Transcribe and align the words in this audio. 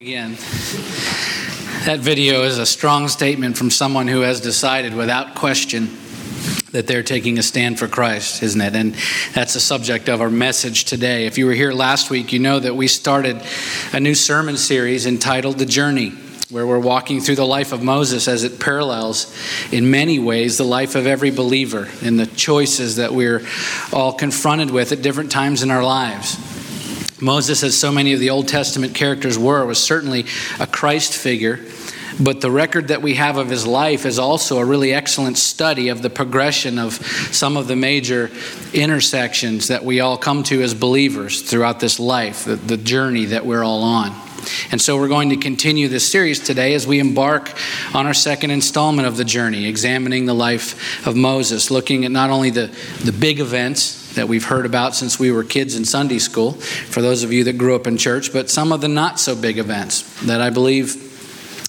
Again, 0.00 0.34
that 1.84 1.98
video 1.98 2.44
is 2.44 2.58
a 2.58 2.66
strong 2.66 3.08
statement 3.08 3.58
from 3.58 3.68
someone 3.68 4.06
who 4.06 4.20
has 4.20 4.40
decided 4.40 4.94
without 4.94 5.34
question 5.34 5.88
that 6.70 6.86
they're 6.86 7.02
taking 7.02 7.36
a 7.36 7.42
stand 7.42 7.80
for 7.80 7.88
Christ, 7.88 8.44
isn't 8.44 8.60
it? 8.60 8.76
And 8.76 8.94
that's 9.34 9.54
the 9.54 9.60
subject 9.60 10.08
of 10.08 10.20
our 10.20 10.30
message 10.30 10.84
today. 10.84 11.26
If 11.26 11.36
you 11.36 11.46
were 11.46 11.52
here 11.52 11.72
last 11.72 12.10
week, 12.10 12.32
you 12.32 12.38
know 12.38 12.60
that 12.60 12.76
we 12.76 12.86
started 12.86 13.42
a 13.92 13.98
new 13.98 14.14
sermon 14.14 14.56
series 14.56 15.04
entitled 15.04 15.58
The 15.58 15.66
Journey, 15.66 16.10
where 16.48 16.64
we're 16.64 16.78
walking 16.78 17.20
through 17.20 17.34
the 17.34 17.44
life 17.44 17.72
of 17.72 17.82
Moses 17.82 18.28
as 18.28 18.44
it 18.44 18.60
parallels, 18.60 19.36
in 19.72 19.90
many 19.90 20.20
ways, 20.20 20.58
the 20.58 20.64
life 20.64 20.94
of 20.94 21.08
every 21.08 21.32
believer 21.32 21.88
and 22.04 22.20
the 22.20 22.26
choices 22.26 22.94
that 22.96 23.12
we're 23.12 23.44
all 23.92 24.12
confronted 24.12 24.70
with 24.70 24.92
at 24.92 25.02
different 25.02 25.32
times 25.32 25.64
in 25.64 25.72
our 25.72 25.82
lives. 25.82 26.57
Moses, 27.20 27.62
as 27.62 27.76
so 27.76 27.90
many 27.90 28.12
of 28.12 28.20
the 28.20 28.30
Old 28.30 28.48
Testament 28.48 28.94
characters 28.94 29.38
were, 29.38 29.64
was 29.66 29.82
certainly 29.82 30.26
a 30.60 30.66
Christ 30.66 31.14
figure, 31.14 31.58
but 32.20 32.40
the 32.40 32.50
record 32.50 32.88
that 32.88 33.02
we 33.02 33.14
have 33.14 33.36
of 33.36 33.48
his 33.48 33.66
life 33.66 34.04
is 34.04 34.18
also 34.18 34.58
a 34.58 34.64
really 34.64 34.92
excellent 34.92 35.38
study 35.38 35.88
of 35.88 36.02
the 36.02 36.10
progression 36.10 36.78
of 36.78 36.94
some 37.32 37.56
of 37.56 37.68
the 37.68 37.76
major 37.76 38.30
intersections 38.72 39.68
that 39.68 39.84
we 39.84 40.00
all 40.00 40.16
come 40.16 40.42
to 40.44 40.62
as 40.62 40.74
believers 40.74 41.42
throughout 41.42 41.80
this 41.80 42.00
life, 42.00 42.44
the, 42.44 42.56
the 42.56 42.76
journey 42.76 43.26
that 43.26 43.46
we're 43.46 43.62
all 43.62 43.82
on. 43.82 44.10
And 44.70 44.80
so 44.80 44.96
we're 44.96 45.08
going 45.08 45.30
to 45.30 45.36
continue 45.36 45.88
this 45.88 46.10
series 46.10 46.40
today 46.40 46.74
as 46.74 46.86
we 46.86 47.00
embark 47.00 47.52
on 47.94 48.06
our 48.06 48.14
second 48.14 48.50
installment 48.50 49.06
of 49.06 49.16
the 49.16 49.24
journey, 49.24 49.66
examining 49.66 50.26
the 50.26 50.34
life 50.34 51.06
of 51.06 51.16
Moses, 51.16 51.70
looking 51.70 52.04
at 52.04 52.10
not 52.10 52.30
only 52.30 52.50
the, 52.50 52.70
the 53.04 53.12
big 53.12 53.40
events 53.40 53.97
that 54.14 54.28
we've 54.28 54.44
heard 54.44 54.66
about 54.66 54.94
since 54.94 55.18
we 55.18 55.30
were 55.30 55.44
kids 55.44 55.76
in 55.76 55.84
Sunday 55.84 56.18
school, 56.18 56.52
for 56.52 57.02
those 57.02 57.22
of 57.22 57.32
you 57.32 57.44
that 57.44 57.58
grew 57.58 57.74
up 57.74 57.86
in 57.86 57.96
church, 57.96 58.32
but 58.32 58.50
some 58.50 58.72
of 58.72 58.80
the 58.80 58.88
not 58.88 59.20
so 59.20 59.34
big 59.36 59.58
events 59.58 60.02
that 60.26 60.40
I 60.40 60.50
believe 60.50 61.07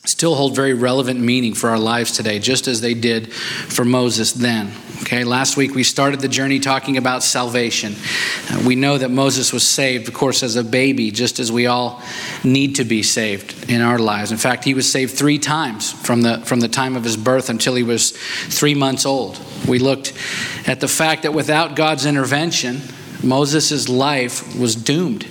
still 0.10 0.36
hold 0.36 0.56
very 0.56 0.74
relevant 0.74 1.20
meaning 1.20 1.54
for 1.54 1.70
our 1.70 1.80
lives 1.80 2.12
today, 2.12 2.40
just 2.40 2.68
as 2.68 2.82
they 2.82 2.94
did 2.94 3.32
for 3.32 3.86
Moses 3.86 4.34
then. 4.34 4.72
Okay, 5.02 5.24
last 5.24 5.56
week 5.56 5.76
we 5.76 5.84
started 5.84 6.20
the 6.20 6.28
journey 6.28 6.60
talking 6.60 6.98
about 6.98 7.24
salvation. 7.24 7.96
Uh, 8.50 8.64
we 8.68 8.76
know 8.76 8.98
that 8.98 9.10
Moses 9.10 9.54
was 9.54 9.66
saved, 9.66 10.08
of 10.08 10.14
course, 10.14 10.44
as 10.44 10.56
a 10.56 10.64
baby, 10.64 11.10
just 11.10 11.40
as 11.40 11.52
we 11.52 11.68
all 11.68 12.02
need 12.44 12.76
to 12.76 12.84
be 12.84 13.02
saved 13.02 13.70
in 13.70 13.82
our 13.82 13.98
lives. 13.98 14.32
In 14.32 14.38
fact, 14.38 14.66
he 14.66 14.74
was 14.74 14.92
saved 14.92 15.18
three 15.18 15.40
times 15.40 15.92
from 15.92 16.22
the, 16.22 16.40
from 16.42 16.60
the 16.60 16.68
time 16.68 16.98
of 16.98 17.04
his 17.04 17.16
birth 17.16 17.50
until 17.50 17.76
he 17.76 17.84
was 17.84 18.12
three 18.12 18.76
months 18.76 19.06
old. 19.06 19.40
We 19.68 19.80
looked 19.80 20.14
at 20.68 20.82
the 20.82 20.88
fact 20.88 21.24
that 21.24 21.34
without 21.34 21.76
God's 21.76 22.06
intervention, 22.06 22.82
Moses' 23.24 23.88
life 23.88 24.58
was 24.58 24.76
doomed, 24.76 25.26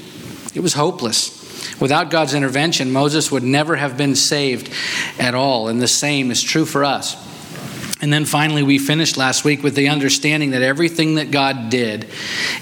it 0.54 0.60
was 0.60 0.74
hopeless. 0.74 1.37
Without 1.80 2.10
God's 2.10 2.34
intervention, 2.34 2.90
Moses 2.90 3.30
would 3.30 3.42
never 3.42 3.76
have 3.76 3.96
been 3.96 4.14
saved 4.14 4.72
at 5.18 5.34
all. 5.34 5.68
And 5.68 5.80
the 5.80 5.88
same 5.88 6.30
is 6.30 6.42
true 6.42 6.64
for 6.64 6.84
us. 6.84 7.16
And 8.00 8.12
then 8.12 8.24
finally, 8.24 8.62
we 8.62 8.78
finished 8.78 9.16
last 9.16 9.44
week 9.44 9.62
with 9.62 9.74
the 9.74 9.88
understanding 9.88 10.52
that 10.52 10.62
everything 10.62 11.16
that 11.16 11.32
God 11.32 11.68
did 11.68 12.08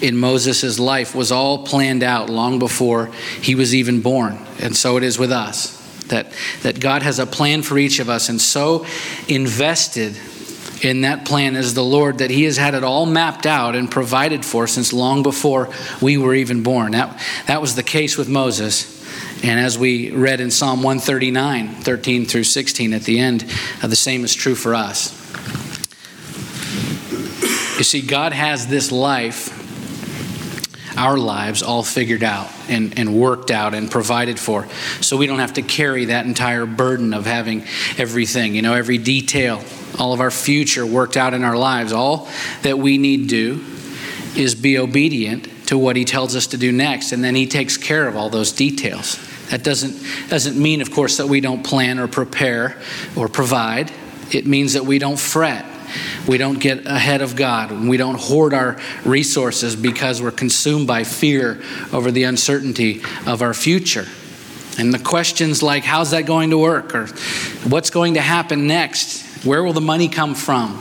in 0.00 0.16
Moses' 0.16 0.78
life 0.78 1.14
was 1.14 1.30
all 1.30 1.66
planned 1.66 2.02
out 2.02 2.30
long 2.30 2.58
before 2.58 3.10
he 3.42 3.54
was 3.54 3.74
even 3.74 4.00
born. 4.00 4.38
And 4.60 4.74
so 4.74 4.96
it 4.96 5.02
is 5.02 5.18
with 5.18 5.32
us. 5.32 5.74
That, 6.06 6.32
that 6.62 6.78
God 6.78 7.02
has 7.02 7.18
a 7.18 7.26
plan 7.26 7.62
for 7.62 7.76
each 7.76 7.98
of 7.98 8.08
us, 8.08 8.28
and 8.28 8.40
so 8.40 8.86
invested 9.28 10.16
in 10.82 11.02
that 11.02 11.24
plan 11.24 11.56
is 11.56 11.74
the 11.74 11.84
Lord 11.84 12.18
that 12.18 12.30
He 12.30 12.44
has 12.44 12.56
had 12.56 12.74
it 12.74 12.84
all 12.84 13.06
mapped 13.06 13.46
out 13.46 13.74
and 13.74 13.90
provided 13.90 14.44
for 14.44 14.66
since 14.66 14.92
long 14.92 15.22
before 15.22 15.70
we 16.00 16.18
were 16.18 16.34
even 16.34 16.62
born. 16.62 16.92
That, 16.92 17.20
that 17.46 17.60
was 17.60 17.74
the 17.74 17.82
case 17.82 18.16
with 18.18 18.28
Moses. 18.28 18.96
And 19.42 19.60
as 19.60 19.78
we 19.78 20.10
read 20.10 20.40
in 20.40 20.50
Psalm 20.50 20.82
139, 20.82 21.68
13 21.82 22.26
through 22.26 22.44
16 22.44 22.92
at 22.92 23.02
the 23.02 23.18
end, 23.18 23.44
uh, 23.82 23.86
the 23.86 23.96
same 23.96 24.24
is 24.24 24.34
true 24.34 24.54
for 24.54 24.74
us. 24.74 25.12
You 27.78 27.84
see, 27.84 28.00
God 28.00 28.32
has 28.32 28.66
this 28.66 28.90
life, 28.90 29.52
our 30.96 31.18
lives, 31.18 31.62
all 31.62 31.82
figured 31.82 32.22
out 32.22 32.50
and, 32.70 32.98
and 32.98 33.14
worked 33.14 33.50
out 33.50 33.74
and 33.74 33.90
provided 33.90 34.38
for. 34.40 34.66
So 35.02 35.18
we 35.18 35.26
don't 35.26 35.40
have 35.40 35.52
to 35.54 35.62
carry 35.62 36.06
that 36.06 36.24
entire 36.24 36.64
burden 36.64 37.12
of 37.12 37.26
having 37.26 37.64
everything, 37.98 38.54
you 38.54 38.62
know, 38.62 38.72
every 38.72 38.96
detail, 38.96 39.62
all 39.98 40.12
of 40.12 40.20
our 40.20 40.30
future 40.30 40.84
worked 40.84 41.16
out 41.16 41.34
in 41.34 41.44
our 41.44 41.56
lives. 41.56 41.92
All 41.92 42.28
that 42.62 42.78
we 42.78 42.98
need 42.98 43.28
do 43.28 43.64
is 44.36 44.54
be 44.54 44.78
obedient 44.78 45.48
to 45.68 45.78
what 45.78 45.96
he 45.96 46.04
tells 46.04 46.36
us 46.36 46.48
to 46.48 46.56
do 46.56 46.70
next, 46.70 47.12
and 47.12 47.24
then 47.24 47.34
he 47.34 47.46
takes 47.46 47.76
care 47.76 48.06
of 48.06 48.16
all 48.16 48.30
those 48.30 48.52
details. 48.52 49.18
That 49.50 49.62
doesn't, 49.62 49.96
doesn't 50.28 50.60
mean, 50.60 50.80
of 50.80 50.90
course, 50.90 51.16
that 51.18 51.26
we 51.26 51.40
don't 51.40 51.64
plan 51.64 51.98
or 51.98 52.08
prepare 52.08 52.76
or 53.16 53.28
provide. 53.28 53.92
It 54.32 54.46
means 54.46 54.74
that 54.74 54.84
we 54.84 54.98
don't 54.98 55.18
fret 55.18 55.64
we 56.26 56.38
don't 56.38 56.58
get 56.58 56.86
ahead 56.86 57.22
of 57.22 57.36
God. 57.36 57.70
We 57.70 57.96
don't 57.96 58.18
hoard 58.18 58.54
our 58.54 58.78
resources 59.04 59.76
because 59.76 60.20
we're 60.20 60.32
consumed 60.32 60.86
by 60.86 61.04
fear 61.04 61.62
over 61.92 62.10
the 62.10 62.24
uncertainty 62.24 63.02
of 63.26 63.42
our 63.42 63.54
future. 63.54 64.06
And 64.78 64.92
the 64.92 64.98
questions 64.98 65.62
like, 65.62 65.84
how's 65.84 66.10
that 66.10 66.26
going 66.26 66.50
to 66.50 66.58
work? 66.58 66.94
Or 66.94 67.06
what's 67.68 67.90
going 67.90 68.14
to 68.14 68.20
happen 68.20 68.66
next? 68.66 69.24
Where 69.46 69.62
will 69.62 69.72
the 69.72 69.80
money 69.80 70.08
come 70.08 70.34
from? 70.34 70.74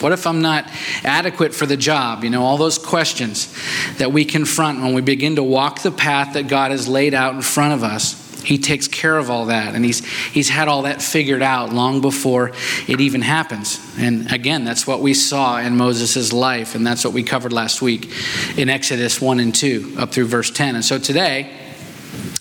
What 0.00 0.12
if 0.12 0.26
I'm 0.26 0.42
not 0.42 0.68
adequate 1.02 1.54
for 1.54 1.66
the 1.66 1.76
job? 1.76 2.24
You 2.24 2.30
know, 2.30 2.42
all 2.42 2.58
those 2.58 2.78
questions 2.78 3.54
that 3.96 4.12
we 4.12 4.24
confront 4.24 4.82
when 4.82 4.92
we 4.92 5.00
begin 5.00 5.36
to 5.36 5.42
walk 5.42 5.82
the 5.82 5.90
path 5.90 6.34
that 6.34 6.46
God 6.46 6.72
has 6.72 6.86
laid 6.86 7.14
out 7.14 7.34
in 7.34 7.42
front 7.42 7.72
of 7.72 7.82
us. 7.82 8.20
He 8.42 8.58
takes 8.58 8.86
care 8.86 9.16
of 9.16 9.30
all 9.30 9.46
that, 9.46 9.74
and 9.74 9.82
he's, 9.82 10.04
he's 10.04 10.50
had 10.50 10.68
all 10.68 10.82
that 10.82 11.00
figured 11.00 11.40
out 11.40 11.72
long 11.72 12.02
before 12.02 12.52
it 12.86 13.00
even 13.00 13.22
happens. 13.22 13.80
And 13.96 14.30
again, 14.30 14.66
that's 14.66 14.86
what 14.86 15.00
we 15.00 15.14
saw 15.14 15.58
in 15.58 15.78
Moses' 15.78 16.30
life, 16.30 16.74
and 16.74 16.86
that's 16.86 17.04
what 17.06 17.14
we 17.14 17.22
covered 17.22 17.54
last 17.54 17.80
week 17.80 18.12
in 18.58 18.68
Exodus 18.68 19.18
1 19.18 19.40
and 19.40 19.54
2, 19.54 19.94
up 19.96 20.12
through 20.12 20.26
verse 20.26 20.50
10. 20.50 20.74
And 20.74 20.84
so 20.84 20.98
today, 20.98 21.63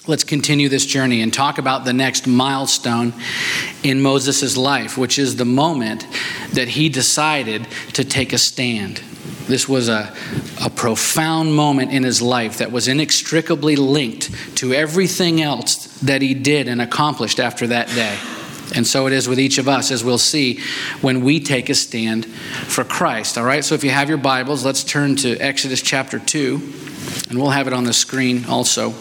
let's 0.08 0.24
continue 0.24 0.68
this 0.68 0.86
journey 0.86 1.22
and 1.22 1.34
talk 1.34 1.58
about 1.58 1.86
the 1.86 1.94
next 1.94 2.28
milestone 2.28 3.14
in 3.84 4.02
Moses' 4.02 4.58
life, 4.58 4.98
which 4.98 5.18
is 5.18 5.38
the 5.38 5.46
moment 5.46 6.06
that 6.54 6.68
he 6.68 6.90
decided 6.90 7.68
to 7.94 8.04
take 8.04 8.34
a 8.34 8.38
stand. 8.38 9.02
This 9.48 9.68
was 9.68 9.90
a, 9.90 10.14
a 10.64 10.70
profound 10.70 11.54
moment 11.54 11.92
in 11.92 12.04
his 12.04 12.22
life 12.22 12.58
that 12.58 12.72
was 12.72 12.88
inextricably 12.88 13.76
linked 13.76 14.32
to 14.58 14.74
everything 14.74 15.42
else 15.42 15.88
that 16.00 16.22
he 16.22 16.34
did 16.34 16.68
and 16.68 16.82
accomplished 16.82 17.40
after 17.40 17.68
that 17.68 17.88
day. 17.90 18.18
And 18.76 18.88
so 18.88 19.08
it 19.08 19.14
is 19.14 19.28
with 19.28 19.40
each 19.40 19.58
of 19.58 19.68
us, 19.68 19.92
as 19.92 20.04
we'll 20.04 20.18
see 20.18 20.60
when 21.02 21.24
we 21.24 21.40
take 21.40 21.70
a 21.70 21.76
stand 21.76 22.26
for 22.26 22.84
Christ. 22.84 23.38
All 23.38 23.44
right, 23.44 23.64
so 23.64 23.76
if 23.76 23.84
you 23.84 23.92
have 23.92 24.10
your 24.10 24.18
Bibles, 24.18 24.66
let's 24.66 24.84
turn 24.84 25.16
to 25.18 25.38
Exodus 25.38 25.82
chapter 25.82 26.20
2, 26.20 26.56
and 27.30 27.40
we'll 27.40 27.52
have 27.52 27.68
it 27.68 27.74
on 27.74 27.84
the 27.84 27.94
screen 27.94 28.46
also. 28.46 28.94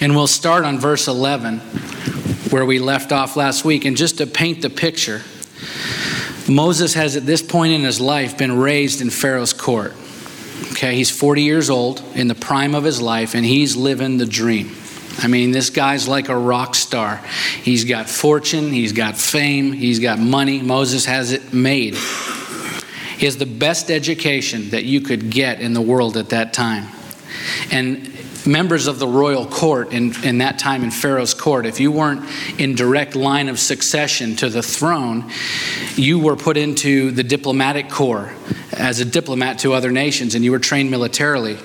And 0.00 0.16
we'll 0.16 0.26
start 0.26 0.64
on 0.64 0.78
verse 0.78 1.08
11, 1.08 1.58
where 2.50 2.64
we 2.64 2.78
left 2.78 3.12
off 3.12 3.36
last 3.36 3.64
week. 3.64 3.84
And 3.84 3.96
just 3.96 4.18
to 4.18 4.26
paint 4.26 4.62
the 4.62 4.70
picture, 4.70 5.22
Moses 6.48 6.94
has 6.94 7.16
at 7.16 7.26
this 7.26 7.42
point 7.42 7.72
in 7.72 7.82
his 7.82 8.00
life 8.00 8.38
been 8.38 8.58
raised 8.58 9.00
in 9.00 9.10
Pharaoh's 9.10 9.52
court. 9.52 9.94
Okay, 10.72 10.94
he's 10.94 11.10
40 11.10 11.42
years 11.42 11.70
old 11.70 12.02
in 12.14 12.28
the 12.28 12.34
prime 12.34 12.74
of 12.74 12.84
his 12.84 13.00
life, 13.00 13.34
and 13.34 13.44
he's 13.44 13.76
living 13.76 14.16
the 14.16 14.26
dream. 14.26 14.74
I 15.18 15.26
mean, 15.26 15.50
this 15.50 15.70
guy's 15.70 16.08
like 16.08 16.28
a 16.28 16.36
rock 16.36 16.74
star. 16.74 17.20
He's 17.62 17.84
got 17.84 18.08
fortune, 18.08 18.70
he's 18.70 18.92
got 18.92 19.16
fame, 19.16 19.72
he's 19.72 19.98
got 19.98 20.18
money. 20.18 20.62
Moses 20.62 21.04
has 21.04 21.32
it 21.32 21.52
made. 21.52 21.94
He 23.18 23.26
has 23.26 23.36
the 23.36 23.46
best 23.46 23.90
education 23.90 24.70
that 24.70 24.84
you 24.84 25.02
could 25.02 25.30
get 25.30 25.60
in 25.60 25.74
the 25.74 25.80
world 25.82 26.16
at 26.16 26.30
that 26.30 26.54
time. 26.54 26.86
And 27.70 28.06
members 28.46 28.86
of 28.86 28.98
the 28.98 29.06
royal 29.06 29.46
court 29.46 29.92
in, 29.92 30.14
in 30.24 30.38
that 30.38 30.58
time 30.58 30.82
in 30.82 30.90
Pharaoh's 30.90 31.34
court, 31.34 31.66
if 31.66 31.80
you 31.80 31.92
weren't 31.92 32.28
in 32.58 32.74
direct 32.74 33.14
line 33.14 33.48
of 33.48 33.58
succession 33.58 34.36
to 34.36 34.48
the 34.48 34.62
throne, 34.62 35.30
you 35.96 36.18
were 36.18 36.36
put 36.36 36.56
into 36.56 37.10
the 37.10 37.22
diplomatic 37.22 37.88
corps 37.88 38.32
as 38.72 39.00
a 39.00 39.04
diplomat 39.04 39.58
to 39.60 39.72
other 39.72 39.90
nations 39.90 40.34
and 40.34 40.44
you 40.44 40.52
were 40.52 40.58
trained 40.58 40.90
militarily. 40.90 41.56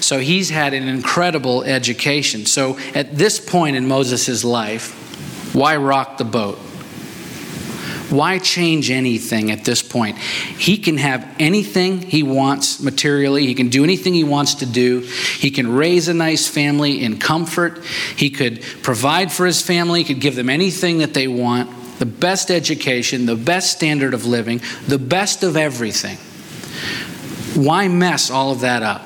So 0.00 0.18
he's 0.18 0.50
had 0.50 0.74
an 0.74 0.88
incredible 0.88 1.62
education. 1.64 2.46
So 2.46 2.78
at 2.94 3.16
this 3.16 3.40
point 3.40 3.76
in 3.76 3.86
Moses' 3.86 4.44
life, 4.44 5.54
why 5.54 5.76
rock 5.76 6.18
the 6.18 6.24
boat? 6.24 6.58
Why 8.10 8.38
change 8.38 8.90
anything 8.90 9.50
at 9.50 9.64
this 9.64 9.82
point? 9.82 10.18
He 10.18 10.78
can 10.78 10.96
have 10.96 11.34
anything 11.38 12.00
he 12.00 12.22
wants 12.22 12.80
materially. 12.80 13.46
He 13.46 13.54
can 13.54 13.68
do 13.68 13.84
anything 13.84 14.14
he 14.14 14.24
wants 14.24 14.56
to 14.56 14.66
do. 14.66 15.00
He 15.00 15.50
can 15.50 15.68
raise 15.72 16.08
a 16.08 16.14
nice 16.14 16.46
family 16.46 17.02
in 17.02 17.18
comfort. 17.18 17.84
He 18.16 18.30
could 18.30 18.62
provide 18.82 19.32
for 19.32 19.44
his 19.44 19.60
family. 19.60 20.02
He 20.02 20.14
could 20.14 20.22
give 20.22 20.36
them 20.36 20.50
anything 20.50 20.98
that 20.98 21.14
they 21.14 21.28
want 21.28 21.70
the 21.98 22.06
best 22.06 22.50
education, 22.50 23.24
the 23.24 23.34
best 23.34 23.72
standard 23.72 24.12
of 24.12 24.26
living, 24.26 24.60
the 24.86 24.98
best 24.98 25.42
of 25.42 25.56
everything. 25.56 26.18
Why 27.54 27.88
mess 27.88 28.30
all 28.30 28.52
of 28.52 28.60
that 28.60 28.82
up? 28.82 29.00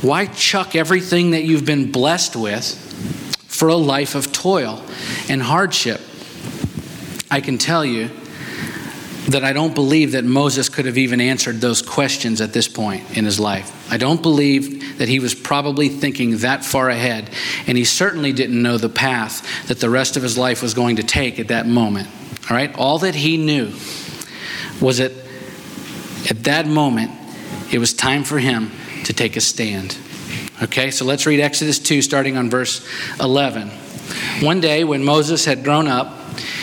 Why 0.00 0.24
chuck 0.24 0.74
everything 0.74 1.32
that 1.32 1.44
you've 1.44 1.66
been 1.66 1.92
blessed 1.92 2.34
with 2.34 2.78
for 3.52 3.68
a 3.68 3.76
life 3.76 4.14
of 4.16 4.32
toil 4.32 4.82
and 5.28 5.40
hardship. 5.40 6.00
I 7.30 7.40
can 7.40 7.58
tell 7.58 7.84
you 7.84 8.10
that 9.32 9.44
I 9.44 9.52
don't 9.52 9.74
believe 9.74 10.12
that 10.12 10.24
Moses 10.24 10.68
could 10.68 10.86
have 10.86 10.98
even 10.98 11.20
answered 11.20 11.60
those 11.60 11.82
questions 11.82 12.40
at 12.40 12.52
this 12.52 12.68
point 12.68 13.16
in 13.16 13.24
his 13.24 13.38
life. 13.38 13.90
I 13.90 13.96
don't 13.96 14.22
believe 14.22 14.98
that 14.98 15.08
he 15.08 15.18
was 15.18 15.34
probably 15.34 15.88
thinking 15.88 16.38
that 16.38 16.64
far 16.64 16.88
ahead, 16.88 17.30
and 17.66 17.76
he 17.76 17.84
certainly 17.84 18.32
didn't 18.32 18.60
know 18.60 18.78
the 18.78 18.88
path 18.88 19.66
that 19.68 19.80
the 19.80 19.90
rest 19.90 20.16
of 20.16 20.22
his 20.22 20.38
life 20.38 20.62
was 20.62 20.74
going 20.74 20.96
to 20.96 21.02
take 21.02 21.38
at 21.38 21.48
that 21.48 21.66
moment. 21.66 22.08
All 22.50 22.56
right? 22.56 22.74
All 22.76 22.98
that 23.00 23.14
he 23.14 23.36
knew 23.36 23.72
was 24.80 24.98
that 24.98 25.12
at 26.30 26.44
that 26.44 26.66
moment, 26.66 27.10
it 27.72 27.78
was 27.78 27.92
time 27.92 28.24
for 28.24 28.38
him 28.38 28.70
to 29.04 29.12
take 29.12 29.36
a 29.36 29.40
stand. 29.40 29.96
Okay, 30.62 30.90
so 30.90 31.04
let's 31.04 31.26
read 31.26 31.40
Exodus 31.40 31.78
2, 31.78 32.02
starting 32.02 32.36
on 32.36 32.50
verse 32.50 32.86
11. 33.20 33.68
One 34.40 34.60
day, 34.60 34.84
when 34.84 35.02
Moses 35.04 35.44
had 35.44 35.64
grown 35.64 35.88
up, 35.88 36.21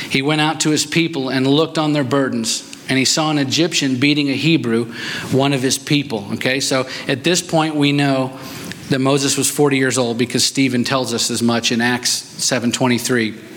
he 0.10 0.22
went 0.22 0.42
out 0.42 0.62
to 0.62 0.70
his 0.70 0.86
people 0.86 1.30
and 1.30 1.46
looked 1.48 1.78
on 1.78 1.94
their 1.94 2.04
burdens. 2.04 2.66
And 2.90 2.98
he 2.98 3.06
saw 3.06 3.30
an 3.30 3.38
Egyptian 3.38 4.00
beating 4.00 4.30
a 4.30 4.34
Hebrew, 4.34 4.92
one 5.32 5.54
of 5.54 5.62
his 5.62 5.78
people. 5.78 6.28
Okay, 6.34 6.60
so 6.60 6.88
at 7.08 7.24
this 7.24 7.42
point, 7.42 7.76
we 7.76 7.92
know 7.92 8.38
that 8.90 9.00
Moses 9.00 9.38
was 9.38 9.50
40 9.50 9.78
years 9.78 9.98
old 9.98 10.18
because 10.18 10.44
Stephen 10.44 10.84
tells 10.84 11.14
us 11.14 11.30
as 11.30 11.44
much 11.44 11.72
in 11.72 11.82
Acts 11.82 12.10
7:23 12.40 13.49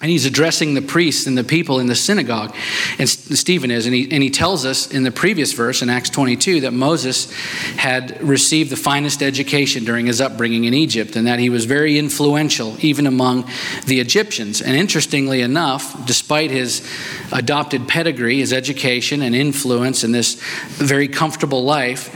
and 0.00 0.10
he's 0.12 0.26
addressing 0.26 0.74
the 0.74 0.82
priests 0.82 1.26
and 1.26 1.36
the 1.36 1.42
people 1.42 1.80
in 1.80 1.86
the 1.86 1.94
synagogue 1.94 2.54
and 2.98 3.08
stephen 3.08 3.70
is 3.70 3.86
and 3.86 3.94
he, 3.94 4.08
and 4.10 4.22
he 4.22 4.30
tells 4.30 4.64
us 4.64 4.90
in 4.92 5.02
the 5.02 5.10
previous 5.10 5.52
verse 5.52 5.82
in 5.82 5.90
acts 5.90 6.10
22 6.10 6.60
that 6.60 6.72
moses 6.72 7.32
had 7.76 8.20
received 8.22 8.70
the 8.70 8.76
finest 8.76 9.22
education 9.22 9.84
during 9.84 10.06
his 10.06 10.20
upbringing 10.20 10.64
in 10.64 10.74
egypt 10.74 11.16
and 11.16 11.26
that 11.26 11.38
he 11.38 11.50
was 11.50 11.64
very 11.64 11.98
influential 11.98 12.76
even 12.80 13.06
among 13.06 13.48
the 13.86 14.00
egyptians. 14.00 14.60
And 14.60 14.76
interestingly 14.76 15.40
enough 15.40 16.06
despite 16.06 16.50
his 16.50 16.88
adopted 17.32 17.88
pedigree 17.88 18.38
his 18.38 18.52
education 18.52 19.22
and 19.22 19.34
influence 19.34 20.04
in 20.04 20.12
this 20.12 20.34
very 20.74 21.08
comfortable 21.08 21.64
life 21.64 22.14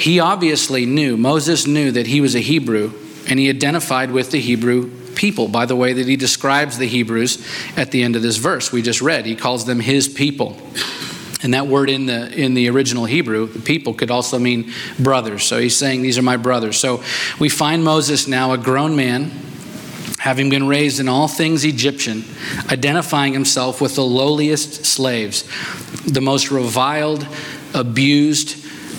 he 0.00 0.18
obviously 0.18 0.84
knew 0.84 1.16
moses 1.16 1.66
knew 1.66 1.92
that 1.92 2.06
he 2.06 2.20
was 2.20 2.34
a 2.34 2.40
hebrew 2.40 2.92
and 3.28 3.38
he 3.38 3.48
identified 3.48 4.10
with 4.10 4.30
the 4.32 4.40
hebrew 4.40 5.03
people 5.14 5.48
by 5.48 5.66
the 5.66 5.76
way 5.76 5.92
that 5.92 6.06
he 6.06 6.16
describes 6.16 6.78
the 6.78 6.86
Hebrews 6.86 7.46
at 7.76 7.90
the 7.90 8.02
end 8.02 8.16
of 8.16 8.22
this 8.22 8.36
verse 8.36 8.72
we 8.72 8.82
just 8.82 9.00
read. 9.00 9.26
He 9.26 9.36
calls 9.36 9.64
them 9.64 9.80
his 9.80 10.08
people. 10.08 10.56
And 11.42 11.52
that 11.52 11.66
word 11.66 11.90
in 11.90 12.06
the 12.06 12.32
in 12.32 12.54
the 12.54 12.70
original 12.70 13.04
Hebrew, 13.04 13.48
people 13.48 13.92
could 13.92 14.10
also 14.10 14.38
mean 14.38 14.72
brothers. 14.98 15.44
So 15.44 15.58
he's 15.58 15.76
saying 15.76 16.00
these 16.00 16.16
are 16.16 16.22
my 16.22 16.38
brothers. 16.38 16.80
So 16.80 17.02
we 17.38 17.50
find 17.50 17.84
Moses 17.84 18.26
now 18.26 18.52
a 18.52 18.58
grown 18.58 18.96
man 18.96 19.30
having 20.24 20.48
been 20.48 20.66
raised 20.66 21.00
in 21.00 21.06
all 21.06 21.28
things 21.28 21.66
Egyptian, 21.66 22.24
identifying 22.70 23.34
himself 23.34 23.82
with 23.82 23.94
the 23.94 24.02
lowliest 24.02 24.86
slaves, 24.86 25.44
the 26.06 26.22
most 26.22 26.50
reviled, 26.50 27.28
abused, 27.74 28.56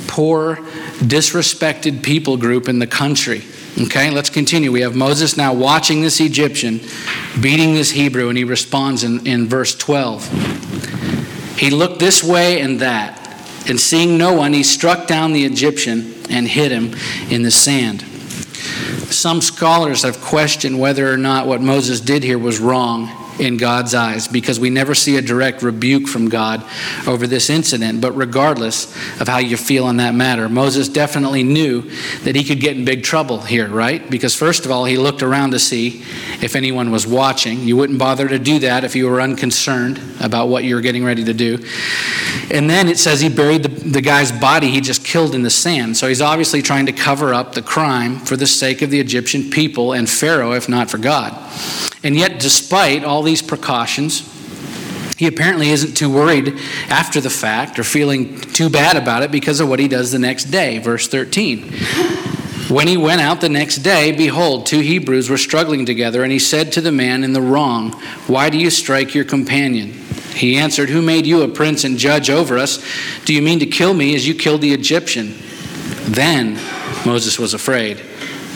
poor, 0.07 0.57
disrespected 0.99 2.03
people 2.03 2.37
group 2.37 2.69
in 2.69 2.77
the 2.77 2.85
country. 2.85 3.43
Okay, 3.77 4.09
let's 4.09 4.29
continue. 4.29 4.71
We 4.71 4.81
have 4.81 4.95
Moses 4.95 5.35
now 5.35 5.53
watching 5.53 6.01
this 6.01 6.21
Egyptian 6.21 6.79
beating 7.41 7.73
this 7.73 7.91
Hebrew, 7.91 8.29
and 8.29 8.37
he 8.37 8.45
responds 8.45 9.03
in, 9.03 9.27
in 9.27 9.47
verse 9.47 9.75
12. 9.75 11.57
He 11.57 11.69
looked 11.69 11.99
this 11.99 12.23
way 12.23 12.61
and 12.61 12.79
that, 12.79 13.19
and 13.67 13.77
seeing 13.77 14.17
no 14.17 14.33
one, 14.33 14.53
he 14.53 14.63
struck 14.63 15.07
down 15.07 15.33
the 15.33 15.43
Egyptian 15.43 16.13
and 16.29 16.47
hit 16.47 16.71
him 16.71 16.95
in 17.29 17.41
the 17.41 17.51
sand. 17.51 18.01
Some 19.11 19.41
scholars 19.41 20.03
have 20.03 20.21
questioned 20.21 20.79
whether 20.79 21.11
or 21.11 21.17
not 21.17 21.45
what 21.45 21.61
Moses 21.61 21.99
did 21.99 22.23
here 22.23 22.39
was 22.39 22.59
wrong 22.59 23.24
in 23.39 23.57
God's 23.57 23.93
eyes 23.93 24.27
because 24.27 24.59
we 24.59 24.69
never 24.69 24.95
see 24.95 25.17
a 25.17 25.21
direct 25.21 25.61
rebuke 25.61 26.07
from 26.07 26.29
God 26.29 26.63
over 27.07 27.27
this 27.27 27.49
incident. 27.49 28.01
But 28.01 28.13
regardless 28.13 28.93
of 29.19 29.27
how 29.27 29.39
you 29.39 29.57
feel 29.57 29.85
on 29.85 29.97
that 29.97 30.13
matter, 30.13 30.47
Moses 30.49 30.87
definitely 30.87 31.43
knew 31.43 31.81
that 32.23 32.35
he 32.35 32.43
could 32.43 32.59
get 32.59 32.77
in 32.77 32.85
big 32.85 33.03
trouble 33.03 33.39
here, 33.39 33.67
right? 33.67 34.09
Because 34.09 34.35
first 34.35 34.65
of 34.65 34.71
all, 34.71 34.85
he 34.85 34.97
looked 34.97 35.23
around 35.23 35.51
to 35.51 35.59
see 35.59 36.03
if 36.41 36.55
anyone 36.55 36.91
was 36.91 37.05
watching. 37.05 37.59
You 37.61 37.77
wouldn't 37.77 37.99
bother 37.99 38.27
to 38.27 38.39
do 38.39 38.59
that 38.59 38.83
if 38.83 38.95
you 38.95 39.09
were 39.09 39.21
unconcerned 39.21 39.99
about 40.21 40.47
what 40.47 40.63
you 40.63 40.75
were 40.75 40.81
getting 40.81 41.03
ready 41.03 41.23
to 41.23 41.33
do. 41.33 41.63
And 42.51 42.69
then 42.69 42.87
it 42.87 42.97
says 42.97 43.21
he 43.21 43.29
buried 43.29 43.63
the, 43.63 43.69
the 43.69 44.01
guy's 44.01 44.31
body 44.31 44.69
he 44.69 44.81
just 44.81 45.03
killed 45.03 45.35
in 45.35 45.41
the 45.41 45.49
sand. 45.49 45.97
So 45.97 46.07
he's 46.07 46.21
obviously 46.21 46.61
trying 46.61 46.85
to 46.85 46.91
cover 46.91 47.33
up 47.33 47.53
the 47.53 47.61
crime 47.61 48.19
for 48.19 48.37
the 48.37 48.47
sake 48.47 48.81
of 48.81 48.89
the 48.89 48.99
Egyptian 48.99 49.49
people 49.49 49.93
and 49.93 50.09
Pharaoh, 50.09 50.53
if 50.53 50.69
not 50.69 50.89
for 50.89 50.97
God. 50.97 51.33
And 52.03 52.15
yet, 52.15 52.39
despite 52.39 53.03
all 53.03 53.23
these 53.25 53.41
precautions, 53.41 54.31
he 55.17 55.27
apparently 55.27 55.69
isn't 55.69 55.95
too 55.95 56.09
worried 56.09 56.59
after 56.89 57.21
the 57.21 57.29
fact 57.29 57.79
or 57.79 57.83
feeling 57.83 58.39
too 58.39 58.69
bad 58.69 58.97
about 58.97 59.23
it 59.23 59.31
because 59.31 59.59
of 59.59 59.69
what 59.69 59.79
he 59.79 59.87
does 59.87 60.11
the 60.11 60.19
next 60.19 60.45
day. 60.45 60.77
Verse 60.79 61.07
13. 61.07 61.71
When 62.69 62.87
he 62.87 62.97
went 62.97 63.21
out 63.21 63.41
the 63.41 63.49
next 63.49 63.77
day, 63.77 64.11
behold, 64.11 64.65
two 64.65 64.79
Hebrews 64.79 65.29
were 65.29 65.37
struggling 65.37 65.85
together, 65.85 66.23
and 66.23 66.31
he 66.31 66.39
said 66.39 66.71
to 66.73 66.81
the 66.81 66.91
man 66.91 67.23
in 67.23 67.31
the 67.31 67.41
wrong, 67.41 67.91
Why 68.25 68.49
do 68.49 68.57
you 68.57 68.71
strike 68.71 69.13
your 69.13 69.23
companion? 69.23 69.93
He 70.33 70.57
answered, 70.57 70.89
Who 70.89 71.01
made 71.01 71.25
you 71.25 71.43
a 71.43 71.47
prince 71.47 71.83
and 71.83 71.97
judge 71.97 72.29
over 72.29 72.57
us? 72.57 72.83
Do 73.23 73.33
you 73.33 73.41
mean 73.41 73.59
to 73.59 73.65
kill 73.65 73.93
me 73.93 74.15
as 74.15 74.27
you 74.27 74.33
killed 74.33 74.61
the 74.61 74.73
Egyptian? 74.73 75.35
Then 76.07 76.55
Moses 77.05 77.37
was 77.37 77.53
afraid 77.53 78.01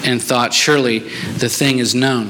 and 0.03 0.21
thought, 0.21 0.53
Surely 0.53 0.99
the 0.99 1.49
thing 1.49 1.77
is 1.77 1.93
known. 1.93 2.29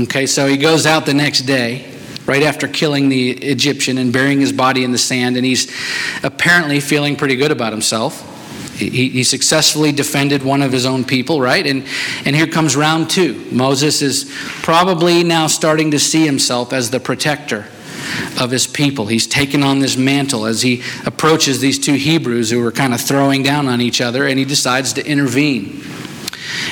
Okay, 0.00 0.26
so 0.26 0.48
he 0.48 0.56
goes 0.56 0.86
out 0.86 1.06
the 1.06 1.14
next 1.14 1.42
day, 1.42 1.84
right 2.26 2.42
after 2.42 2.66
killing 2.66 3.08
the 3.08 3.30
Egyptian 3.30 3.96
and 3.98 4.12
burying 4.12 4.40
his 4.40 4.52
body 4.52 4.82
in 4.82 4.90
the 4.90 4.98
sand, 4.98 5.36
and 5.36 5.46
he's 5.46 5.72
apparently 6.24 6.80
feeling 6.80 7.14
pretty 7.14 7.36
good 7.36 7.52
about 7.52 7.72
himself. 7.72 8.30
He, 8.76 9.08
he, 9.08 9.22
successfully 9.22 9.92
defended 9.92 10.42
one 10.42 10.62
of 10.62 10.72
his 10.72 10.84
own 10.84 11.04
people, 11.04 11.40
right? 11.40 11.64
And, 11.64 11.86
and 12.24 12.34
here 12.34 12.48
comes 12.48 12.74
round 12.74 13.08
two. 13.08 13.46
Moses 13.52 14.02
is 14.02 14.34
probably 14.62 15.22
now 15.22 15.46
starting 15.46 15.92
to 15.92 16.00
see 16.00 16.26
himself 16.26 16.72
as 16.72 16.90
the 16.90 16.98
protector 16.98 17.66
of 18.40 18.50
his 18.50 18.66
people. 18.66 19.06
He's 19.06 19.28
taken 19.28 19.62
on 19.62 19.78
this 19.78 19.96
mantle 19.96 20.44
as 20.44 20.62
he 20.62 20.82
approaches 21.06 21.60
these 21.60 21.78
two 21.78 21.94
Hebrews 21.94 22.50
who 22.50 22.66
are 22.66 22.72
kind 22.72 22.94
of 22.94 23.00
throwing 23.00 23.44
down 23.44 23.68
on 23.68 23.80
each 23.80 24.00
other, 24.00 24.26
and 24.26 24.40
he 24.40 24.44
decides 24.44 24.92
to 24.94 25.06
intervene. 25.06 25.84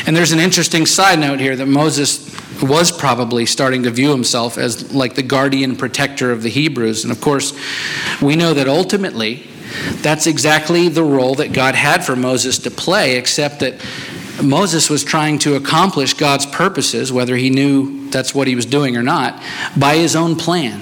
And 0.07 0.17
there's 0.17 0.33
an 0.33 0.41
interesting 0.41 0.87
side 0.87 1.21
note 1.21 1.39
here 1.39 1.55
that 1.55 1.67
Moses 1.67 2.33
was 2.63 2.93
probably 2.93 3.47
starting 3.47 3.83
to 3.85 3.91
view 3.91 4.11
himself 4.11 4.59
as 4.59 4.93
like 4.95 5.15
the 5.15 5.23
guardian 5.23 5.77
protector 5.77 6.31
of 6.31 6.43
the 6.43 6.49
Hebrews. 6.49 7.05
And 7.05 7.13
of 7.13 7.21
course, 7.21 7.53
we 8.21 8.37
know 8.37 8.55
that 8.55 8.69
ultimately 8.69 9.47
that's 10.03 10.27
exactly 10.27 10.89
the 10.89 11.03
role 11.03 11.35
that 11.37 11.53
God 11.53 11.75
had 11.75 12.05
for 12.05 12.15
Moses 12.15 12.59
to 12.61 12.71
play, 12.71 13.17
except 13.17 13.61
that 13.61 13.75
Moses 14.43 14.91
was 14.91 15.05
trying 15.05 15.39
to 15.41 15.57
accomplish 15.57 16.15
God's 16.15 16.47
purposes, 16.47 17.13
whether 17.13 17.37
he 17.37 17.51
knew 17.51 18.09
that's 18.11 18.35
what 18.35 18.49
he 18.49 18.55
was 18.55 18.67
doing 18.67 18.97
or 18.97 19.03
not, 19.03 19.43
by 19.77 19.97
his 19.97 20.15
own 20.15 20.37
plan, 20.37 20.81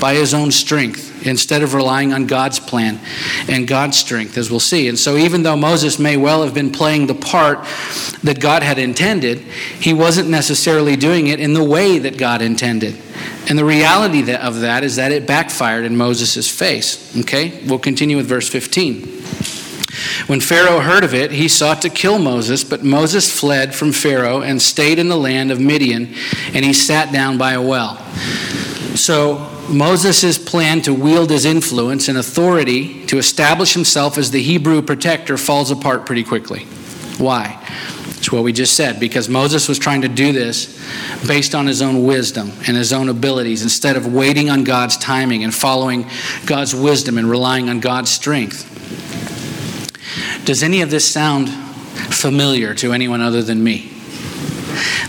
by 0.00 0.14
his 0.14 0.34
own 0.34 0.50
strength 0.50 1.05
instead 1.26 1.62
of 1.62 1.74
relying 1.74 2.12
on 2.12 2.26
God's 2.26 2.58
plan 2.58 3.00
and 3.48 3.66
God's 3.66 3.98
strength, 3.98 4.36
as 4.38 4.50
we'll 4.50 4.60
see. 4.60 4.88
And 4.88 4.98
so, 4.98 5.16
even 5.16 5.42
though 5.42 5.56
Moses 5.56 5.98
may 5.98 6.16
well 6.16 6.42
have 6.42 6.54
been 6.54 6.70
playing 6.70 7.06
the 7.06 7.14
part 7.14 7.64
that 8.22 8.40
God 8.40 8.62
had 8.62 8.78
intended, 8.78 9.38
he 9.38 9.92
wasn't 9.92 10.28
necessarily 10.28 10.96
doing 10.96 11.26
it 11.26 11.40
in 11.40 11.54
the 11.54 11.64
way 11.64 11.98
that 11.98 12.18
God 12.18 12.42
intended. 12.42 12.96
And 13.48 13.58
the 13.58 13.64
reality 13.64 14.34
of 14.34 14.60
that 14.60 14.82
is 14.82 14.96
that 14.96 15.12
it 15.12 15.26
backfired 15.26 15.84
in 15.84 15.96
Moses' 15.96 16.50
face. 16.50 17.16
Okay? 17.16 17.62
We'll 17.66 17.78
continue 17.78 18.16
with 18.16 18.26
verse 18.26 18.48
15. 18.48 19.16
When 20.26 20.40
Pharaoh 20.40 20.80
heard 20.80 21.04
of 21.04 21.14
it, 21.14 21.30
he 21.30 21.48
sought 21.48 21.82
to 21.82 21.88
kill 21.88 22.18
Moses, 22.18 22.64
but 22.64 22.82
Moses 22.82 23.30
fled 23.30 23.74
from 23.74 23.92
Pharaoh 23.92 24.42
and 24.42 24.60
stayed 24.60 24.98
in 24.98 25.08
the 25.08 25.16
land 25.16 25.50
of 25.50 25.60
Midian, 25.60 26.14
and 26.52 26.64
he 26.64 26.72
sat 26.72 27.12
down 27.12 27.38
by 27.38 27.52
a 27.52 27.62
well. 27.62 27.96
So, 28.94 29.55
Moses' 29.68 30.38
plan 30.38 30.80
to 30.82 30.94
wield 30.94 31.30
his 31.30 31.44
influence 31.44 32.08
and 32.08 32.18
authority 32.18 33.04
to 33.06 33.18
establish 33.18 33.74
himself 33.74 34.18
as 34.18 34.30
the 34.30 34.42
Hebrew 34.42 34.82
protector 34.82 35.36
falls 35.36 35.70
apart 35.70 36.06
pretty 36.06 36.24
quickly. 36.24 36.64
Why? 37.18 37.62
It's 38.18 38.32
what 38.32 38.42
we 38.44 38.52
just 38.52 38.74
said, 38.74 38.98
because 38.98 39.28
Moses 39.28 39.68
was 39.68 39.78
trying 39.78 40.02
to 40.02 40.08
do 40.08 40.32
this 40.32 40.82
based 41.26 41.54
on 41.54 41.66
his 41.66 41.82
own 41.82 42.04
wisdom 42.04 42.50
and 42.66 42.76
his 42.76 42.92
own 42.92 43.08
abilities 43.08 43.62
instead 43.62 43.96
of 43.96 44.12
waiting 44.12 44.50
on 44.50 44.64
God's 44.64 44.96
timing 44.96 45.44
and 45.44 45.54
following 45.54 46.06
God's 46.44 46.74
wisdom 46.74 47.18
and 47.18 47.28
relying 47.28 47.68
on 47.68 47.80
God's 47.80 48.10
strength. 48.10 48.72
Does 50.44 50.62
any 50.62 50.80
of 50.80 50.90
this 50.90 51.08
sound 51.08 51.48
familiar 51.48 52.74
to 52.74 52.92
anyone 52.92 53.20
other 53.20 53.42
than 53.42 53.62
me? 53.62 53.95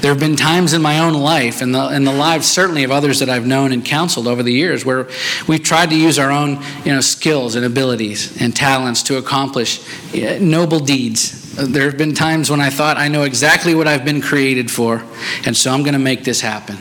There 0.01 0.11
have 0.11 0.19
been 0.19 0.35
times 0.35 0.73
in 0.73 0.81
my 0.81 0.99
own 0.99 1.13
life 1.13 1.61
and 1.61 1.73
the, 1.73 1.87
and 1.87 2.05
the 2.05 2.11
lives 2.11 2.47
certainly 2.47 2.83
of 2.83 2.91
others 2.91 3.19
that 3.19 3.29
I've 3.29 3.45
known 3.45 3.71
and 3.71 3.83
counseled 3.83 4.27
over 4.27 4.43
the 4.43 4.53
years 4.53 4.85
where 4.85 5.07
we've 5.47 5.63
tried 5.63 5.89
to 5.89 5.95
use 5.95 6.19
our 6.19 6.31
own 6.31 6.61
you 6.83 6.93
know, 6.93 7.01
skills 7.01 7.55
and 7.55 7.65
abilities 7.65 8.39
and 8.41 8.55
talents 8.55 9.03
to 9.03 9.17
accomplish 9.17 9.81
eh, 10.13 10.39
noble 10.39 10.79
deeds 10.79 11.55
There 11.55 11.85
have 11.85 11.97
been 11.97 12.13
times 12.13 12.49
when 12.49 12.61
I 12.61 12.69
thought, 12.69 12.97
I 12.97 13.07
know 13.07 13.23
exactly 13.23 13.73
what 13.73 13.87
I've 13.87 14.05
been 14.05 14.21
created 14.21 14.69
for, 14.69 15.03
and 15.45 15.57
so 15.57 15.71
I'm 15.71 15.81
going 15.81 15.93
to 15.93 15.99
make 15.99 16.23
this 16.23 16.41
happen. 16.41 16.77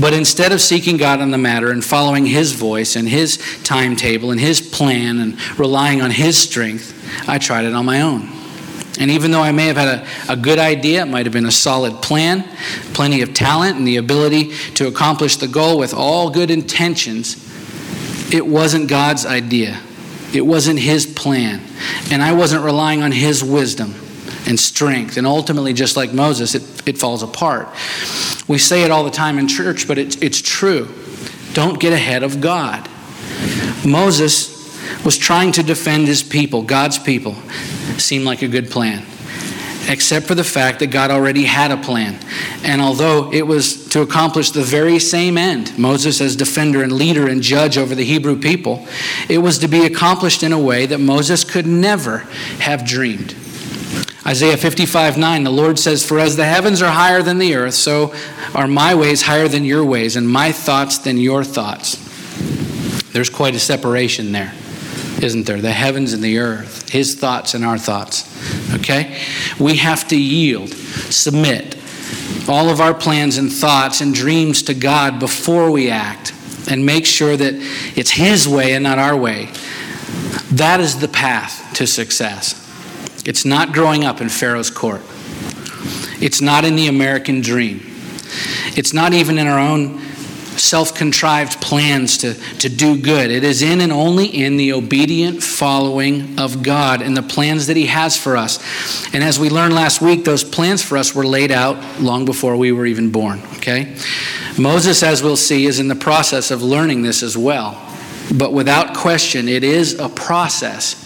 But 0.00 0.12
instead 0.12 0.52
of 0.52 0.60
seeking 0.60 0.96
God 0.96 1.20
on 1.20 1.30
the 1.30 1.38
matter 1.38 1.70
and 1.70 1.84
following 1.84 2.26
His 2.26 2.52
voice 2.52 2.96
and 2.96 3.08
His 3.08 3.38
timetable 3.64 4.30
and 4.30 4.40
His 4.40 4.60
plan 4.60 5.18
and 5.18 5.58
relying 5.58 6.02
on 6.02 6.10
His 6.10 6.38
strength, 6.38 6.92
I 7.28 7.38
tried 7.38 7.64
it 7.64 7.74
on 7.74 7.84
my 7.84 8.02
own. 8.02 8.30
And 8.98 9.10
even 9.10 9.30
though 9.30 9.42
I 9.42 9.52
may 9.52 9.66
have 9.66 9.76
had 9.76 10.00
a, 10.28 10.32
a 10.32 10.36
good 10.36 10.58
idea, 10.58 11.02
it 11.02 11.06
might 11.06 11.26
have 11.26 11.32
been 11.32 11.46
a 11.46 11.50
solid 11.50 12.02
plan, 12.02 12.44
plenty 12.94 13.22
of 13.22 13.34
talent, 13.34 13.76
and 13.76 13.86
the 13.86 13.96
ability 13.96 14.52
to 14.74 14.86
accomplish 14.86 15.36
the 15.36 15.48
goal 15.48 15.78
with 15.78 15.92
all 15.92 16.30
good 16.30 16.50
intentions, 16.50 17.36
it 18.32 18.46
wasn't 18.46 18.88
God's 18.88 19.26
idea. 19.26 19.80
It 20.32 20.42
wasn't 20.42 20.78
His 20.78 21.06
plan. 21.06 21.62
And 22.10 22.22
I 22.22 22.32
wasn't 22.32 22.64
relying 22.64 23.02
on 23.02 23.12
His 23.12 23.44
wisdom 23.44 23.94
and 24.46 24.58
strength. 24.58 25.16
And 25.16 25.26
ultimately, 25.26 25.72
just 25.72 25.96
like 25.96 26.12
Moses, 26.12 26.54
it, 26.54 26.88
it 26.88 26.98
falls 26.98 27.22
apart. 27.22 27.68
We 28.48 28.58
say 28.58 28.82
it 28.82 28.90
all 28.90 29.04
the 29.04 29.10
time 29.10 29.38
in 29.38 29.48
church, 29.48 29.86
but 29.88 29.98
it's, 29.98 30.16
it's 30.16 30.40
true. 30.40 30.88
Don't 31.52 31.80
get 31.80 31.92
ahead 31.92 32.22
of 32.22 32.40
God. 32.40 32.88
Moses 33.84 34.56
was 35.04 35.16
trying 35.16 35.52
to 35.52 35.62
defend 35.62 36.06
his 36.06 36.22
people, 36.22 36.62
God's 36.62 36.98
people. 36.98 37.34
Seemed 37.98 38.24
like 38.24 38.42
a 38.42 38.48
good 38.48 38.70
plan, 38.70 39.04
except 39.88 40.26
for 40.26 40.34
the 40.34 40.44
fact 40.44 40.80
that 40.80 40.88
God 40.88 41.10
already 41.10 41.44
had 41.44 41.70
a 41.70 41.76
plan. 41.76 42.18
And 42.62 42.80
although 42.82 43.32
it 43.32 43.46
was 43.46 43.88
to 43.88 44.02
accomplish 44.02 44.50
the 44.50 44.62
very 44.62 44.98
same 44.98 45.38
end, 45.38 45.78
Moses 45.78 46.20
as 46.20 46.36
defender 46.36 46.82
and 46.82 46.92
leader 46.92 47.28
and 47.28 47.42
judge 47.42 47.78
over 47.78 47.94
the 47.94 48.04
Hebrew 48.04 48.38
people, 48.38 48.86
it 49.28 49.38
was 49.38 49.58
to 49.60 49.68
be 49.68 49.84
accomplished 49.84 50.42
in 50.42 50.52
a 50.52 50.58
way 50.58 50.86
that 50.86 50.98
Moses 50.98 51.44
could 51.44 51.66
never 51.66 52.18
have 52.58 52.86
dreamed. 52.86 53.34
Isaiah 54.26 54.56
55 54.56 55.16
9, 55.16 55.44
the 55.44 55.50
Lord 55.50 55.78
says, 55.78 56.04
For 56.04 56.18
as 56.18 56.34
the 56.34 56.44
heavens 56.44 56.82
are 56.82 56.90
higher 56.90 57.22
than 57.22 57.38
the 57.38 57.54
earth, 57.54 57.74
so 57.74 58.12
are 58.54 58.66
my 58.66 58.94
ways 58.94 59.22
higher 59.22 59.46
than 59.46 59.64
your 59.64 59.84
ways, 59.84 60.16
and 60.16 60.28
my 60.28 60.50
thoughts 60.50 60.98
than 60.98 61.16
your 61.16 61.44
thoughts. 61.44 62.02
There's 63.12 63.30
quite 63.30 63.54
a 63.54 63.60
separation 63.60 64.32
there, 64.32 64.52
isn't 65.22 65.46
there? 65.46 65.60
The 65.60 65.72
heavens 65.72 66.12
and 66.12 66.22
the 66.22 66.38
earth, 66.38 66.88
his 66.90 67.14
thoughts 67.14 67.54
and 67.54 67.64
our 67.64 67.78
thoughts. 67.78 68.24
Okay? 68.74 69.18
We 69.58 69.76
have 69.76 70.06
to 70.08 70.16
yield, 70.16 70.70
submit 70.70 71.76
all 72.48 72.68
of 72.68 72.80
our 72.80 72.94
plans 72.94 73.38
and 73.38 73.52
thoughts 73.52 74.00
and 74.00 74.14
dreams 74.14 74.62
to 74.64 74.74
God 74.74 75.18
before 75.18 75.70
we 75.70 75.90
act, 75.90 76.32
and 76.68 76.84
make 76.84 77.06
sure 77.06 77.36
that 77.36 77.54
it's 77.96 78.10
his 78.10 78.46
way 78.48 78.74
and 78.74 78.84
not 78.84 78.98
our 78.98 79.16
way. 79.16 79.46
That 80.52 80.80
is 80.80 81.00
the 81.00 81.08
path 81.08 81.74
to 81.74 81.86
success. 81.86 82.62
It's 83.24 83.44
not 83.44 83.72
growing 83.72 84.04
up 84.04 84.20
in 84.20 84.28
Pharaoh's 84.28 84.70
court. 84.70 85.02
It's 86.20 86.40
not 86.40 86.64
in 86.64 86.76
the 86.76 86.86
American 86.86 87.40
dream. 87.40 87.80
It's 88.76 88.92
not 88.92 89.12
even 89.12 89.38
in 89.38 89.46
our 89.46 89.58
own 89.58 90.00
self 90.58 90.94
contrived 90.94 91.60
plans 91.60 92.18
to, 92.18 92.34
to 92.58 92.68
do 92.68 93.00
good. 93.00 93.30
It 93.30 93.44
is 93.44 93.62
in 93.62 93.80
and 93.80 93.92
only 93.92 94.26
in 94.26 94.56
the 94.56 94.72
obedient 94.72 95.42
following 95.42 96.38
of 96.38 96.62
God 96.62 97.02
and 97.02 97.16
the 97.16 97.22
plans 97.22 97.66
that 97.66 97.76
He 97.76 97.86
has 97.86 98.16
for 98.16 98.36
us. 98.36 98.58
And 99.14 99.22
as 99.22 99.38
we 99.38 99.50
learned 99.50 99.74
last 99.74 100.00
week, 100.00 100.24
those 100.24 100.44
plans 100.44 100.82
for 100.82 100.98
us 100.98 101.14
were 101.14 101.26
laid 101.26 101.52
out 101.52 102.00
long 102.00 102.24
before 102.24 102.56
we 102.56 102.72
were 102.72 102.86
even 102.86 103.10
born, 103.10 103.40
okay? 103.56 103.94
Moses, 104.58 105.02
as 105.02 105.22
we'll 105.22 105.36
see, 105.36 105.66
is 105.66 105.80
in 105.80 105.88
the 105.88 105.94
process 105.94 106.50
of 106.50 106.62
learning 106.62 107.02
this 107.02 107.22
as 107.22 107.36
well. 107.36 107.82
But 108.36 108.52
without 108.52 108.96
question, 108.96 109.48
it 109.48 109.62
is 109.62 109.98
a 109.98 110.08
process 110.08 111.05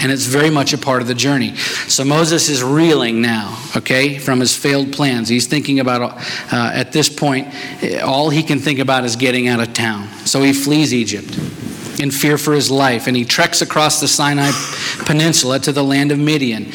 and 0.00 0.12
it's 0.12 0.26
very 0.26 0.50
much 0.50 0.72
a 0.72 0.78
part 0.78 1.02
of 1.02 1.08
the 1.08 1.14
journey. 1.14 1.56
So 1.56 2.04
Moses 2.04 2.48
is 2.48 2.62
reeling 2.62 3.20
now, 3.20 3.58
okay, 3.76 4.18
from 4.18 4.40
his 4.40 4.56
failed 4.56 4.92
plans. 4.92 5.28
He's 5.28 5.46
thinking 5.46 5.80
about, 5.80 6.02
uh, 6.52 6.70
at 6.72 6.92
this 6.92 7.08
point, 7.08 7.48
all 8.02 8.30
he 8.30 8.42
can 8.42 8.58
think 8.58 8.78
about 8.78 9.04
is 9.04 9.16
getting 9.16 9.48
out 9.48 9.60
of 9.60 9.72
town. 9.72 10.08
So 10.24 10.42
he 10.42 10.52
flees 10.52 10.92
Egypt 10.94 11.38
in 11.98 12.10
fear 12.10 12.38
for 12.38 12.54
his 12.54 12.70
life, 12.70 13.06
and 13.06 13.16
he 13.16 13.24
treks 13.24 13.62
across 13.62 14.00
the 14.00 14.08
Sinai 14.08 14.50
Peninsula 15.04 15.58
to 15.60 15.72
the 15.72 15.82
land 15.82 16.12
of 16.12 16.18
Midian. 16.18 16.70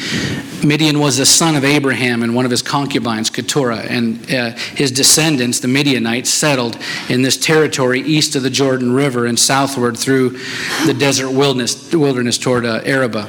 Midian 0.64 0.98
was 0.98 1.18
the 1.18 1.26
son 1.26 1.56
of 1.56 1.64
Abraham 1.64 2.22
and 2.22 2.34
one 2.34 2.44
of 2.44 2.50
his 2.50 2.62
concubines, 2.62 3.30
Keturah, 3.30 3.80
and 3.80 4.30
uh, 4.32 4.50
his 4.74 4.90
descendants, 4.90 5.60
the 5.60 5.68
Midianites, 5.68 6.30
settled 6.30 6.78
in 7.08 7.22
this 7.22 7.36
territory 7.36 8.00
east 8.00 8.36
of 8.36 8.42
the 8.42 8.50
Jordan 8.50 8.92
River 8.92 9.26
and 9.26 9.38
southward 9.38 9.96
through 9.96 10.30
the 10.86 10.94
desert 10.98 11.30
wilderness, 11.30 11.92
wilderness 11.92 12.38
toward 12.38 12.64
uh, 12.64 12.80
Arabah. 12.84 13.28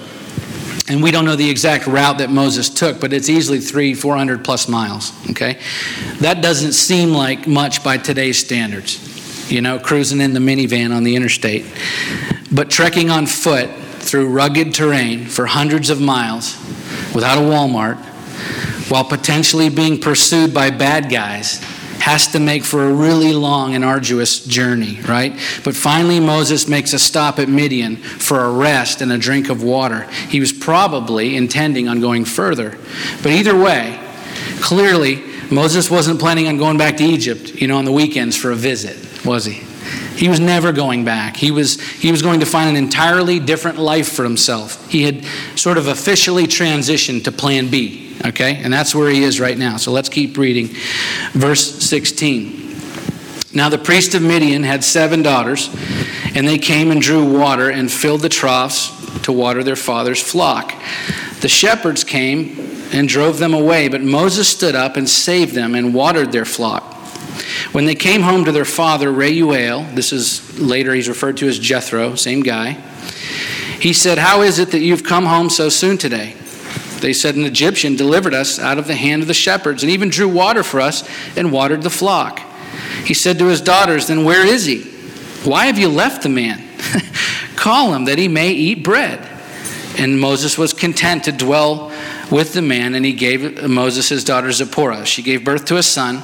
And 0.88 1.02
we 1.02 1.10
don't 1.10 1.26
know 1.26 1.36
the 1.36 1.50
exact 1.50 1.88
route 1.88 2.20
that 2.20 2.30
Moses 2.30 2.70
took, 2.70 3.02
but 3.02 3.12
it's 3.12 3.28
easily 3.28 3.60
three, 3.60 3.96
400 3.96 4.46
plus 4.46 4.68
miles. 4.68 5.12
Okay? 5.32 5.60
That 6.20 6.42
doesn't 6.42 6.74
seem 6.74 7.10
like 7.10 7.48
much 7.48 7.84
by 7.84 7.98
today's 7.98 8.38
standards, 8.38 9.15
you 9.48 9.62
know, 9.62 9.80
cruising 9.80 10.22
in 10.22 10.34
the 10.34 10.40
minivan 10.40 10.96
on 10.96 11.04
the 11.04 11.16
interstate. 11.16 11.66
But 12.52 12.70
trekking 12.70 13.10
on 13.10 13.26
foot 13.26 13.70
through 14.00 14.30
rugged 14.30 14.74
terrain 14.74 15.26
for 15.26 15.46
hundreds 15.46 15.90
of 15.90 16.00
miles 16.00 16.56
without 17.14 17.38
a 17.38 17.42
Walmart 17.42 17.98
while 18.90 19.04
potentially 19.04 19.70
being 19.70 20.00
pursued 20.00 20.54
by 20.54 20.70
bad 20.70 21.10
guys 21.10 21.60
has 22.00 22.28
to 22.28 22.40
make 22.40 22.64
for 22.64 22.88
a 22.88 22.94
really 22.94 23.34
long 23.34 23.74
and 23.74 23.84
arduous 23.84 24.46
journey, 24.46 25.00
right? 25.08 25.34
But 25.64 25.76
finally, 25.76 26.20
Moses 26.20 26.68
makes 26.68 26.94
a 26.94 27.00
stop 27.00 27.40
at 27.40 27.50
Midian 27.50 27.96
for 27.96 28.42
a 28.42 28.52
rest 28.52 29.02
and 29.02 29.12
a 29.12 29.18
drink 29.18 29.50
of 29.50 29.64
water. 29.64 30.04
He 30.30 30.40
was 30.40 30.54
probably 30.54 31.36
intending 31.36 31.88
on 31.88 32.02
going 32.02 32.26
further. 32.26 32.78
But 33.24 33.32
either 33.32 33.58
way, 33.58 34.00
clearly, 34.62 35.24
Moses 35.50 35.90
wasn't 35.90 36.20
planning 36.20 36.48
on 36.48 36.58
going 36.58 36.78
back 36.78 36.98
to 36.98 37.04
Egypt, 37.04 37.56
you 37.56 37.68
know, 37.68 37.78
on 37.78 37.86
the 37.86 37.92
weekends 37.92 38.36
for 38.36 38.52
a 38.52 38.56
visit, 38.56 38.98
was 39.26 39.46
he? 39.46 39.64
He 40.16 40.30
was 40.30 40.40
never 40.40 40.72
going 40.72 41.04
back. 41.04 41.36
He 41.36 41.52
was, 41.52 41.80
he 41.82 42.12
was 42.12 42.22
going 42.22 42.40
to 42.40 42.46
find 42.46 42.70
an 42.70 42.76
entirely 42.76 43.40
different 43.40 43.78
life 43.78 44.12
for 44.12 44.24
himself. 44.24 44.90
He 44.90 45.04
had 45.04 45.26
sort 45.58 45.78
of 45.78 45.88
officially 45.88 46.46
transitioned 46.46 47.26
to 47.26 47.32
plan 47.32 47.70
B, 47.70 48.16
okay? 48.26 48.56
And 48.64 48.72
that's 48.72 48.96
where 48.96 49.10
he 49.10 49.24
is 49.24 49.40
right 49.40 49.58
now. 49.58 49.78
So 49.78 49.92
let's 49.92 50.10
keep 50.10 50.38
reading. 50.38 50.70
Verse 51.34 51.84
16. 51.84 52.66
Now 53.54 53.70
the 53.70 53.78
priest 53.78 54.16
of 54.16 54.22
Midian 54.22 54.64
had 54.64 54.84
seven 54.84 55.22
daughters, 55.22 55.70
and 56.34 56.48
they 56.48 56.58
came 56.58 56.92
and 56.92 57.02
drew 57.02 57.38
water 57.38 57.70
and 57.70 57.92
filled 57.92 58.22
the 58.22 58.30
troughs 58.30 58.92
to 59.24 59.32
water 59.32 59.64
their 59.64 59.76
father's 59.76 60.22
flock. 60.22 60.74
The 61.42 61.50
shepherds 61.50 62.04
came 62.04 62.60
and 62.92 63.08
drove 63.08 63.40
them 63.40 63.54
away, 63.54 63.88
but 63.88 64.02
Moses 64.02 64.48
stood 64.48 64.76
up 64.76 64.98
and 64.98 65.10
saved 65.10 65.54
them 65.54 65.76
and 65.76 65.94
watered 65.94 66.32
their 66.32 66.46
flock. 66.46 66.95
When 67.72 67.86
they 67.86 67.96
came 67.96 68.22
home 68.22 68.46
to 68.46 68.52
their 68.52 68.66
father, 68.66 69.12
Reuel, 69.12 69.84
this 69.94 70.14
is 70.14 70.60
later 70.60 70.94
he's 70.94 71.10
referred 71.10 71.38
to 71.38 71.48
as 71.48 71.60
Jethro, 71.60 72.16
same 72.16 72.42
guy, 72.42 72.74
he 73.80 73.94
said, 73.94 74.18
How 74.18 74.42
is 74.42 74.60
it 74.60 74.72
that 74.72 74.80
you've 74.80 75.04
come 75.04 75.26
home 75.26 75.50
so 75.50 75.70
soon 75.70 75.98
today? 75.98 76.36
They 77.02 77.14
said, 77.14 77.36
An 77.36 77.46
Egyptian 77.46 77.96
delivered 77.96 78.34
us 78.34 78.58
out 78.60 78.78
of 78.78 78.88
the 78.88 78.96
hand 78.96 79.22
of 79.22 79.28
the 79.28 79.34
shepherds 79.34 79.84
and 79.84 79.92
even 79.92 80.10
drew 80.10 80.28
water 80.28 80.64
for 80.64 80.82
us 80.82 81.08
and 81.38 81.52
watered 81.52 81.84
the 81.84 81.90
flock. 81.90 82.40
He 83.04 83.14
said 83.14 83.38
to 83.40 83.48
his 83.48 83.62
daughters, 83.62 84.08
Then 84.08 84.24
where 84.24 84.46
is 84.46 84.66
he? 84.66 84.84
Why 85.48 85.68
have 85.68 85.78
you 85.78 85.90
left 85.90 86.24
the 86.24 86.30
man? 86.30 86.64
Call 87.56 87.94
him 87.94 88.06
that 88.06 88.18
he 88.18 88.28
may 88.28 88.52
eat 88.52 88.84
bread. 88.84 89.20
And 89.98 90.20
Moses 90.20 90.58
was 90.58 90.74
content 90.74 91.26
to 91.26 91.32
dwell 91.32 91.92
with 92.32 92.54
the 92.54 92.62
man, 92.62 92.96
and 92.96 93.06
he 93.06 93.14
gave 93.14 93.70
Moses 93.70 94.10
his 94.10 94.24
daughter 94.24 94.52
Zipporah. 94.52 95.06
She 95.06 95.22
gave 95.22 95.46
birth 95.46 95.66
to 95.66 95.78
a 95.78 95.84
son 95.84 96.24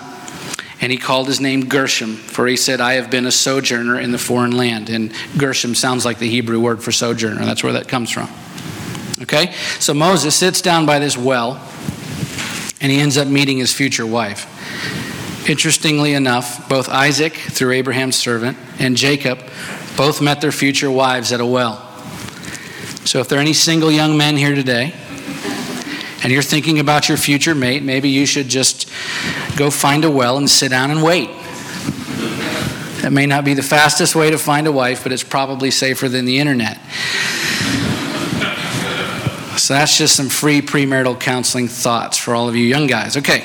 and 0.82 0.92
he 0.92 0.98
called 0.98 1.28
his 1.28 1.40
name 1.40 1.68
Gershom, 1.68 2.16
for 2.16 2.48
he 2.48 2.58
said, 2.58 2.82
I 2.82 2.94
have 2.94 3.12
been 3.12 3.28
a 3.28 3.32
sojourner 3.32 4.00
in 4.00 4.12
the 4.12 4.18
foreign 4.18 4.58
land. 4.58 4.90
And 4.90 5.14
Gershom 5.38 5.76
sounds 5.76 6.06
like 6.06 6.18
the 6.18 6.30
Hebrew 6.30 6.60
word 6.60 6.84
for 6.84 6.92
sojourner. 6.92 7.46
That's 7.46 7.64
where 7.64 7.74
that 7.74 7.88
comes 7.88 8.10
from. 8.10 8.28
Okay? 9.22 9.54
So 9.80 9.94
Moses 9.94 10.36
sits 10.36 10.60
down 10.60 10.88
by 10.88 10.98
this 10.98 11.16
well, 11.16 11.64
and 12.82 12.92
he 12.92 13.00
ends 13.00 13.16
up 13.16 13.28
meeting 13.28 13.60
his 13.60 13.72
future 13.72 14.08
wife. 14.08 14.48
Interestingly 15.48 16.14
enough, 16.14 16.68
both 16.68 16.90
Isaac, 16.90 17.34
through 17.36 17.74
Abraham's 17.74 18.16
servant, 18.16 18.58
and 18.80 18.98
Jacob 18.98 19.40
both 19.96 20.20
met 20.20 20.42
their 20.42 20.52
future 20.52 20.90
wives 20.90 21.32
at 21.32 21.40
a 21.40 21.46
well. 21.46 21.78
So 23.06 23.20
if 23.20 23.28
there 23.28 23.38
are 23.38 23.42
any 23.42 23.54
single 23.54 23.92
young 23.92 24.18
men 24.18 24.36
here 24.36 24.56
today, 24.56 24.96
and 26.24 26.32
you're 26.32 26.42
thinking 26.42 26.80
about 26.80 27.10
your 27.10 27.18
future 27.18 27.56
mate, 27.56 27.84
maybe 27.84 28.10
you 28.10 28.26
should 28.26 28.48
just 28.48 28.90
go 29.58 29.70
find 29.70 30.06
a 30.06 30.12
well 30.12 30.38
and 30.38 30.50
sit 30.50 30.70
down 30.70 30.92
and 30.92 31.02
wait. 31.02 31.30
That 33.02 33.12
may 33.12 33.26
not 33.26 33.44
be 33.44 33.56
the 33.56 33.64
fastest 33.64 34.16
way 34.16 34.30
to 34.30 34.38
find 34.38 34.68
a 34.68 34.72
wife, 34.72 35.04
but 35.04 35.12
it's 35.12 35.24
probably 35.24 35.72
safer 35.72 36.08
than 36.08 36.26
the 36.26 36.38
internet. 36.38 36.78
So 39.58 39.74
that's 39.74 39.98
just 39.98 40.16
some 40.16 40.30
free 40.30 40.62
premarital 40.62 41.20
counseling 41.20 41.68
thoughts 41.68 42.18
for 42.18 42.36
all 42.36 42.48
of 42.48 42.56
you 42.56 42.66
young 42.66 42.88
guys. 42.88 43.18
Okay. 43.18 43.44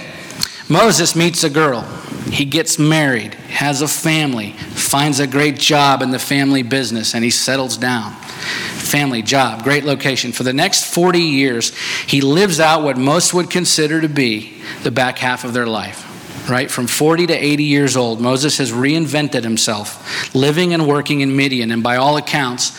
Moses 0.69 1.17
meets 1.17 1.45
a 1.45 1.51
girl. 1.51 1.83
He 2.31 2.45
gets 2.45 2.79
married, 2.79 3.35
has 3.35 3.83
a 3.83 3.89
family, 3.89 4.53
finds 4.53 5.21
a 5.21 5.27
great 5.27 5.57
job 5.57 6.03
in 6.03 6.11
the 6.11 6.19
family 6.19 6.63
business, 6.63 7.15
and 7.15 7.23
he 7.23 7.31
settles 7.31 7.77
down. 7.77 8.15
Family, 8.47 9.23
job, 9.23 9.63
great 9.63 9.85
location. 9.85 10.33
For 10.33 10.43
the 10.43 10.53
next 10.53 10.87
40 10.93 11.21
years, 11.21 11.77
he 12.07 12.21
lives 12.21 12.61
out 12.61 12.83
what 12.83 12.97
most 12.97 13.35
would 13.35 13.51
consider 13.51 14.01
to 14.01 14.09
be 14.09 14.63
the 14.83 14.91
back 14.91 15.19
half 15.19 15.45
of 15.45 15.53
their 15.53 15.67
life. 15.67 16.05
Right? 16.49 16.71
From 16.71 16.87
40 16.87 17.27
to 17.27 17.35
80 17.35 17.65
years 17.65 17.97
old, 17.97 18.21
Moses 18.21 18.59
has 18.59 18.71
reinvented 18.71 19.43
himself, 19.43 20.33
living 20.33 20.73
and 20.75 20.87
working 20.87 21.21
in 21.21 21.35
Midian, 21.35 21.73
and 21.73 21.83
by 21.83 21.97
all 21.97 22.19
accounts, 22.19 22.71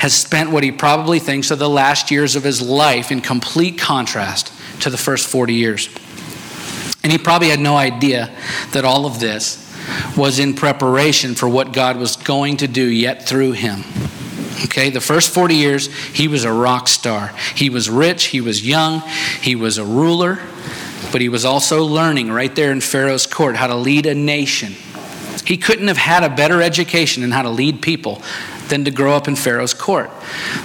has 0.00 0.12
spent 0.12 0.50
what 0.50 0.62
he 0.62 0.70
probably 0.70 1.18
thinks 1.20 1.50
are 1.50 1.56
the 1.56 1.68
last 1.68 2.10
years 2.10 2.36
of 2.36 2.44
his 2.44 2.60
life 2.60 3.10
in 3.10 3.22
complete 3.22 3.78
contrast 3.78 4.52
to 4.80 4.90
the 4.90 4.98
first 4.98 5.26
40 5.26 5.54
years. 5.54 5.88
And 7.02 7.10
he 7.10 7.16
probably 7.16 7.48
had 7.48 7.60
no 7.60 7.76
idea 7.76 8.30
that 8.72 8.84
all 8.84 9.06
of 9.06 9.20
this 9.20 9.60
was 10.16 10.38
in 10.38 10.54
preparation 10.54 11.34
for 11.34 11.48
what 11.48 11.72
God 11.72 11.96
was 11.96 12.16
going 12.16 12.58
to 12.58 12.66
do 12.66 12.84
yet 12.84 13.26
through 13.26 13.52
him. 13.52 13.84
Okay, 14.64 14.90
the 14.90 15.00
first 15.00 15.30
40 15.32 15.54
years, 15.54 15.94
he 16.08 16.28
was 16.28 16.44
a 16.44 16.52
rock 16.52 16.88
star. 16.88 17.32
He 17.54 17.70
was 17.70 17.90
rich, 17.90 18.26
he 18.26 18.40
was 18.40 18.66
young, 18.66 19.00
he 19.40 19.54
was 19.56 19.78
a 19.78 19.84
ruler, 19.84 20.38
but 21.12 21.20
he 21.20 21.28
was 21.28 21.44
also 21.44 21.84
learning 21.84 22.30
right 22.30 22.54
there 22.54 22.72
in 22.72 22.80
Pharaoh's 22.80 23.26
court 23.26 23.56
how 23.56 23.66
to 23.66 23.76
lead 23.76 24.06
a 24.06 24.14
nation. 24.14 24.74
He 25.44 25.58
couldn't 25.58 25.88
have 25.88 25.98
had 25.98 26.24
a 26.24 26.34
better 26.34 26.62
education 26.62 27.22
in 27.22 27.30
how 27.30 27.42
to 27.42 27.50
lead 27.50 27.82
people 27.82 28.22
than 28.68 28.84
to 28.86 28.90
grow 28.90 29.14
up 29.14 29.28
in 29.28 29.36
Pharaoh's 29.36 29.74
court. 29.74 30.10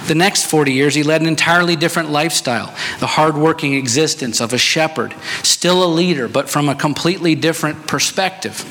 The 0.06 0.14
next 0.14 0.46
40 0.46 0.72
years, 0.72 0.94
he 0.94 1.02
led 1.02 1.20
an 1.20 1.26
entirely 1.26 1.76
different 1.76 2.10
lifestyle 2.10 2.74
the 2.98 3.06
hardworking 3.06 3.74
existence 3.74 4.40
of 4.40 4.52
a 4.52 4.58
shepherd, 4.58 5.14
still 5.42 5.84
a 5.84 5.90
leader, 5.92 6.28
but 6.28 6.48
from 6.48 6.68
a 6.68 6.74
completely 6.74 7.34
different 7.34 7.86
perspective. 7.86 8.64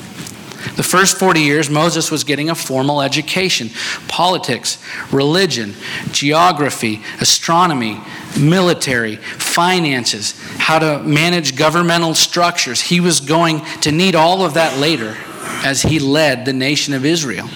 The 0.76 0.82
first 0.82 1.18
40 1.18 1.40
years, 1.40 1.70
Moses 1.70 2.10
was 2.10 2.24
getting 2.24 2.50
a 2.50 2.54
formal 2.54 3.00
education 3.00 3.70
politics, 4.08 4.82
religion, 5.10 5.74
geography, 6.12 7.02
astronomy, 7.20 8.00
military, 8.38 9.16
finances, 9.16 10.34
how 10.58 10.78
to 10.78 11.02
manage 11.02 11.56
governmental 11.56 12.14
structures. 12.14 12.80
He 12.80 13.00
was 13.00 13.20
going 13.20 13.64
to 13.82 13.92
need 13.92 14.14
all 14.14 14.44
of 14.44 14.54
that 14.54 14.78
later 14.78 15.16
as 15.64 15.82
he 15.82 15.98
led 15.98 16.44
the 16.44 16.52
nation 16.52 16.94
of 16.94 17.04
Israel. 17.04 17.48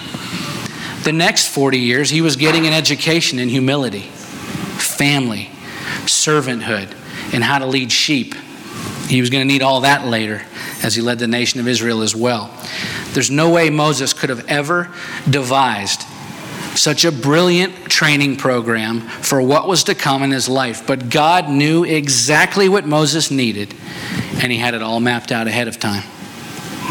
The 1.03 1.13
next 1.13 1.49
40 1.49 1.77
years, 1.77 2.09
he 2.09 2.21
was 2.21 2.35
getting 2.35 2.65
an 2.65 2.73
education 2.73 3.37
in 3.37 3.49
humility, 3.49 4.01
family, 4.79 5.49
servanthood, 6.05 6.91
and 7.33 7.43
how 7.43 7.59
to 7.59 7.65
lead 7.65 7.91
sheep. 7.91 8.33
He 9.07 9.21
was 9.21 9.29
going 9.29 9.47
to 9.47 9.53
need 9.53 9.61
all 9.61 9.81
that 9.81 10.05
later 10.05 10.41
as 10.83 10.95
he 10.95 11.01
led 11.01 11.19
the 11.19 11.27
nation 11.27 11.59
of 11.59 11.67
Israel 11.67 12.01
as 12.01 12.15
well. 12.15 12.51
There's 13.13 13.31
no 13.31 13.49
way 13.49 13.69
Moses 13.69 14.13
could 14.13 14.29
have 14.29 14.45
ever 14.47 14.91
devised 15.29 16.03
such 16.77 17.05
a 17.05 17.11
brilliant 17.11 17.73
training 17.85 18.37
program 18.37 19.01
for 19.01 19.41
what 19.41 19.67
was 19.67 19.85
to 19.85 19.95
come 19.95 20.23
in 20.23 20.31
his 20.31 20.49
life. 20.49 20.85
But 20.85 21.09
God 21.09 21.49
knew 21.49 21.83
exactly 21.83 22.67
what 22.67 22.85
Moses 22.85 23.31
needed, 23.31 23.73
and 24.41 24.51
he 24.51 24.57
had 24.57 24.73
it 24.73 24.81
all 24.81 24.99
mapped 24.99 25.31
out 25.31 25.47
ahead 25.47 25.67
of 25.67 25.79
time. 25.79 26.03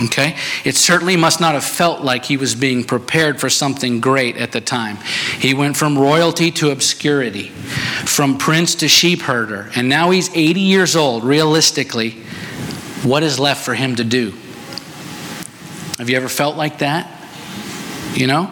Okay? 0.03 0.37
It 0.65 0.77
certainly 0.77 1.17
must 1.17 1.41
not 1.41 1.55
have 1.55 1.65
felt 1.65 2.01
like 2.01 2.25
he 2.25 2.37
was 2.37 2.55
being 2.55 2.85
prepared 2.85 3.41
for 3.41 3.49
something 3.49 4.01
great 4.01 4.37
at 4.37 4.53
the 4.53 4.61
time. 4.61 4.97
He 5.39 5.55
went 5.55 5.77
from 5.77 5.99
royalty 5.99 6.51
to 6.53 6.71
obscurity, 6.71 7.49
from 7.49 8.39
prince 8.39 8.75
to 8.77 8.89
sheep 8.89 9.23
herder, 9.23 9.71
and 9.77 9.89
now 9.89 10.11
he's 10.11 10.35
80 10.35 10.61
years 10.61 10.97
old. 10.97 11.25
Realistically, 11.25 12.13
what 13.03 13.23
is 13.23 13.39
left 13.39 13.65
for 13.65 13.75
him 13.75 13.97
to 13.97 14.05
do? 14.05 14.33
Have 15.99 16.11
you 16.11 16.17
ever 16.17 16.29
felt 16.29 16.57
like 16.57 16.79
that? 16.79 17.09
You 18.15 18.27
know? 18.27 18.51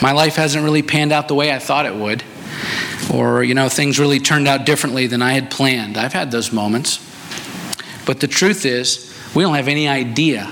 My 0.00 0.12
life 0.12 0.36
hasn't 0.36 0.64
really 0.64 0.82
panned 0.82 1.12
out 1.12 1.28
the 1.28 1.34
way 1.34 1.52
I 1.52 1.58
thought 1.58 1.86
it 1.86 1.94
would. 1.94 2.24
Or, 3.12 3.44
you 3.44 3.54
know, 3.54 3.68
things 3.68 3.98
really 4.00 4.18
turned 4.18 4.48
out 4.48 4.64
differently 4.66 5.06
than 5.06 5.22
I 5.22 5.34
had 5.34 5.50
planned. 5.50 5.96
I've 5.96 6.12
had 6.12 6.30
those 6.30 6.52
moments. 6.52 6.98
But 8.04 8.20
the 8.20 8.26
truth 8.26 8.64
is, 8.64 9.14
we 9.34 9.42
don't 9.42 9.54
have 9.54 9.68
any 9.68 9.86
idea 9.86 10.50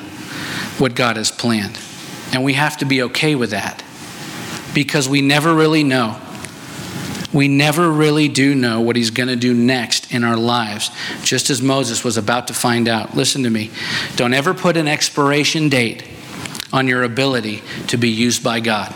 what 0.80 0.94
God 0.94 1.16
has 1.16 1.30
planned. 1.30 1.78
And 2.32 2.44
we 2.44 2.54
have 2.54 2.78
to 2.78 2.84
be 2.84 3.02
okay 3.02 3.34
with 3.34 3.50
that 3.50 3.82
because 4.74 5.08
we 5.08 5.20
never 5.20 5.54
really 5.54 5.84
know. 5.84 6.20
We 7.32 7.46
never 7.46 7.90
really 7.90 8.28
do 8.28 8.54
know 8.54 8.80
what 8.80 8.96
he's 8.96 9.10
going 9.10 9.28
to 9.28 9.36
do 9.36 9.54
next 9.54 10.12
in 10.12 10.24
our 10.24 10.36
lives, 10.36 10.90
just 11.22 11.48
as 11.48 11.62
Moses 11.62 12.02
was 12.02 12.16
about 12.16 12.48
to 12.48 12.54
find 12.54 12.88
out. 12.88 13.14
Listen 13.14 13.44
to 13.44 13.50
me. 13.50 13.70
Don't 14.16 14.34
ever 14.34 14.52
put 14.52 14.76
an 14.76 14.88
expiration 14.88 15.68
date 15.68 16.04
on 16.72 16.88
your 16.88 17.04
ability 17.04 17.62
to 17.88 17.96
be 17.96 18.08
used 18.08 18.42
by 18.42 18.58
God. 18.60 18.92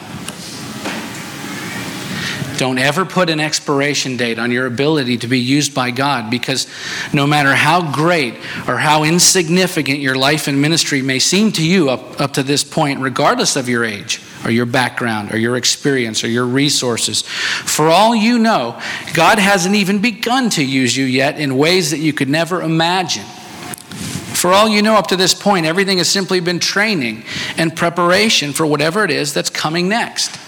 Don't 2.56 2.78
ever 2.78 3.04
put 3.04 3.30
an 3.30 3.40
expiration 3.40 4.16
date 4.16 4.38
on 4.38 4.50
your 4.52 4.66
ability 4.66 5.18
to 5.18 5.26
be 5.26 5.40
used 5.40 5.74
by 5.74 5.90
God 5.90 6.30
because 6.30 6.68
no 7.12 7.26
matter 7.26 7.54
how 7.54 7.92
great 7.92 8.34
or 8.68 8.76
how 8.76 9.02
insignificant 9.02 9.98
your 9.98 10.14
life 10.14 10.46
and 10.46 10.60
ministry 10.60 11.02
may 11.02 11.18
seem 11.18 11.50
to 11.52 11.66
you 11.66 11.90
up, 11.90 12.20
up 12.20 12.34
to 12.34 12.42
this 12.42 12.62
point, 12.62 13.00
regardless 13.00 13.56
of 13.56 13.68
your 13.68 13.84
age 13.84 14.20
or 14.44 14.50
your 14.50 14.66
background 14.66 15.32
or 15.32 15.38
your 15.38 15.56
experience 15.56 16.22
or 16.22 16.28
your 16.28 16.46
resources, 16.46 17.22
for 17.22 17.88
all 17.88 18.14
you 18.14 18.38
know, 18.38 18.80
God 19.14 19.38
hasn't 19.38 19.74
even 19.74 20.00
begun 20.00 20.48
to 20.50 20.64
use 20.64 20.96
you 20.96 21.06
yet 21.06 21.40
in 21.40 21.56
ways 21.56 21.90
that 21.90 21.98
you 21.98 22.12
could 22.12 22.28
never 22.28 22.62
imagine. 22.62 23.24
For 23.24 24.52
all 24.52 24.68
you 24.68 24.82
know, 24.82 24.94
up 24.94 25.06
to 25.08 25.16
this 25.16 25.32
point, 25.32 25.66
everything 25.66 25.98
has 25.98 26.08
simply 26.08 26.38
been 26.40 26.60
training 26.60 27.24
and 27.56 27.74
preparation 27.74 28.52
for 28.52 28.66
whatever 28.66 29.02
it 29.04 29.10
is 29.10 29.32
that's 29.32 29.50
coming 29.50 29.88
next. 29.88 30.38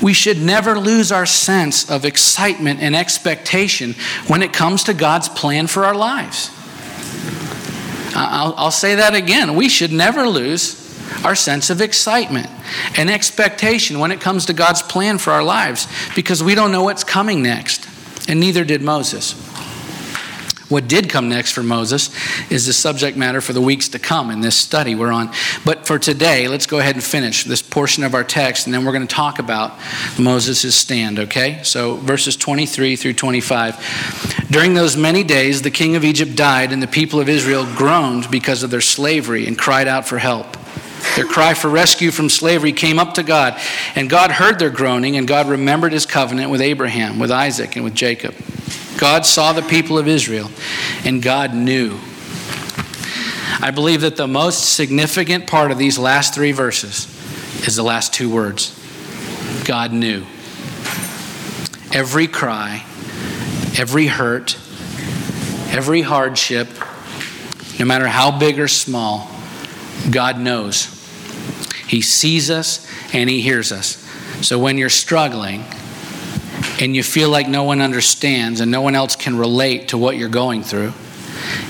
We 0.00 0.12
should 0.12 0.40
never 0.40 0.78
lose 0.78 1.10
our 1.10 1.26
sense 1.26 1.90
of 1.90 2.04
excitement 2.04 2.80
and 2.80 2.94
expectation 2.94 3.94
when 4.26 4.42
it 4.42 4.52
comes 4.52 4.84
to 4.84 4.94
God's 4.94 5.28
plan 5.28 5.66
for 5.66 5.84
our 5.84 5.94
lives. 5.94 6.50
I'll, 8.14 8.54
I'll, 8.56 8.70
say 8.70 8.96
that 8.96 9.14
again. 9.14 9.54
We 9.54 9.68
should 9.68 9.92
never 9.92 10.26
lose 10.26 10.84
our 11.24 11.34
sense 11.34 11.70
of 11.70 11.80
excitement 11.80 12.48
and 12.96 13.10
expectation 13.10 13.98
when 13.98 14.10
it 14.10 14.20
comes 14.20 14.46
to 14.46 14.52
God's 14.52 14.82
plan 14.82 15.18
for 15.18 15.32
our 15.32 15.42
lives 15.42 15.86
because 16.14 16.42
we 16.42 16.54
don't 16.54 16.72
know 16.72 16.82
what's 16.82 17.04
coming 17.04 17.42
next, 17.42 17.88
and 18.28 18.40
neither 18.40 18.64
did 18.64 18.82
Moses. 18.82 19.34
What 20.68 20.86
did 20.86 21.08
come 21.08 21.28
next 21.30 21.52
for 21.52 21.62
Moses 21.62 22.10
is 22.50 22.66
the 22.66 22.74
subject 22.74 23.16
matter 23.16 23.40
for 23.40 23.54
the 23.54 23.60
weeks 23.60 23.88
to 23.90 23.98
come 23.98 24.30
in 24.30 24.42
this 24.42 24.56
study 24.56 24.94
we're 24.94 25.12
on. 25.12 25.32
But 25.64 25.86
for 25.86 25.98
today, 25.98 26.46
let's 26.46 26.66
go 26.66 26.78
ahead 26.78 26.94
and 26.94 27.02
finish 27.02 27.44
this 27.44 27.62
portion 27.62 28.04
of 28.04 28.14
our 28.14 28.24
text, 28.24 28.66
and 28.66 28.74
then 28.74 28.84
we're 28.84 28.92
going 28.92 29.06
to 29.06 29.14
talk 29.14 29.38
about 29.38 29.78
Moses' 30.18 30.74
stand, 30.74 31.18
okay? 31.18 31.60
So, 31.62 31.96
verses 31.96 32.36
23 32.36 32.96
through 32.96 33.14
25. 33.14 34.46
During 34.50 34.74
those 34.74 34.96
many 34.96 35.24
days, 35.24 35.62
the 35.62 35.70
king 35.70 35.96
of 35.96 36.04
Egypt 36.04 36.36
died, 36.36 36.72
and 36.72 36.82
the 36.82 36.86
people 36.86 37.18
of 37.18 37.30
Israel 37.30 37.66
groaned 37.74 38.30
because 38.30 38.62
of 38.62 38.70
their 38.70 38.82
slavery 38.82 39.46
and 39.46 39.58
cried 39.58 39.88
out 39.88 40.06
for 40.06 40.18
help. 40.18 40.56
Their 41.16 41.26
cry 41.26 41.54
for 41.54 41.68
rescue 41.68 42.10
from 42.10 42.28
slavery 42.28 42.72
came 42.72 42.98
up 42.98 43.14
to 43.14 43.22
God, 43.22 43.58
and 43.94 44.10
God 44.10 44.30
heard 44.30 44.58
their 44.58 44.70
groaning, 44.70 45.16
and 45.16 45.26
God 45.26 45.48
remembered 45.48 45.92
his 45.92 46.04
covenant 46.04 46.50
with 46.50 46.60
Abraham, 46.60 47.18
with 47.18 47.30
Isaac, 47.30 47.76
and 47.76 47.84
with 47.84 47.94
Jacob. 47.94 48.34
God 48.98 49.24
saw 49.24 49.52
the 49.52 49.62
people 49.62 49.98
of 49.98 50.08
Israel, 50.08 50.50
and 51.04 51.22
God 51.22 51.54
knew. 51.54 51.98
I 53.60 53.70
believe 53.72 54.02
that 54.02 54.16
the 54.16 54.28
most 54.28 54.74
significant 54.74 55.46
part 55.46 55.70
of 55.70 55.78
these 55.78 55.98
last 55.98 56.34
three 56.34 56.52
verses 56.52 57.06
is 57.66 57.76
the 57.76 57.82
last 57.82 58.14
two 58.14 58.30
words 58.30 58.74
God 59.64 59.92
knew. 59.92 60.24
Every 61.92 62.26
cry, 62.26 62.84
every 63.76 64.06
hurt, 64.06 64.56
every 65.70 66.02
hardship, 66.02 66.68
no 67.78 67.84
matter 67.84 68.06
how 68.06 68.38
big 68.38 68.58
or 68.58 68.68
small, 68.68 69.30
God 70.10 70.38
knows. 70.38 70.94
He 71.86 72.00
sees 72.00 72.50
us 72.50 72.86
and 73.12 73.30
He 73.30 73.40
hears 73.40 73.72
us. 73.72 74.04
So 74.46 74.58
when 74.58 74.78
you're 74.78 74.90
struggling, 74.90 75.64
and 76.80 76.94
you 76.94 77.02
feel 77.02 77.30
like 77.30 77.48
no 77.48 77.64
one 77.64 77.80
understands 77.80 78.60
and 78.60 78.70
no 78.70 78.80
one 78.80 78.94
else 78.94 79.16
can 79.16 79.36
relate 79.36 79.88
to 79.88 79.98
what 79.98 80.16
you're 80.16 80.28
going 80.28 80.62
through, 80.62 80.92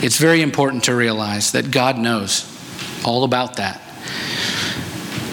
it's 0.01 0.19
very 0.19 0.43
important 0.43 0.85
to 0.85 0.95
realize 0.95 1.53
that 1.53 1.71
God 1.71 1.99
knows 1.99 2.45
all 3.05 3.25
about 3.25 3.57
that. 3.57 3.81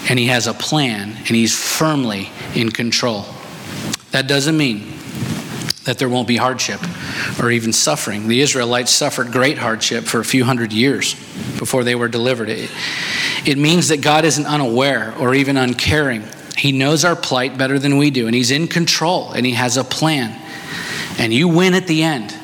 And 0.08 0.18
He 0.18 0.26
has 0.26 0.46
a 0.46 0.54
plan, 0.54 1.10
and 1.10 1.28
He's 1.28 1.56
firmly 1.56 2.30
in 2.54 2.70
control. 2.70 3.24
That 4.12 4.28
doesn't 4.28 4.56
mean 4.56 4.92
that 5.84 5.98
there 5.98 6.08
won't 6.08 6.28
be 6.28 6.36
hardship 6.36 6.80
or 7.40 7.50
even 7.50 7.72
suffering. 7.72 8.28
The 8.28 8.40
Israelites 8.40 8.90
suffered 8.90 9.30
great 9.30 9.58
hardship 9.58 10.04
for 10.04 10.20
a 10.20 10.24
few 10.24 10.44
hundred 10.44 10.72
years 10.72 11.14
before 11.58 11.84
they 11.84 11.94
were 11.94 12.08
delivered. 12.08 12.48
It, 12.48 12.70
it 13.46 13.56
means 13.56 13.88
that 13.88 14.00
God 14.00 14.24
isn't 14.24 14.46
unaware 14.46 15.14
or 15.18 15.34
even 15.34 15.56
uncaring 15.56 16.22
he 16.56 16.72
knows 16.72 17.04
our 17.04 17.14
plight 17.14 17.58
better 17.58 17.78
than 17.78 17.98
we 17.98 18.10
do, 18.10 18.26
and 18.26 18.34
He's 18.34 18.50
in 18.50 18.66
control, 18.66 19.32
and 19.32 19.44
He 19.44 19.52
has 19.52 19.76
a 19.76 19.84
plan. 19.84 20.40
And 21.18 21.32
you 21.32 21.48
win 21.48 21.74
at 21.74 21.86
the 21.86 22.02
end. 22.02 22.34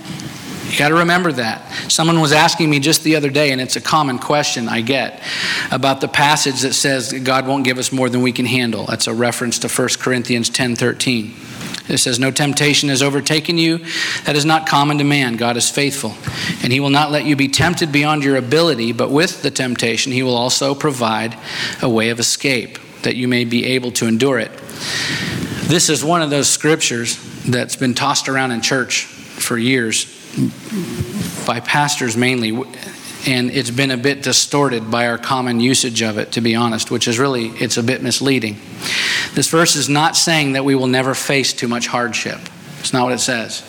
You 0.69 0.79
got 0.79 0.89
to 0.89 0.97
remember 0.97 1.33
that. 1.33 1.71
Someone 1.91 2.21
was 2.21 2.33
asking 2.33 2.71
me 2.71 2.79
just 2.79 3.05
the 3.05 3.17
other 3.17 3.31
day, 3.31 3.53
and 3.53 3.61
it's 3.61 3.77
a 3.77 3.81
common 3.81 4.19
question 4.19 4.69
I 4.69 4.83
get 4.83 5.23
about 5.71 6.01
the 6.01 6.09
passage 6.09 6.61
that 6.61 6.75
says 6.75 7.13
God 7.13 7.47
won't 7.47 7.65
give 7.65 7.79
us 7.79 7.91
more 7.91 8.09
than 8.09 8.23
we 8.23 8.33
can 8.33 8.47
handle. 8.47 8.87
That's 8.87 9.07
a 9.07 9.15
reference 9.15 9.59
to 9.61 9.69
1 9.69 9.89
Corinthians 9.99 10.49
10 10.51 10.77
13. 10.77 11.35
It 11.89 11.99
says, 11.99 12.19
No 12.19 12.31
temptation 12.31 12.91
has 12.91 13.03
overtaken 13.03 13.59
you 13.59 13.79
that 14.25 14.37
is 14.37 14.45
not 14.45 14.67
common 14.67 14.99
to 14.99 15.05
man. 15.05 15.37
God 15.37 15.57
is 15.57 15.69
faithful, 15.71 16.15
and 16.63 16.73
he 16.73 16.81
will 16.81 16.91
not 16.91 17.11
let 17.11 17.25
you 17.25 17.35
be 17.35 17.49
tempted 17.49 17.93
beyond 17.93 18.25
your 18.25 18.37
ability, 18.37 18.93
but 18.93 19.11
with 19.11 19.43
the 19.43 19.51
temptation, 19.51 20.13
he 20.13 20.23
will 20.23 20.37
also 20.37 20.75
provide 20.75 21.37
a 21.83 21.89
way 21.89 22.11
of 22.11 22.21
escape 22.21 22.79
that 23.03 23.17
you 23.17 23.29
may 23.29 23.45
be 23.45 23.67
able 23.67 23.91
to 23.93 24.07
endure 24.07 24.39
it. 24.39 24.51
This 25.69 25.89
is 25.89 26.05
one 26.05 26.23
of 26.23 26.31
those 26.31 26.49
scriptures 26.49 27.19
that's 27.45 27.77
been 27.77 27.95
tossed 27.95 28.29
around 28.29 28.53
in 28.53 28.61
church 28.61 29.05
for 29.05 29.59
years 29.59 30.07
by 31.47 31.61
pastors 31.61 32.17
mainly 32.17 32.53
and 33.27 33.51
it's 33.51 33.71
been 33.71 33.91
a 33.91 33.97
bit 33.97 34.23
distorted 34.23 34.91
by 34.91 35.07
our 35.07 35.19
common 35.19 35.61
usage 35.61 36.03
of 36.03 36.19
it 36.19 36.33
to 36.33 36.41
be 36.41 36.55
honest 36.55 36.91
which 36.91 37.07
is 37.07 37.19
really 37.19 37.47
it's 37.49 37.77
a 37.77 37.83
bit 37.83 38.03
misleading. 38.03 38.57
This 39.35 39.49
verse 39.49 39.77
is 39.77 39.89
not 39.89 40.17
saying 40.17 40.53
that 40.53 40.65
we 40.65 40.75
will 40.75 40.87
never 40.87 41.15
face 41.15 41.53
too 41.53 41.69
much 41.69 41.87
hardship. 41.87 42.39
It's 42.81 42.93
not 42.93 43.05
what 43.05 43.13
it 43.13 43.21
says. 43.21 43.63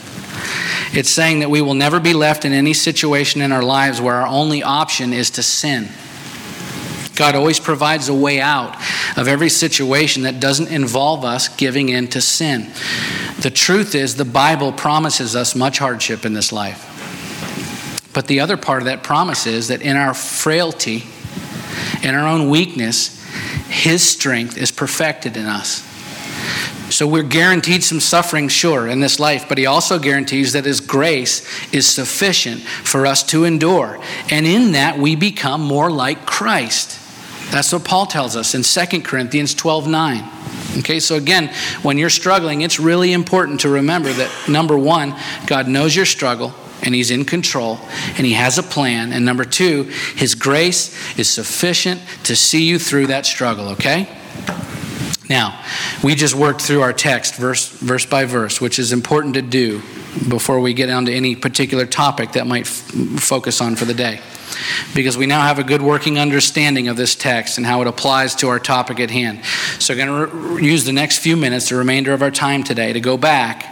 It's 0.93 1.09
saying 1.09 1.39
that 1.39 1.49
we 1.49 1.61
will 1.61 1.73
never 1.73 1.99
be 1.99 2.13
left 2.13 2.45
in 2.45 2.53
any 2.53 2.73
situation 2.73 3.41
in 3.41 3.51
our 3.51 3.63
lives 3.63 4.01
where 4.01 4.15
our 4.15 4.27
only 4.27 4.63
option 4.63 5.13
is 5.13 5.31
to 5.31 5.43
sin 5.43 5.87
God 7.15 7.35
always 7.35 7.59
provides 7.59 8.09
a 8.09 8.13
way 8.13 8.41
out 8.41 8.75
of 9.17 9.27
every 9.27 9.49
situation 9.49 10.23
that 10.23 10.39
doesn't 10.39 10.69
involve 10.69 11.23
us 11.23 11.47
giving 11.47 11.89
in 11.89 12.07
to 12.09 12.21
sin. 12.21 12.71
The 13.39 13.51
truth 13.51 13.93
is, 13.93 14.15
the 14.15 14.25
Bible 14.25 14.71
promises 14.71 15.35
us 15.35 15.55
much 15.55 15.77
hardship 15.77 16.25
in 16.25 16.33
this 16.33 16.51
life. 16.51 16.89
But 18.13 18.27
the 18.27 18.39
other 18.39 18.57
part 18.57 18.81
of 18.81 18.85
that 18.85 19.03
promise 19.03 19.45
is 19.45 19.67
that 19.67 19.81
in 19.81 19.97
our 19.97 20.13
frailty, 20.13 21.03
in 22.01 22.15
our 22.15 22.27
own 22.27 22.49
weakness, 22.49 23.23
His 23.67 24.07
strength 24.07 24.57
is 24.57 24.71
perfected 24.71 25.37
in 25.37 25.45
us. 25.45 25.89
So 26.93 27.07
we're 27.07 27.23
guaranteed 27.23 27.83
some 27.83 27.99
suffering, 27.99 28.49
sure, 28.49 28.87
in 28.87 28.99
this 28.99 29.19
life, 29.19 29.49
but 29.49 29.57
He 29.57 29.65
also 29.65 29.97
guarantees 29.97 30.53
that 30.53 30.65
His 30.65 30.79
grace 30.79 31.73
is 31.73 31.87
sufficient 31.87 32.61
for 32.61 33.07
us 33.07 33.23
to 33.23 33.45
endure. 33.45 33.99
And 34.29 34.45
in 34.45 34.73
that, 34.73 34.99
we 34.99 35.15
become 35.15 35.61
more 35.61 35.89
like 35.89 36.25
Christ. 36.25 36.99
That's 37.53 37.71
what 37.71 37.85
Paul 37.85 38.07
tells 38.07 38.35
us 38.35 38.55
in 38.55 38.63
2 38.63 39.01
Corinthians 39.01 39.53
12 39.53 39.87
9. 39.87 40.23
Okay, 40.79 40.99
so 40.99 41.13
again, 41.13 41.53
when 41.83 41.99
you're 41.99 42.09
struggling, 42.09 42.61
it's 42.61 42.79
really 42.79 43.13
important 43.13 43.59
to 43.59 43.69
remember 43.69 44.11
that 44.11 44.49
number 44.49 44.75
one, 44.75 45.13
God 45.45 45.67
knows 45.67 45.95
your 45.95 46.07
struggle 46.07 46.51
and 46.81 46.95
He's 46.95 47.11
in 47.11 47.25
control 47.25 47.77
and 48.17 48.25
He 48.25 48.33
has 48.33 48.57
a 48.57 48.63
plan. 48.63 49.13
And 49.13 49.23
number 49.23 49.45
two, 49.45 49.83
His 50.15 50.33
grace 50.33 50.97
is 51.15 51.29
sufficient 51.29 52.01
to 52.23 52.35
see 52.35 52.63
you 52.63 52.79
through 52.79 53.07
that 53.07 53.27
struggle, 53.27 53.69
okay? 53.69 54.09
Now, 55.29 55.63
we 56.03 56.15
just 56.15 56.33
worked 56.33 56.61
through 56.61 56.81
our 56.81 56.91
text 56.91 57.35
verse, 57.35 57.69
verse 57.69 58.07
by 58.07 58.25
verse, 58.25 58.59
which 58.59 58.79
is 58.79 58.91
important 58.91 59.35
to 59.35 59.43
do 59.43 59.83
before 60.27 60.59
we 60.59 60.73
get 60.73 60.89
on 60.89 61.05
to 61.05 61.13
any 61.13 61.35
particular 61.35 61.85
topic 61.85 62.31
that 62.31 62.47
might 62.47 62.65
f- 62.65 62.71
focus 63.21 63.61
on 63.61 63.75
for 63.75 63.85
the 63.85 63.93
day. 63.93 64.21
Because 64.95 65.17
we 65.17 65.25
now 65.25 65.41
have 65.41 65.59
a 65.59 65.63
good 65.63 65.81
working 65.81 66.19
understanding 66.19 66.87
of 66.87 66.97
this 66.97 67.15
text 67.15 67.57
and 67.57 67.65
how 67.65 67.81
it 67.81 67.87
applies 67.87 68.35
to 68.35 68.49
our 68.49 68.59
topic 68.59 68.99
at 68.99 69.11
hand. 69.11 69.43
So, 69.79 69.93
we're 69.93 70.05
going 70.05 70.29
to 70.29 70.37
re- 70.37 70.63
use 70.63 70.85
the 70.85 70.93
next 70.93 71.19
few 71.19 71.37
minutes, 71.37 71.69
the 71.69 71.75
remainder 71.75 72.13
of 72.13 72.21
our 72.21 72.31
time 72.31 72.63
today, 72.63 72.93
to 72.93 72.99
go 72.99 73.17
back 73.17 73.69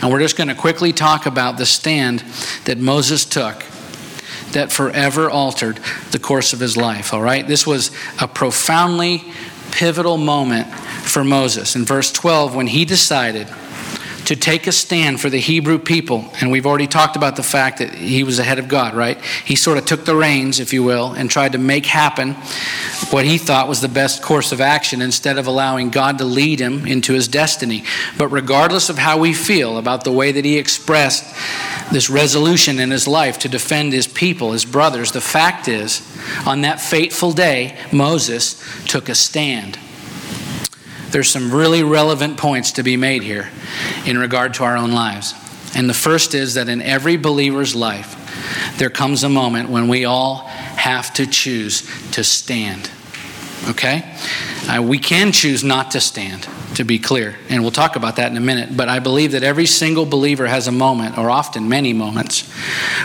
and 0.00 0.12
we're 0.12 0.20
just 0.20 0.36
going 0.36 0.48
to 0.48 0.54
quickly 0.54 0.92
talk 0.92 1.26
about 1.26 1.56
the 1.56 1.66
stand 1.66 2.20
that 2.64 2.78
Moses 2.78 3.24
took 3.24 3.64
that 4.52 4.70
forever 4.70 5.30
altered 5.30 5.80
the 6.10 6.18
course 6.18 6.52
of 6.52 6.60
his 6.60 6.76
life, 6.76 7.12
all 7.12 7.22
right? 7.22 7.46
This 7.46 7.66
was 7.66 7.90
a 8.20 8.28
profoundly 8.28 9.24
pivotal 9.72 10.16
moment 10.16 10.68
for 10.68 11.24
Moses. 11.24 11.74
In 11.74 11.84
verse 11.84 12.12
12, 12.12 12.54
when 12.54 12.68
he 12.68 12.84
decided 12.84 13.48
to 14.26 14.36
take 14.36 14.66
a 14.66 14.72
stand 14.72 15.20
for 15.20 15.28
the 15.28 15.38
Hebrew 15.38 15.78
people. 15.78 16.30
And 16.40 16.50
we've 16.50 16.66
already 16.66 16.86
talked 16.86 17.16
about 17.16 17.36
the 17.36 17.42
fact 17.42 17.78
that 17.78 17.94
he 17.94 18.24
was 18.24 18.38
ahead 18.38 18.58
of 18.58 18.68
God, 18.68 18.94
right? 18.94 19.20
He 19.44 19.56
sort 19.56 19.78
of 19.78 19.84
took 19.84 20.04
the 20.04 20.16
reins, 20.16 20.60
if 20.60 20.72
you 20.72 20.82
will, 20.82 21.12
and 21.12 21.30
tried 21.30 21.52
to 21.52 21.58
make 21.58 21.86
happen 21.86 22.34
what 23.10 23.24
he 23.24 23.38
thought 23.38 23.68
was 23.68 23.80
the 23.80 23.88
best 23.88 24.22
course 24.22 24.52
of 24.52 24.60
action 24.60 25.02
instead 25.02 25.38
of 25.38 25.46
allowing 25.46 25.90
God 25.90 26.18
to 26.18 26.24
lead 26.24 26.60
him 26.60 26.86
into 26.86 27.12
his 27.12 27.28
destiny. 27.28 27.84
But 28.18 28.28
regardless 28.28 28.88
of 28.88 28.98
how 28.98 29.18
we 29.18 29.34
feel 29.34 29.78
about 29.78 30.04
the 30.04 30.12
way 30.12 30.32
that 30.32 30.44
he 30.44 30.58
expressed 30.58 31.24
this 31.92 32.08
resolution 32.08 32.78
in 32.80 32.90
his 32.90 33.06
life 33.06 33.38
to 33.40 33.48
defend 33.48 33.92
his 33.92 34.06
people, 34.06 34.52
his 34.52 34.64
brothers, 34.64 35.12
the 35.12 35.20
fact 35.20 35.68
is, 35.68 36.02
on 36.46 36.62
that 36.62 36.80
fateful 36.80 37.32
day, 37.32 37.78
Moses 37.92 38.62
took 38.86 39.08
a 39.08 39.14
stand 39.14 39.78
there's 41.14 41.30
some 41.30 41.54
really 41.54 41.84
relevant 41.84 42.36
points 42.36 42.72
to 42.72 42.82
be 42.82 42.96
made 42.96 43.22
here 43.22 43.48
in 44.04 44.18
regard 44.18 44.52
to 44.52 44.64
our 44.64 44.76
own 44.76 44.90
lives. 44.90 45.32
And 45.76 45.88
the 45.88 45.94
first 45.94 46.34
is 46.34 46.54
that 46.54 46.68
in 46.68 46.82
every 46.82 47.16
believer's 47.16 47.72
life, 47.72 48.16
there 48.78 48.90
comes 48.90 49.22
a 49.22 49.28
moment 49.28 49.70
when 49.70 49.86
we 49.86 50.06
all 50.06 50.38
have 50.38 51.14
to 51.14 51.24
choose 51.24 51.88
to 52.10 52.24
stand. 52.24 52.90
Okay? 53.68 54.02
Uh, 54.68 54.82
we 54.82 54.98
can 54.98 55.32
choose 55.32 55.62
not 55.64 55.90
to 55.92 56.00
stand, 56.00 56.48
to 56.74 56.84
be 56.84 56.98
clear, 56.98 57.36
and 57.48 57.62
we'll 57.62 57.70
talk 57.70 57.96
about 57.96 58.16
that 58.16 58.30
in 58.30 58.36
a 58.36 58.40
minute. 58.40 58.76
But 58.76 58.88
I 58.88 58.98
believe 58.98 59.32
that 59.32 59.42
every 59.42 59.66
single 59.66 60.06
believer 60.06 60.46
has 60.46 60.68
a 60.68 60.72
moment, 60.72 61.18
or 61.18 61.30
often 61.30 61.68
many 61.68 61.92
moments, 61.92 62.50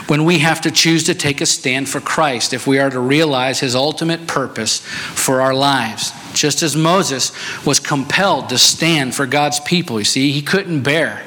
when 0.07 0.25
we 0.25 0.39
have 0.39 0.61
to 0.61 0.71
choose 0.71 1.05
to 1.05 1.15
take 1.15 1.41
a 1.41 1.45
stand 1.45 1.89
for 1.89 1.99
Christ 1.99 2.53
if 2.53 2.67
we 2.67 2.79
are 2.79 2.89
to 2.89 2.99
realize 2.99 3.59
his 3.59 3.75
ultimate 3.75 4.27
purpose 4.27 4.79
for 4.79 5.41
our 5.41 5.53
lives 5.53 6.13
just 6.33 6.61
as 6.63 6.75
Moses 6.75 7.31
was 7.65 7.79
compelled 7.79 8.49
to 8.49 8.57
stand 8.57 9.15
for 9.15 9.25
God's 9.25 9.59
people. 9.59 9.99
You 9.99 10.05
see, 10.05 10.31
he 10.31 10.41
couldn't 10.41 10.83
bear 10.83 11.25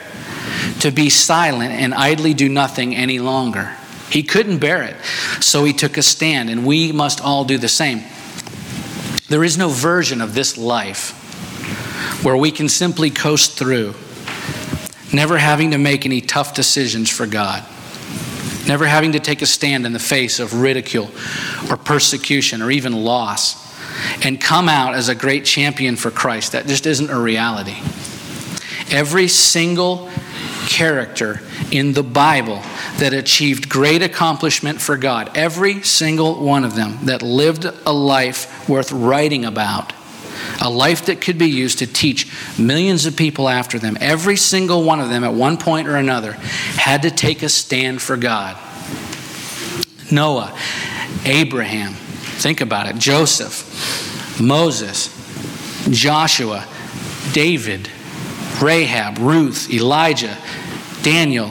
to 0.81 0.91
be 0.91 1.11
silent 1.11 1.73
and 1.73 1.95
idly 1.95 2.35
do 2.35 2.49
nothing 2.49 2.95
any 2.95 3.19
longer. 3.19 3.77
He 4.11 4.23
couldn't 4.23 4.59
bear 4.59 4.83
it. 4.83 4.97
So 5.41 5.65
he 5.65 5.73
took 5.73 5.97
a 5.97 6.03
stand, 6.03 6.51
and 6.51 6.67
we 6.67 6.93
must 6.93 7.21
all 7.21 7.45
do 7.45 7.59
the 7.59 7.69
same. 7.69 8.03
There 9.33 9.45
is 9.45 9.57
no 9.57 9.71
version 9.71 10.21
of 10.21 10.35
this 10.35 10.59
life 10.59 11.13
where 12.23 12.37
we 12.37 12.51
can 12.51 12.69
simply 12.69 13.09
coast 13.09 13.59
through, 13.59 13.95
never 15.11 15.39
having 15.39 15.71
to 15.71 15.79
make 15.79 16.05
any 16.05 16.21
tough 16.21 16.55
decisions 16.55 17.09
for 17.09 17.27
God, 17.27 17.65
never 18.69 18.85
having 18.85 19.13
to 19.13 19.21
take 19.21 19.41
a 19.41 19.47
stand 19.47 19.87
in 19.87 19.95
the 19.95 19.99
face 19.99 20.39
of 20.39 20.61
ridicule 20.61 21.11
or 21.71 21.79
persecution 21.79 22.61
or 22.61 22.71
even 22.71 22.93
loss 22.93 23.57
and 24.23 24.39
come 24.39 24.69
out 24.69 24.95
as 24.95 25.09
a 25.09 25.15
great 25.15 25.47
champion 25.47 25.97
for 25.97 26.11
Christ. 26.11 26.53
That 26.53 26.67
just 26.67 26.85
isn't 26.85 27.09
a 27.09 27.19
reality. 27.19 27.79
Every 28.91 29.29
single 29.29 30.11
character 30.67 31.41
in 31.71 31.93
the 31.93 32.03
Bible 32.03 32.63
that 32.99 33.13
achieved 33.13 33.69
great 33.69 34.03
accomplishment 34.03 34.81
for 34.81 34.97
God, 34.97 35.31
every 35.37 35.83
single 35.83 36.45
one 36.45 36.65
of 36.65 36.75
them 36.75 36.99
that 37.05 37.23
lived 37.23 37.65
a 37.65 37.93
life 37.93 38.69
worth 38.69 38.93
writing 38.93 39.45
about, 39.45 39.93
a 40.61 40.71
life 40.71 41.07
that 41.07 41.21
could 41.21 41.39
be 41.39 41.51
used 41.51 41.79
to 41.81 41.87
teach 41.87 42.31
millions 42.59 43.07
of 43.07 43.17
people 43.17 43.49
after 43.49 43.79
them, 43.79 43.97
every 44.01 44.37
single 44.37 44.85
one 44.85 45.01
of 45.01 45.09
them 45.09 45.25
at 45.25 45.35
one 45.35 45.57
point 45.57 45.89
or 45.89 45.97
another 45.97 46.33
had 46.33 47.03
to 47.03 47.11
take 47.11 47.43
a 47.43 47.49
stand 47.49 48.01
for 48.01 48.17
God. 48.17 48.57
Noah, 50.11 50.57
Abraham, 51.25 51.93
think 51.93 52.61
about 52.61 52.87
it, 52.87 52.97
Joseph, 52.97 54.41
Moses, 54.41 55.09
Joshua, 55.91 56.67
David, 57.33 57.89
Rahab, 58.61 59.19
Ruth, 59.19 59.71
Elijah, 59.73 60.37
Daniel, 61.03 61.51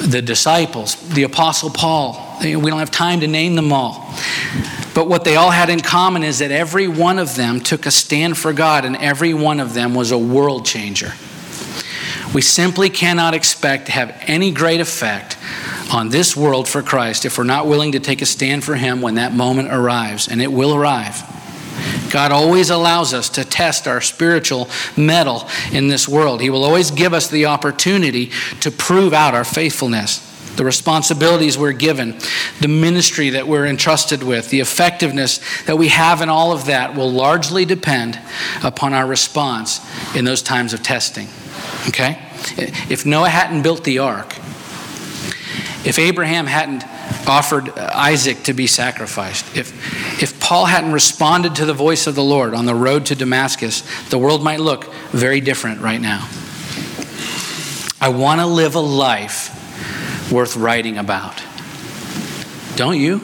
the 0.00 0.20
disciples, 0.20 0.96
the 1.10 1.22
Apostle 1.22 1.70
Paul. 1.70 2.38
We 2.40 2.52
don't 2.52 2.78
have 2.78 2.90
time 2.90 3.20
to 3.20 3.26
name 3.26 3.54
them 3.54 3.72
all. 3.72 4.14
But 4.94 5.08
what 5.08 5.24
they 5.24 5.36
all 5.36 5.50
had 5.50 5.68
in 5.68 5.80
common 5.80 6.22
is 6.22 6.38
that 6.38 6.50
every 6.50 6.88
one 6.88 7.18
of 7.18 7.36
them 7.36 7.60
took 7.60 7.86
a 7.86 7.90
stand 7.90 8.38
for 8.38 8.52
God, 8.52 8.84
and 8.84 8.96
every 8.96 9.34
one 9.34 9.60
of 9.60 9.74
them 9.74 9.94
was 9.94 10.10
a 10.10 10.18
world 10.18 10.64
changer. 10.64 11.12
We 12.34 12.42
simply 12.42 12.90
cannot 12.90 13.34
expect 13.34 13.86
to 13.86 13.92
have 13.92 14.14
any 14.22 14.50
great 14.50 14.80
effect 14.80 15.36
on 15.92 16.08
this 16.08 16.36
world 16.36 16.68
for 16.68 16.82
Christ 16.82 17.24
if 17.24 17.38
we're 17.38 17.44
not 17.44 17.66
willing 17.66 17.92
to 17.92 18.00
take 18.00 18.22
a 18.22 18.26
stand 18.26 18.64
for 18.64 18.74
Him 18.74 19.00
when 19.00 19.14
that 19.16 19.32
moment 19.32 19.68
arrives, 19.70 20.28
and 20.28 20.40
it 20.42 20.52
will 20.52 20.74
arrive. 20.74 21.22
God 22.10 22.32
always 22.32 22.70
allows 22.70 23.14
us 23.14 23.28
to 23.30 23.44
test 23.44 23.86
our 23.88 24.00
spiritual 24.00 24.68
mettle 24.96 25.48
in 25.72 25.88
this 25.88 26.08
world. 26.08 26.40
He 26.40 26.50
will 26.50 26.64
always 26.64 26.90
give 26.90 27.12
us 27.12 27.28
the 27.28 27.46
opportunity 27.46 28.30
to 28.60 28.70
prove 28.70 29.12
out 29.12 29.34
our 29.34 29.44
faithfulness, 29.44 30.22
the 30.56 30.64
responsibilities 30.64 31.58
we're 31.58 31.72
given, 31.72 32.18
the 32.60 32.68
ministry 32.68 33.30
that 33.30 33.46
we're 33.46 33.66
entrusted 33.66 34.22
with, 34.22 34.50
the 34.50 34.60
effectiveness 34.60 35.40
that 35.64 35.76
we 35.76 35.88
have 35.88 36.22
in 36.22 36.28
all 36.28 36.52
of 36.52 36.66
that 36.66 36.94
will 36.94 37.10
largely 37.10 37.64
depend 37.64 38.18
upon 38.62 38.94
our 38.94 39.06
response 39.06 39.80
in 40.14 40.24
those 40.24 40.42
times 40.42 40.72
of 40.72 40.82
testing. 40.82 41.28
Okay? 41.88 42.18
If 42.56 43.04
Noah 43.04 43.28
hadn't 43.28 43.62
built 43.62 43.84
the 43.84 43.98
ark, 43.98 44.34
if 45.84 45.98
Abraham 45.98 46.46
hadn't 46.46 46.84
offered 47.26 47.70
Isaac 47.78 48.44
to 48.44 48.52
be 48.52 48.66
sacrificed, 48.66 49.56
if, 49.56 50.22
if 50.22 50.40
Paul 50.40 50.66
hadn't 50.66 50.92
responded 50.92 51.56
to 51.56 51.64
the 51.64 51.74
voice 51.74 52.06
of 52.06 52.14
the 52.14 52.22
Lord 52.22 52.54
on 52.54 52.66
the 52.66 52.74
road 52.74 53.06
to 53.06 53.14
Damascus, 53.14 53.82
the 54.10 54.18
world 54.18 54.42
might 54.42 54.60
look 54.60 54.92
very 55.10 55.40
different 55.40 55.80
right 55.80 56.00
now. 56.00 56.28
I 58.00 58.10
want 58.10 58.40
to 58.40 58.46
live 58.46 58.74
a 58.74 58.80
life 58.80 60.30
worth 60.30 60.56
writing 60.56 60.98
about. 60.98 61.42
Don't 62.76 62.98
you? 62.98 63.20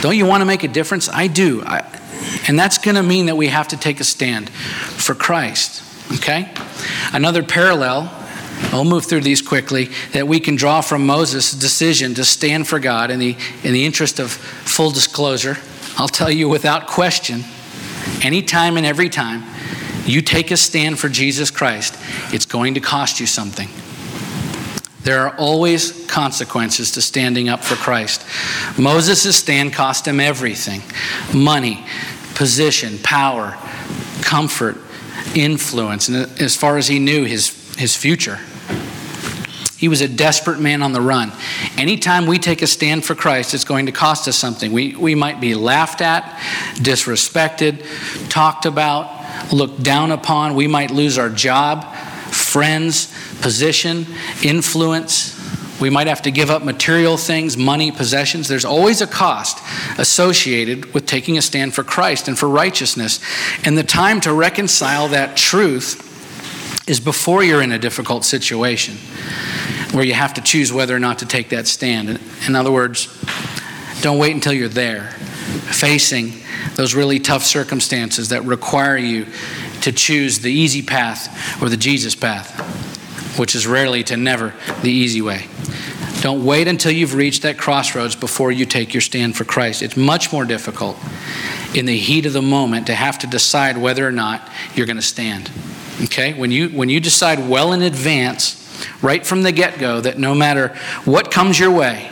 Don't 0.00 0.16
you 0.16 0.26
want 0.26 0.40
to 0.40 0.44
make 0.44 0.64
a 0.64 0.68
difference? 0.68 1.08
I 1.08 1.28
do. 1.28 1.62
I, 1.64 1.86
and 2.48 2.58
that's 2.58 2.78
going 2.78 2.96
to 2.96 3.02
mean 3.02 3.26
that 3.26 3.36
we 3.36 3.48
have 3.48 3.68
to 3.68 3.76
take 3.76 4.00
a 4.00 4.04
stand 4.04 4.50
for 4.50 5.14
Christ. 5.14 5.82
Okay? 6.14 6.52
Another 7.12 7.42
parallel, 7.42 8.12
I'll 8.70 8.84
move 8.84 9.04
through 9.04 9.20
these 9.20 9.42
quickly, 9.42 9.90
that 10.12 10.26
we 10.26 10.40
can 10.40 10.56
draw 10.56 10.80
from 10.80 11.06
Moses' 11.06 11.52
decision 11.52 12.14
to 12.14 12.24
stand 12.24 12.66
for 12.66 12.78
God 12.78 13.10
in 13.10 13.18
the, 13.18 13.36
in 13.62 13.72
the 13.72 13.84
interest 13.84 14.18
of 14.18 14.30
full 14.30 14.90
disclosure. 14.90 15.58
I'll 15.98 16.08
tell 16.08 16.30
you 16.30 16.48
without 16.48 16.86
question, 16.86 17.44
anytime 18.22 18.76
and 18.76 18.86
every 18.86 19.08
time 19.08 19.44
you 20.06 20.22
take 20.22 20.50
a 20.50 20.56
stand 20.56 20.98
for 20.98 21.08
Jesus 21.08 21.50
Christ, 21.50 21.96
it's 22.32 22.46
going 22.46 22.74
to 22.74 22.80
cost 22.80 23.20
you 23.20 23.26
something. 23.26 23.68
There 25.02 25.26
are 25.26 25.36
always 25.36 26.06
consequences 26.06 26.92
to 26.92 27.02
standing 27.02 27.48
up 27.48 27.64
for 27.64 27.74
Christ. 27.74 28.24
Moses' 28.78 29.36
stand 29.36 29.72
cost 29.72 30.06
him 30.06 30.20
everything 30.20 30.82
money, 31.34 31.84
position, 32.34 32.98
power, 33.02 33.56
comfort, 34.22 34.76
influence, 35.34 36.08
and 36.08 36.40
as 36.40 36.56
far 36.56 36.78
as 36.78 36.86
he 36.86 36.98
knew, 36.98 37.24
his, 37.24 37.76
his 37.76 37.96
future. 37.96 38.38
He 39.82 39.88
was 39.88 40.00
a 40.00 40.06
desperate 40.06 40.60
man 40.60 40.80
on 40.80 40.92
the 40.92 41.00
run. 41.00 41.32
Anytime 41.76 42.26
we 42.26 42.38
take 42.38 42.62
a 42.62 42.68
stand 42.68 43.04
for 43.04 43.16
Christ, 43.16 43.52
it's 43.52 43.64
going 43.64 43.86
to 43.86 43.92
cost 43.92 44.28
us 44.28 44.36
something. 44.36 44.70
We, 44.70 44.94
we 44.94 45.16
might 45.16 45.40
be 45.40 45.56
laughed 45.56 46.00
at, 46.00 46.22
disrespected, 46.76 47.84
talked 48.28 48.64
about, 48.64 49.52
looked 49.52 49.82
down 49.82 50.12
upon. 50.12 50.54
We 50.54 50.68
might 50.68 50.92
lose 50.92 51.18
our 51.18 51.28
job, 51.28 51.92
friends, 52.32 53.12
position, 53.40 54.06
influence. 54.44 55.36
We 55.80 55.90
might 55.90 56.06
have 56.06 56.22
to 56.22 56.30
give 56.30 56.48
up 56.48 56.62
material 56.62 57.16
things, 57.16 57.56
money, 57.56 57.90
possessions. 57.90 58.46
There's 58.46 58.64
always 58.64 59.00
a 59.00 59.06
cost 59.08 59.58
associated 59.98 60.94
with 60.94 61.06
taking 61.06 61.38
a 61.38 61.42
stand 61.42 61.74
for 61.74 61.82
Christ 61.82 62.28
and 62.28 62.38
for 62.38 62.48
righteousness. 62.48 63.18
And 63.64 63.76
the 63.76 63.82
time 63.82 64.20
to 64.20 64.32
reconcile 64.32 65.08
that 65.08 65.36
truth 65.36 66.11
is 66.86 67.00
before 67.00 67.44
you're 67.44 67.62
in 67.62 67.72
a 67.72 67.78
difficult 67.78 68.24
situation 68.24 68.96
where 69.92 70.04
you 70.04 70.14
have 70.14 70.34
to 70.34 70.40
choose 70.40 70.72
whether 70.72 70.96
or 70.96 70.98
not 70.98 71.18
to 71.18 71.26
take 71.26 71.50
that 71.50 71.66
stand. 71.66 72.20
In 72.46 72.56
other 72.56 72.72
words, 72.72 73.06
don't 74.00 74.18
wait 74.18 74.34
until 74.34 74.52
you're 74.52 74.68
there, 74.68 75.10
facing 75.70 76.32
those 76.74 76.94
really 76.94 77.18
tough 77.18 77.44
circumstances 77.44 78.30
that 78.30 78.44
require 78.44 78.96
you 78.96 79.26
to 79.82 79.92
choose 79.92 80.40
the 80.40 80.50
easy 80.50 80.82
path 80.82 81.62
or 81.62 81.68
the 81.68 81.76
Jesus 81.76 82.14
path, 82.14 83.38
which 83.38 83.54
is 83.54 83.66
rarely 83.66 84.02
to 84.04 84.16
never 84.16 84.54
the 84.82 84.90
easy 84.90 85.20
way. 85.20 85.46
Don't 86.20 86.44
wait 86.44 86.68
until 86.68 86.92
you've 86.92 87.14
reached 87.14 87.42
that 87.42 87.58
crossroads 87.58 88.14
before 88.14 88.52
you 88.52 88.64
take 88.64 88.94
your 88.94 89.00
stand 89.00 89.36
for 89.36 89.44
Christ. 89.44 89.82
It's 89.82 89.96
much 89.96 90.32
more 90.32 90.44
difficult 90.44 90.96
in 91.74 91.84
the 91.86 91.96
heat 91.96 92.26
of 92.26 92.32
the 92.32 92.42
moment 92.42 92.86
to 92.86 92.94
have 92.94 93.18
to 93.20 93.26
decide 93.26 93.76
whether 93.76 94.06
or 94.06 94.12
not 94.12 94.48
you're 94.74 94.86
going 94.86 94.96
to 94.96 95.02
stand. 95.02 95.50
Okay? 96.04 96.34
When 96.34 96.50
you 96.50 96.68
when 96.68 96.88
you 96.88 97.00
decide 97.00 97.48
well 97.48 97.72
in 97.72 97.82
advance, 97.82 98.58
right 99.02 99.24
from 99.24 99.42
the 99.42 99.52
get-go 99.52 100.00
that 100.00 100.18
no 100.18 100.34
matter 100.34 100.68
what 101.04 101.30
comes 101.30 101.58
your 101.58 101.70
way, 101.70 102.10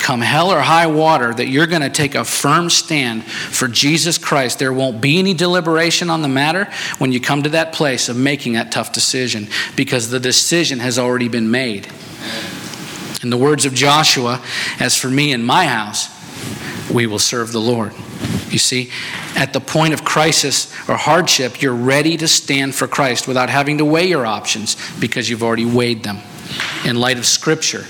come 0.00 0.20
hell 0.20 0.50
or 0.50 0.60
high 0.60 0.86
water, 0.86 1.32
that 1.34 1.48
you're 1.48 1.66
going 1.66 1.82
to 1.82 1.90
take 1.90 2.14
a 2.14 2.24
firm 2.24 2.70
stand 2.70 3.24
for 3.24 3.68
Jesus 3.68 4.18
Christ. 4.18 4.58
There 4.58 4.72
won't 4.72 5.00
be 5.00 5.18
any 5.18 5.34
deliberation 5.34 6.10
on 6.10 6.22
the 6.22 6.28
matter 6.28 6.68
when 6.98 7.12
you 7.12 7.20
come 7.20 7.42
to 7.42 7.50
that 7.50 7.72
place 7.72 8.08
of 8.08 8.16
making 8.16 8.54
that 8.54 8.72
tough 8.72 8.92
decision 8.92 9.48
because 9.76 10.10
the 10.10 10.20
decision 10.20 10.80
has 10.80 10.98
already 10.98 11.28
been 11.28 11.50
made. 11.50 11.88
In 13.22 13.30
the 13.30 13.36
words 13.36 13.66
of 13.66 13.74
Joshua, 13.74 14.42
as 14.78 14.96
for 14.96 15.08
me 15.08 15.32
and 15.32 15.44
my 15.44 15.66
house, 15.66 16.08
we 16.90 17.06
will 17.06 17.18
serve 17.18 17.52
the 17.52 17.60
Lord. 17.60 17.92
You 18.50 18.58
see, 18.58 18.90
at 19.36 19.52
the 19.52 19.60
point 19.60 19.94
of 19.94 20.04
crisis 20.04 20.72
or 20.88 20.96
hardship, 20.96 21.62
you're 21.62 21.74
ready 21.74 22.16
to 22.16 22.28
stand 22.28 22.74
for 22.74 22.88
Christ 22.88 23.28
without 23.28 23.48
having 23.48 23.78
to 23.78 23.84
weigh 23.84 24.08
your 24.08 24.26
options 24.26 24.76
because 24.98 25.30
you've 25.30 25.42
already 25.42 25.66
weighed 25.66 26.02
them 26.02 26.18
in 26.84 26.96
light 26.96 27.18
of 27.18 27.26
Scripture 27.26 27.86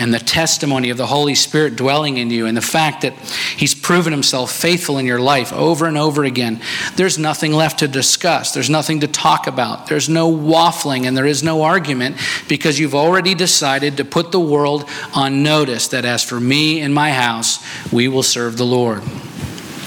and 0.00 0.14
the 0.14 0.18
testimony 0.18 0.88
of 0.88 0.96
the 0.96 1.06
Holy 1.06 1.34
Spirit 1.34 1.76
dwelling 1.76 2.16
in 2.16 2.30
you 2.30 2.46
and 2.46 2.56
the 2.56 2.62
fact 2.62 3.02
that 3.02 3.12
He's 3.56 3.74
proven 3.74 4.12
Himself 4.12 4.50
faithful 4.50 4.96
in 4.96 5.04
your 5.04 5.20
life 5.20 5.52
over 5.52 5.86
and 5.86 5.98
over 5.98 6.24
again, 6.24 6.60
there's 6.96 7.18
nothing 7.18 7.52
left 7.52 7.80
to 7.80 7.88
discuss. 7.88 8.52
There's 8.52 8.70
nothing 8.70 9.00
to 9.00 9.06
talk 9.06 9.46
about. 9.46 9.86
There's 9.88 10.08
no 10.08 10.32
waffling 10.32 11.06
and 11.06 11.16
there 11.16 11.26
is 11.26 11.42
no 11.42 11.62
argument 11.62 12.16
because 12.48 12.78
you've 12.78 12.94
already 12.94 13.34
decided 13.34 13.98
to 13.98 14.04
put 14.06 14.32
the 14.32 14.40
world 14.40 14.88
on 15.14 15.42
notice 15.42 15.88
that 15.88 16.06
as 16.06 16.24
for 16.24 16.40
me 16.40 16.80
and 16.80 16.94
my 16.94 17.12
house, 17.12 17.62
we 17.92 18.08
will 18.08 18.22
serve 18.22 18.56
the 18.56 18.64
Lord. 18.64 19.02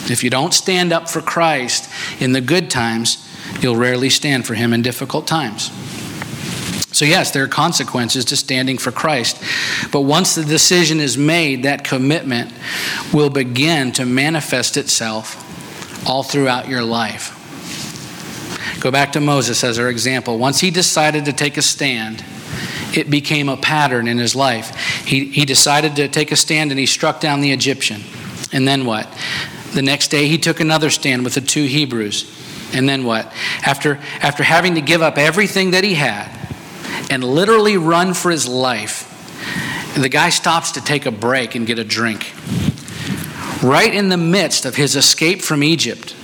If 0.10 0.24
you 0.24 0.30
don't 0.30 0.54
stand 0.54 0.92
up 0.92 1.10
for 1.10 1.22
Christ 1.22 1.90
in 2.22 2.34
the 2.34 2.42
good 2.42 2.70
times, 2.70 3.18
you'll 3.62 3.76
rarely 3.76 4.10
stand 4.10 4.46
for 4.46 4.54
Him 4.54 4.74
in 4.74 4.82
difficult 4.82 5.28
times. 5.28 5.72
So, 6.94 7.06
yes, 7.06 7.32
there 7.32 7.44
are 7.44 7.48
consequences 7.48 8.26
to 8.26 8.38
standing 8.38 8.78
for 8.78 8.92
Christ. 8.92 9.42
But 9.92 10.02
once 10.02 10.36
the 10.36 10.44
decision 10.44 11.00
is 11.00 11.18
made, 11.18 11.64
that 11.64 11.84
commitment 11.84 12.54
will 13.12 13.32
begin 13.32 13.92
to 13.94 14.06
manifest 14.06 14.78
itself 14.78 15.40
all 16.08 16.22
throughout 16.22 16.68
your 16.68 16.84
life. 16.84 17.40
Go 18.80 18.92
back 18.92 19.14
to 19.14 19.20
Moses 19.20 19.64
as 19.64 19.80
our 19.80 19.90
example. 19.90 20.38
Once 20.38 20.60
he 20.60 20.70
decided 20.70 21.26
to 21.26 21.34
take 21.34 21.58
a 21.58 21.62
stand, 21.62 22.24
it 22.96 23.10
became 23.10 23.50
a 23.50 23.58
pattern 23.58 24.08
in 24.08 24.20
his 24.20 24.36
life. 24.36 24.76
He, 25.06 25.26
he 25.26 25.46
decided 25.46 25.96
to 25.96 26.08
take 26.08 26.32
a 26.32 26.36
stand 26.36 26.70
and 26.70 26.80
he 26.80 26.86
struck 26.86 27.20
down 27.20 27.42
the 27.42 27.52
Egyptian. 27.52 28.02
And 28.52 28.68
then 28.68 28.86
what? 28.86 29.08
The 29.74 29.82
next 29.82 30.10
day, 30.10 30.28
he 30.28 30.38
took 30.38 30.60
another 30.60 30.90
stand 30.90 31.24
with 31.24 31.34
the 31.34 31.42
two 31.42 31.66
Hebrews. 31.66 32.32
And 32.74 32.88
then 32.88 33.04
what? 33.04 33.32
After, 33.66 34.00
after 34.22 34.44
having 34.44 34.76
to 34.76 34.82
give 34.82 35.02
up 35.02 35.18
everything 35.18 35.72
that 35.72 35.84
he 35.84 35.94
had, 35.94 36.44
and 37.10 37.24
literally 37.24 37.78
run 37.78 38.14
for 38.14 38.32
his 38.32 38.48
life. 38.48 39.10
The 39.96 40.10
guy 40.10 40.30
stops 40.30 40.72
to 40.72 40.82
take 40.82 41.06
a 41.06 41.12
break 41.12 41.56
and 41.56 41.68
get 41.68 41.80
a 41.80 41.84
drink. 41.84 42.34
Right 43.62 43.94
in 43.94 44.10
the 44.10 44.18
midst 44.18 44.66
of 44.66 44.76
his 44.76 44.96
escape 44.96 45.42
from 45.42 45.64
Egypt, 45.64 46.16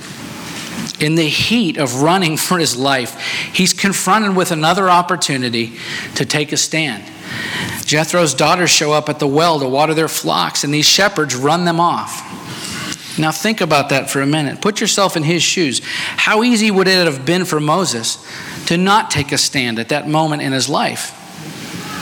in 0.99 1.15
the 1.15 1.29
heat 1.29 1.77
of 1.77 2.01
running 2.01 2.35
for 2.35 2.57
his 2.57 2.75
life, 2.75 3.19
he's 3.53 3.73
confronted 3.73 4.35
with 4.35 4.51
another 4.51 4.89
opportunity 4.89 5.77
to 6.15 6.25
take 6.25 6.51
a 6.51 6.57
stand. 6.57 7.03
Jethro's 7.85 8.33
daughters 8.33 8.69
show 8.69 8.91
up 8.91 9.07
at 9.07 9.19
the 9.19 9.27
well 9.27 9.59
to 9.59 9.67
water 9.67 9.93
their 9.93 10.07
flocks, 10.07 10.63
and 10.63 10.73
these 10.73 10.87
shepherds 10.87 11.35
run 11.35 11.65
them 11.65 11.79
off. 11.79 12.25
Now, 13.17 13.31
think 13.31 13.59
about 13.59 13.89
that 13.89 14.09
for 14.09 14.21
a 14.21 14.25
minute. 14.25 14.61
Put 14.61 14.79
yourself 14.79 15.17
in 15.17 15.23
his 15.23 15.43
shoes. 15.43 15.81
How 15.83 16.43
easy 16.43 16.71
would 16.71 16.87
it 16.87 17.05
have 17.05 17.25
been 17.25 17.43
for 17.43 17.59
Moses 17.59 18.17
to 18.69 18.77
not 18.77 19.09
take 19.09 19.31
a 19.31 19.37
stand 19.37 19.79
at 19.79 19.89
that 19.89 20.07
moment 20.07 20.43
in 20.43 20.51
his 20.51 20.69
life. 20.69 21.15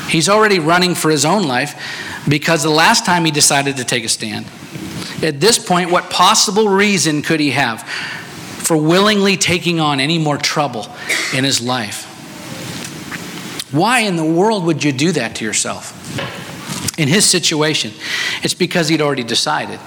He's 0.10 0.28
already 0.28 0.60
running 0.60 0.96
for 0.96 1.10
his 1.10 1.24
own 1.24 1.43
life 1.43 2.24
because 2.28 2.62
the 2.62 2.70
last 2.70 3.06
time 3.06 3.24
he 3.24 3.32
decided 3.32 3.78
to 3.78 3.86
take 3.86 4.04
a 4.04 4.10
stand. 4.10 4.46
At 5.24 5.39
this 5.39 5.58
point, 5.58 5.91
what 5.91 6.10
possible 6.10 6.67
reason 6.67 7.22
could 7.22 7.39
he 7.39 7.52
have 7.52 7.84
for 7.84 8.76
willingly 8.76 9.38
taking 9.38 9.80
on 9.80 10.02
any 10.02 10.17
more 10.17 10.38
trouble 10.38 10.88
in 11.34 11.46
his 11.46 11.62
life? 11.62 12.04
Why 13.72 14.02
in 14.02 14.17
the 14.17 14.26
world 14.26 14.65
would 14.65 14.84
you 14.84 14.91
do 14.91 15.13
that 15.13 15.36
to 15.38 15.46
yourself? 15.46 15.93
In 17.00 17.08
his 17.08 17.26
situation, 17.26 17.93
it's 18.43 18.54
because 18.54 18.89
he'd 18.89 19.02
already 19.02 19.24
decided. 19.24 19.80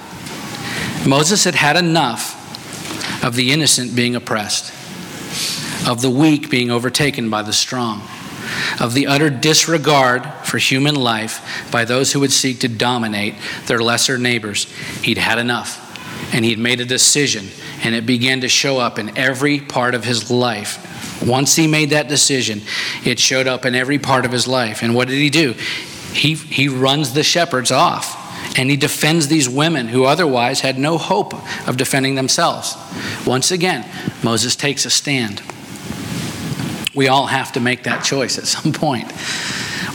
Moses 1.07 1.43
had 1.43 1.55
had 1.55 1.77
enough 1.77 2.37
of 3.23 3.35
the 3.35 3.51
innocent 3.51 3.95
being 3.95 4.15
oppressed 4.15 4.73
of 5.87 6.01
the 6.01 6.09
weak 6.09 6.49
being 6.49 6.69
overtaken 6.69 7.29
by 7.29 7.41
the 7.41 7.53
strong, 7.53 8.01
of 8.79 8.93
the 8.93 9.07
utter 9.07 9.29
disregard 9.29 10.25
for 10.43 10.57
human 10.57 10.95
life 10.95 11.69
by 11.71 11.85
those 11.85 12.13
who 12.13 12.19
would 12.19 12.31
seek 12.31 12.59
to 12.59 12.67
dominate 12.67 13.35
their 13.65 13.81
lesser 13.81 14.17
neighbors. 14.17 14.65
He'd 15.01 15.17
had 15.17 15.39
enough, 15.39 15.79
and 16.33 16.45
he'd 16.45 16.59
made 16.59 16.81
a 16.81 16.85
decision, 16.85 17.47
and 17.83 17.95
it 17.95 18.05
began 18.05 18.41
to 18.41 18.47
show 18.47 18.77
up 18.77 18.99
in 18.99 19.17
every 19.17 19.59
part 19.59 19.95
of 19.95 20.03
his 20.03 20.29
life. 20.29 20.87
Once 21.25 21.55
he 21.55 21.67
made 21.67 21.91
that 21.91 22.07
decision, 22.07 22.61
it 23.05 23.19
showed 23.19 23.47
up 23.47 23.65
in 23.65 23.75
every 23.75 23.99
part 23.99 24.25
of 24.25 24.31
his 24.31 24.47
life. 24.47 24.81
And 24.81 24.95
what 24.95 25.07
did 25.07 25.17
he 25.17 25.29
do? 25.29 25.53
He, 26.13 26.35
he 26.35 26.67
runs 26.67 27.13
the 27.13 27.23
shepherds 27.23 27.71
off 27.71 28.20
and 28.57 28.69
he 28.69 28.75
defends 28.75 29.27
these 29.27 29.47
women 29.47 29.87
who 29.87 30.05
otherwise 30.05 30.61
had 30.61 30.77
no 30.77 30.97
hope 30.97 31.33
of 31.67 31.77
defending 31.77 32.15
themselves. 32.15 32.75
Once 33.25 33.51
again, 33.51 33.89
Moses 34.23 34.55
takes 34.55 34.85
a 34.85 34.89
stand. 34.89 35.41
We 36.93 37.07
all 37.07 37.27
have 37.27 37.53
to 37.53 37.59
make 37.59 37.83
that 37.83 38.03
choice 38.03 38.37
at 38.37 38.45
some 38.45 38.73
point. 38.73 39.11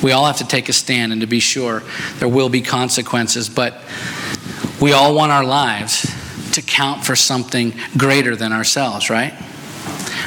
We 0.03 0.13
all 0.13 0.27
have 0.27 0.39
to 0.39 0.47
take 0.47 0.69
a 0.69 0.73
stand, 0.73 1.13
and 1.13 1.21
to 1.21 1.27
be 1.27 1.41
sure, 1.41 1.83
there 2.19 2.29
will 2.29 2.49
be 2.49 2.63
consequences, 2.63 3.49
but 3.49 3.83
we 4.81 4.93
all 4.93 5.15
want 5.15 5.33
our 5.33 5.45
lives 5.45 6.13
to 6.53 6.63
count 6.63 7.05
for 7.05 7.17
something 7.17 7.75
greater 7.97 8.37
than 8.37 8.53
ourselves, 8.53 9.11
right? 9.11 9.35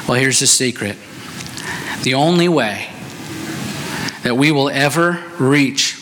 Well, 0.07 0.19
here's 0.19 0.39
the 0.39 0.47
secret 0.47 0.97
the 2.03 2.13
only 2.13 2.47
way 2.47 2.87
that 4.23 4.35
we 4.35 4.51
will 4.51 4.69
ever 4.69 5.23
reach 5.37 5.98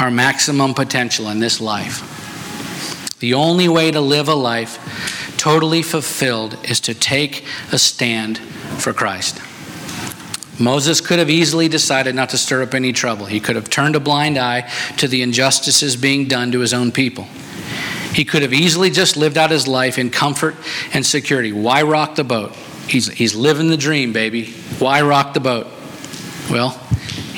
our 0.00 0.10
maximum 0.10 0.74
potential 0.74 1.28
in 1.28 1.40
this 1.40 1.60
life. 1.60 3.16
The 3.20 3.34
only 3.34 3.68
way 3.68 3.90
to 3.90 4.00
live 4.00 4.28
a 4.28 4.34
life 4.34 5.34
totally 5.36 5.82
fulfilled 5.82 6.58
is 6.64 6.80
to 6.80 6.94
take 6.94 7.44
a 7.72 7.78
stand 7.78 8.38
for 8.38 8.92
Christ. 8.92 9.40
Moses 10.60 11.00
could 11.00 11.18
have 11.18 11.30
easily 11.30 11.68
decided 11.68 12.14
not 12.14 12.30
to 12.30 12.38
stir 12.38 12.62
up 12.62 12.74
any 12.74 12.92
trouble. 12.92 13.26
He 13.26 13.40
could 13.40 13.56
have 13.56 13.70
turned 13.70 13.94
a 13.94 14.00
blind 14.00 14.38
eye 14.38 14.70
to 14.98 15.06
the 15.06 15.22
injustices 15.22 15.96
being 15.96 16.26
done 16.26 16.50
to 16.52 16.60
his 16.60 16.74
own 16.74 16.90
people. 16.90 17.24
He 18.12 18.24
could 18.24 18.42
have 18.42 18.52
easily 18.52 18.90
just 18.90 19.16
lived 19.16 19.38
out 19.38 19.50
his 19.50 19.68
life 19.68 19.98
in 19.98 20.10
comfort 20.10 20.56
and 20.92 21.06
security. 21.06 21.52
Why 21.52 21.82
rock 21.82 22.16
the 22.16 22.24
boat? 22.24 22.56
He's, 22.88 23.06
he's 23.08 23.34
living 23.34 23.68
the 23.68 23.76
dream, 23.76 24.12
baby. 24.12 24.52
Why 24.78 25.02
rock 25.02 25.34
the 25.34 25.40
boat? 25.40 25.68
Well, 26.50 26.70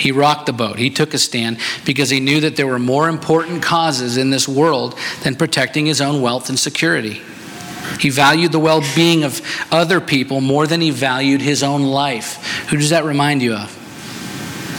he 0.00 0.12
rocked 0.12 0.46
the 0.46 0.52
boat. 0.52 0.78
He 0.78 0.90
took 0.90 1.14
a 1.14 1.18
stand 1.18 1.58
because 1.84 2.10
he 2.10 2.20
knew 2.20 2.40
that 2.40 2.56
there 2.56 2.66
were 2.66 2.78
more 2.78 3.08
important 3.08 3.62
causes 3.62 4.16
in 4.16 4.30
this 4.30 4.48
world 4.48 4.98
than 5.22 5.36
protecting 5.36 5.86
his 5.86 6.00
own 6.00 6.22
wealth 6.22 6.48
and 6.48 6.58
security. 6.58 7.20
He 7.98 8.10
valued 8.10 8.52
the 8.52 8.58
well 8.58 8.82
being 8.94 9.24
of 9.24 9.40
other 9.70 10.00
people 10.00 10.40
more 10.40 10.66
than 10.66 10.80
he 10.80 10.90
valued 10.90 11.40
his 11.40 11.62
own 11.62 11.82
life. 11.82 12.66
Who 12.68 12.76
does 12.76 12.90
that 12.90 13.04
remind 13.04 13.42
you 13.42 13.54
of? 13.54 13.76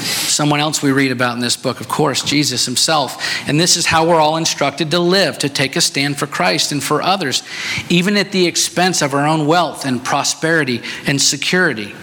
Someone 0.02 0.60
else 0.60 0.82
we 0.82 0.92
read 0.92 1.12
about 1.12 1.36
in 1.36 1.42
this 1.42 1.58
book, 1.58 1.82
of 1.82 1.88
course, 1.88 2.24
Jesus 2.24 2.66
himself. 2.66 3.48
And 3.48 3.60
this 3.60 3.76
is 3.76 3.86
how 3.86 4.08
we're 4.08 4.20
all 4.20 4.38
instructed 4.38 4.90
to 4.92 5.00
live, 5.00 5.38
to 5.40 5.50
take 5.50 5.76
a 5.76 5.82
stand 5.82 6.18
for 6.18 6.26
Christ 6.26 6.72
and 6.72 6.82
for 6.82 7.02
others, 7.02 7.44
even 7.90 8.18
at 8.18 8.32
the 8.32 8.48
expense 8.48 9.02
of 9.02 9.14
our 9.14 9.28
own 9.28 9.46
wealth 9.46 9.86
and 9.86 10.04
prosperity 10.04 10.82
and 11.06 11.22
security. 11.22 11.94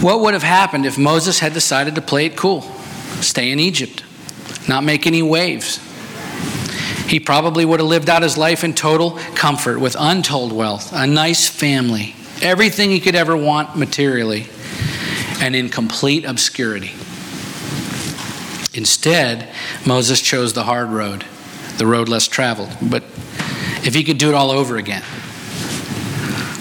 What 0.00 0.20
would 0.20 0.34
have 0.34 0.42
happened 0.42 0.86
if 0.86 0.98
Moses 0.98 1.38
had 1.38 1.52
decided 1.52 1.94
to 1.94 2.02
play 2.02 2.26
it 2.26 2.36
cool, 2.36 2.62
stay 3.20 3.50
in 3.50 3.58
Egypt, 3.58 4.02
not 4.68 4.84
make 4.84 5.06
any 5.06 5.22
waves? 5.22 5.78
He 7.08 7.20
probably 7.20 7.64
would 7.64 7.80
have 7.80 7.88
lived 7.88 8.08
out 8.08 8.22
his 8.22 8.36
life 8.36 8.64
in 8.64 8.74
total 8.74 9.12
comfort 9.34 9.78
with 9.78 9.94
untold 9.98 10.52
wealth, 10.52 10.92
a 10.92 11.06
nice 11.06 11.48
family, 11.48 12.14
everything 12.42 12.90
he 12.90 13.00
could 13.00 13.14
ever 13.14 13.36
want 13.36 13.76
materially, 13.76 14.46
and 15.40 15.54
in 15.54 15.68
complete 15.68 16.24
obscurity. 16.24 16.92
Instead, 18.72 19.48
Moses 19.86 20.20
chose 20.20 20.52
the 20.52 20.64
hard 20.64 20.88
road, 20.88 21.24
the 21.78 21.86
road 21.86 22.08
less 22.08 22.26
traveled. 22.26 22.70
But 22.82 23.04
if 23.84 23.94
he 23.94 24.02
could 24.02 24.18
do 24.18 24.28
it 24.30 24.34
all 24.34 24.50
over 24.50 24.76
again, 24.76 25.02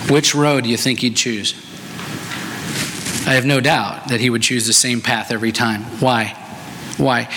which 0.10 0.36
road 0.36 0.66
do 0.66 0.70
you 0.70 0.78
think 0.78 1.00
he'd 1.00 1.16
choose? 1.16 1.56
I 3.26 3.36
have 3.36 3.46
no 3.46 3.62
doubt 3.62 4.10
that 4.10 4.20
he 4.20 4.30
would 4.30 4.42
choose 4.42 4.68
the 4.68 4.74
same 4.74 5.00
path 5.00 5.32
every 5.32 5.54
time. 5.54 5.84
Why? 6.02 6.36
Why? 6.98 7.30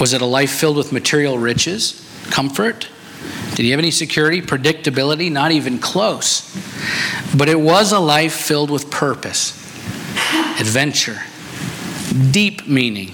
Was 0.00 0.14
it 0.14 0.22
a 0.22 0.26
life 0.26 0.50
filled 0.50 0.78
with 0.78 0.90
material 0.90 1.38
riches, 1.38 2.00
comfort? 2.30 2.88
Did 3.50 3.62
he 3.62 3.70
have 3.70 3.78
any 3.78 3.90
security, 3.90 4.40
predictability? 4.40 5.30
Not 5.30 5.52
even 5.52 5.78
close. 5.78 6.50
But 7.36 7.48
it 7.48 7.60
was 7.60 7.92
a 7.92 8.00
life 8.00 8.32
filled 8.32 8.70
with 8.70 8.90
purpose, 8.90 9.52
adventure, 10.58 11.20
deep 12.30 12.66
meaning. 12.66 13.12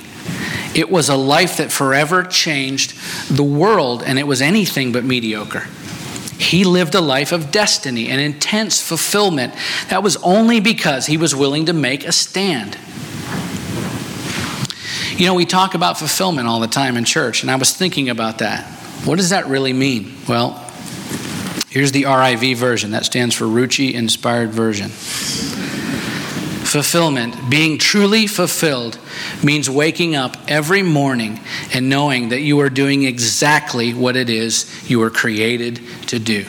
It 0.75 0.89
was 0.89 1.09
a 1.09 1.17
life 1.17 1.57
that 1.57 1.73
forever 1.73 2.23
changed 2.23 2.95
the 3.29 3.43
world, 3.43 4.03
and 4.05 4.19
it 4.19 4.27
was 4.27 4.41
anything 4.41 4.93
but 4.93 5.05
mediocre. 5.05 5.67
He 6.40 6.64
lived 6.64 6.94
a 6.94 7.03
life 7.03 7.33
of 7.33 7.50
destiny 7.50 8.09
and 8.09 8.18
intense 8.18 8.81
fulfillment. 8.81 9.55
That 9.90 10.03
was 10.03 10.16
only 10.18 10.59
because 10.59 11.05
he 11.05 11.18
was 11.18 11.35
willing 11.35 11.66
to 11.66 11.74
make 11.74 12.03
a 12.05 12.12
stand. 12.12 12.79
You 15.20 15.26
know, 15.26 15.35
we 15.35 15.44
talk 15.44 15.74
about 15.74 15.98
fulfillment 15.98 16.48
all 16.48 16.61
the 16.61 16.66
time 16.66 16.96
in 16.96 17.05
church, 17.05 17.42
and 17.42 17.50
I 17.50 17.57
was 17.57 17.76
thinking 17.76 18.09
about 18.09 18.38
that. 18.38 18.64
What 19.05 19.16
does 19.16 19.31
that 19.31 19.48
really 19.48 19.74
mean? 19.74 20.14
Well, 20.26 20.53
here's 21.68 21.92
the 21.92 22.05
RIV 22.05 22.57
version. 22.57 22.92
That 22.92 23.05
stands 23.05 23.35
for 23.35 23.44
Ruchi 23.44 23.92
Inspired 23.92 24.48
Version. 24.48 24.90
Fulfillment, 26.71 27.35
being 27.51 27.79
truly 27.79 28.29
fulfilled, 28.29 28.97
means 29.43 29.69
waking 29.69 30.15
up 30.15 30.37
every 30.47 30.85
morning 30.85 31.41
and 31.75 31.89
knowing 31.89 32.29
that 32.29 32.43
you 32.43 32.61
are 32.61 32.71
doing 32.71 33.03
exactly 33.03 33.93
what 33.93 34.15
it 34.15 34.31
is 34.31 34.89
you 34.89 35.01
were 35.01 35.11
created 35.11 35.81
to 36.07 36.21
do. 36.21 36.45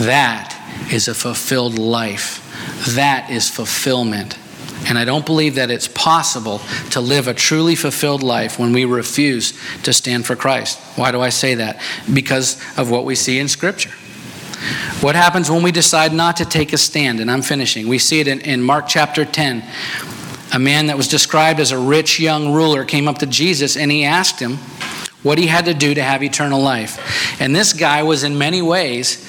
That 0.00 0.58
is 0.90 1.06
a 1.06 1.14
fulfilled 1.14 1.78
life. 1.78 2.38
That 2.94 3.28
is 3.28 3.50
fulfillment. 3.50 4.38
And 4.88 4.96
I 4.96 5.04
don't 5.04 5.26
believe 5.26 5.56
that 5.56 5.70
it's 5.70 5.88
possible 5.88 6.62
to 6.92 7.00
live 7.02 7.28
a 7.28 7.34
truly 7.34 7.74
fulfilled 7.74 8.22
life 8.22 8.58
when 8.58 8.72
we 8.72 8.86
refuse 8.86 9.52
to 9.82 9.92
stand 9.92 10.24
for 10.24 10.34
Christ. 10.34 10.78
Why 10.96 11.12
do 11.12 11.20
I 11.20 11.28
say 11.28 11.56
that? 11.56 11.78
Because 12.10 12.56
of 12.78 12.90
what 12.90 13.04
we 13.04 13.16
see 13.16 13.38
in 13.38 13.48
Scripture. 13.48 13.92
What 15.00 15.14
happens 15.14 15.50
when 15.50 15.62
we 15.62 15.72
decide 15.72 16.12
not 16.12 16.36
to 16.36 16.44
take 16.44 16.72
a 16.72 16.78
stand? 16.78 17.20
And 17.20 17.30
I'm 17.30 17.42
finishing. 17.42 17.88
We 17.88 17.98
see 17.98 18.20
it 18.20 18.28
in, 18.28 18.40
in 18.40 18.62
Mark 18.62 18.86
chapter 18.86 19.24
10. 19.24 19.64
A 20.52 20.58
man 20.58 20.86
that 20.86 20.96
was 20.96 21.08
described 21.08 21.60
as 21.60 21.72
a 21.72 21.78
rich 21.78 22.20
young 22.20 22.52
ruler 22.52 22.84
came 22.84 23.08
up 23.08 23.18
to 23.18 23.26
Jesus 23.26 23.76
and 23.76 23.90
he 23.90 24.04
asked 24.04 24.38
him 24.38 24.58
what 25.22 25.38
he 25.38 25.46
had 25.46 25.64
to 25.64 25.74
do 25.74 25.94
to 25.94 26.02
have 26.02 26.22
eternal 26.22 26.60
life. 26.60 27.40
And 27.40 27.54
this 27.54 27.72
guy 27.72 28.02
was, 28.02 28.24
in 28.24 28.36
many 28.38 28.60
ways, 28.60 29.26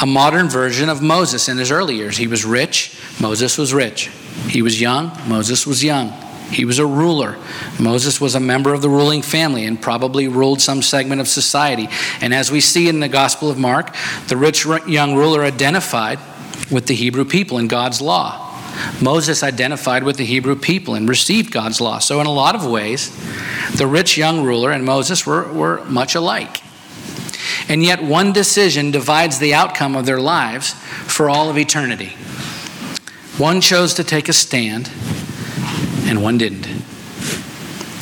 a 0.00 0.06
modern 0.06 0.48
version 0.48 0.88
of 0.88 1.00
Moses 1.00 1.48
in 1.48 1.58
his 1.58 1.70
early 1.70 1.96
years. 1.96 2.16
He 2.16 2.26
was 2.26 2.44
rich, 2.44 2.98
Moses 3.20 3.56
was 3.56 3.72
rich. 3.72 4.08
He 4.48 4.62
was 4.62 4.80
young, 4.80 5.12
Moses 5.28 5.66
was 5.66 5.82
young. 5.84 6.12
He 6.52 6.64
was 6.64 6.78
a 6.78 6.86
ruler. 6.86 7.38
Moses 7.80 8.20
was 8.20 8.34
a 8.34 8.40
member 8.40 8.74
of 8.74 8.82
the 8.82 8.88
ruling 8.88 9.22
family 9.22 9.64
and 9.64 9.80
probably 9.80 10.28
ruled 10.28 10.60
some 10.60 10.82
segment 10.82 11.20
of 11.20 11.28
society. 11.28 11.88
And 12.20 12.34
as 12.34 12.50
we 12.50 12.60
see 12.60 12.88
in 12.88 13.00
the 13.00 13.08
Gospel 13.08 13.50
of 13.50 13.58
Mark, 13.58 13.94
the 14.28 14.36
rich 14.36 14.66
young 14.86 15.16
ruler 15.16 15.42
identified 15.42 16.18
with 16.70 16.86
the 16.86 16.94
Hebrew 16.94 17.24
people 17.24 17.58
and 17.58 17.68
God's 17.68 18.00
law. 18.00 18.48
Moses 19.00 19.42
identified 19.42 20.02
with 20.02 20.16
the 20.16 20.24
Hebrew 20.24 20.56
people 20.56 20.94
and 20.94 21.08
received 21.08 21.52
God's 21.52 21.80
law. 21.80 21.98
So, 21.98 22.20
in 22.20 22.26
a 22.26 22.32
lot 22.32 22.54
of 22.54 22.66
ways, 22.66 23.10
the 23.76 23.86
rich 23.86 24.16
young 24.16 24.44
ruler 24.44 24.70
and 24.70 24.84
Moses 24.84 25.26
were, 25.26 25.52
were 25.52 25.84
much 25.84 26.14
alike. 26.14 26.62
And 27.68 27.82
yet, 27.82 28.02
one 28.02 28.32
decision 28.32 28.90
divides 28.90 29.38
the 29.38 29.54
outcome 29.54 29.94
of 29.94 30.06
their 30.06 30.20
lives 30.20 30.72
for 30.72 31.28
all 31.28 31.50
of 31.50 31.58
eternity. 31.58 32.16
One 33.38 33.60
chose 33.60 33.94
to 33.94 34.04
take 34.04 34.28
a 34.28 34.32
stand, 34.32 34.90
and 36.12 36.22
one 36.22 36.38
didn't. 36.38 36.66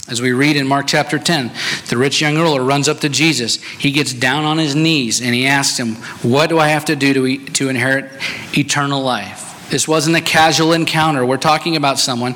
As 0.09 0.20
we 0.20 0.33
read 0.33 0.57
in 0.57 0.66
Mark 0.66 0.88
chapter 0.88 1.20
10, 1.20 1.53
the 1.88 1.96
rich 1.96 2.20
young 2.20 2.37
ruler 2.37 2.64
runs 2.64 2.88
up 2.88 2.99
to 3.01 3.09
Jesus. 3.09 3.62
He 3.62 3.92
gets 3.92 4.12
down 4.12 4.44
on 4.44 4.59
his 4.59 4.75
knees 4.75 5.23
and 5.23 5.33
he 5.33 5.46
asks 5.46 5.79
him, 5.79 5.94
What 6.29 6.49
do 6.49 6.59
I 6.59 6.68
have 6.68 6.85
to 6.87 6.96
do 6.96 7.14
to, 7.14 7.44
to 7.53 7.68
inherit 7.68 8.11
eternal 8.59 9.01
life? 9.01 9.46
This 9.70 9.87
wasn't 9.87 10.16
a 10.16 10.20
casual 10.20 10.73
encounter. 10.73 11.25
We're 11.25 11.37
talking 11.37 11.77
about 11.77 12.01
someone 12.01 12.35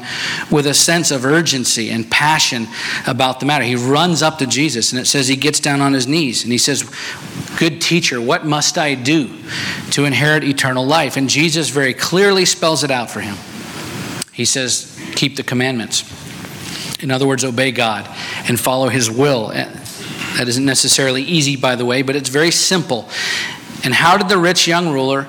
with 0.52 0.68
a 0.68 0.74
sense 0.74 1.10
of 1.10 1.24
urgency 1.24 1.90
and 1.90 2.08
passion 2.08 2.68
about 3.08 3.40
the 3.40 3.46
matter. 3.46 3.64
He 3.64 3.74
runs 3.74 4.22
up 4.22 4.38
to 4.38 4.46
Jesus 4.46 4.92
and 4.92 5.00
it 5.00 5.06
says 5.06 5.26
he 5.26 5.34
gets 5.34 5.58
down 5.58 5.80
on 5.80 5.92
his 5.92 6.06
knees 6.06 6.44
and 6.44 6.52
he 6.52 6.58
says, 6.58 6.88
Good 7.58 7.82
teacher, 7.82 8.20
what 8.20 8.46
must 8.46 8.78
I 8.78 8.94
do 8.94 9.36
to 9.90 10.04
inherit 10.04 10.44
eternal 10.44 10.86
life? 10.86 11.16
And 11.16 11.28
Jesus 11.28 11.70
very 11.70 11.94
clearly 11.94 12.44
spells 12.44 12.84
it 12.84 12.92
out 12.92 13.10
for 13.10 13.20
him. 13.20 13.36
He 14.32 14.44
says, 14.44 14.93
Keep 15.14 15.36
the 15.36 15.42
commandments. 15.42 16.02
In 17.02 17.10
other 17.10 17.26
words, 17.26 17.44
obey 17.44 17.70
God 17.70 18.08
and 18.48 18.58
follow 18.58 18.88
his 18.88 19.10
will. 19.10 19.48
That 19.48 20.48
isn't 20.48 20.64
necessarily 20.64 21.22
easy, 21.22 21.56
by 21.56 21.76
the 21.76 21.84
way, 21.84 22.02
but 22.02 22.16
it's 22.16 22.28
very 22.28 22.50
simple. 22.50 23.08
And 23.84 23.92
how 23.92 24.16
did 24.16 24.28
the 24.28 24.38
rich 24.38 24.66
young 24.66 24.92
ruler 24.92 25.26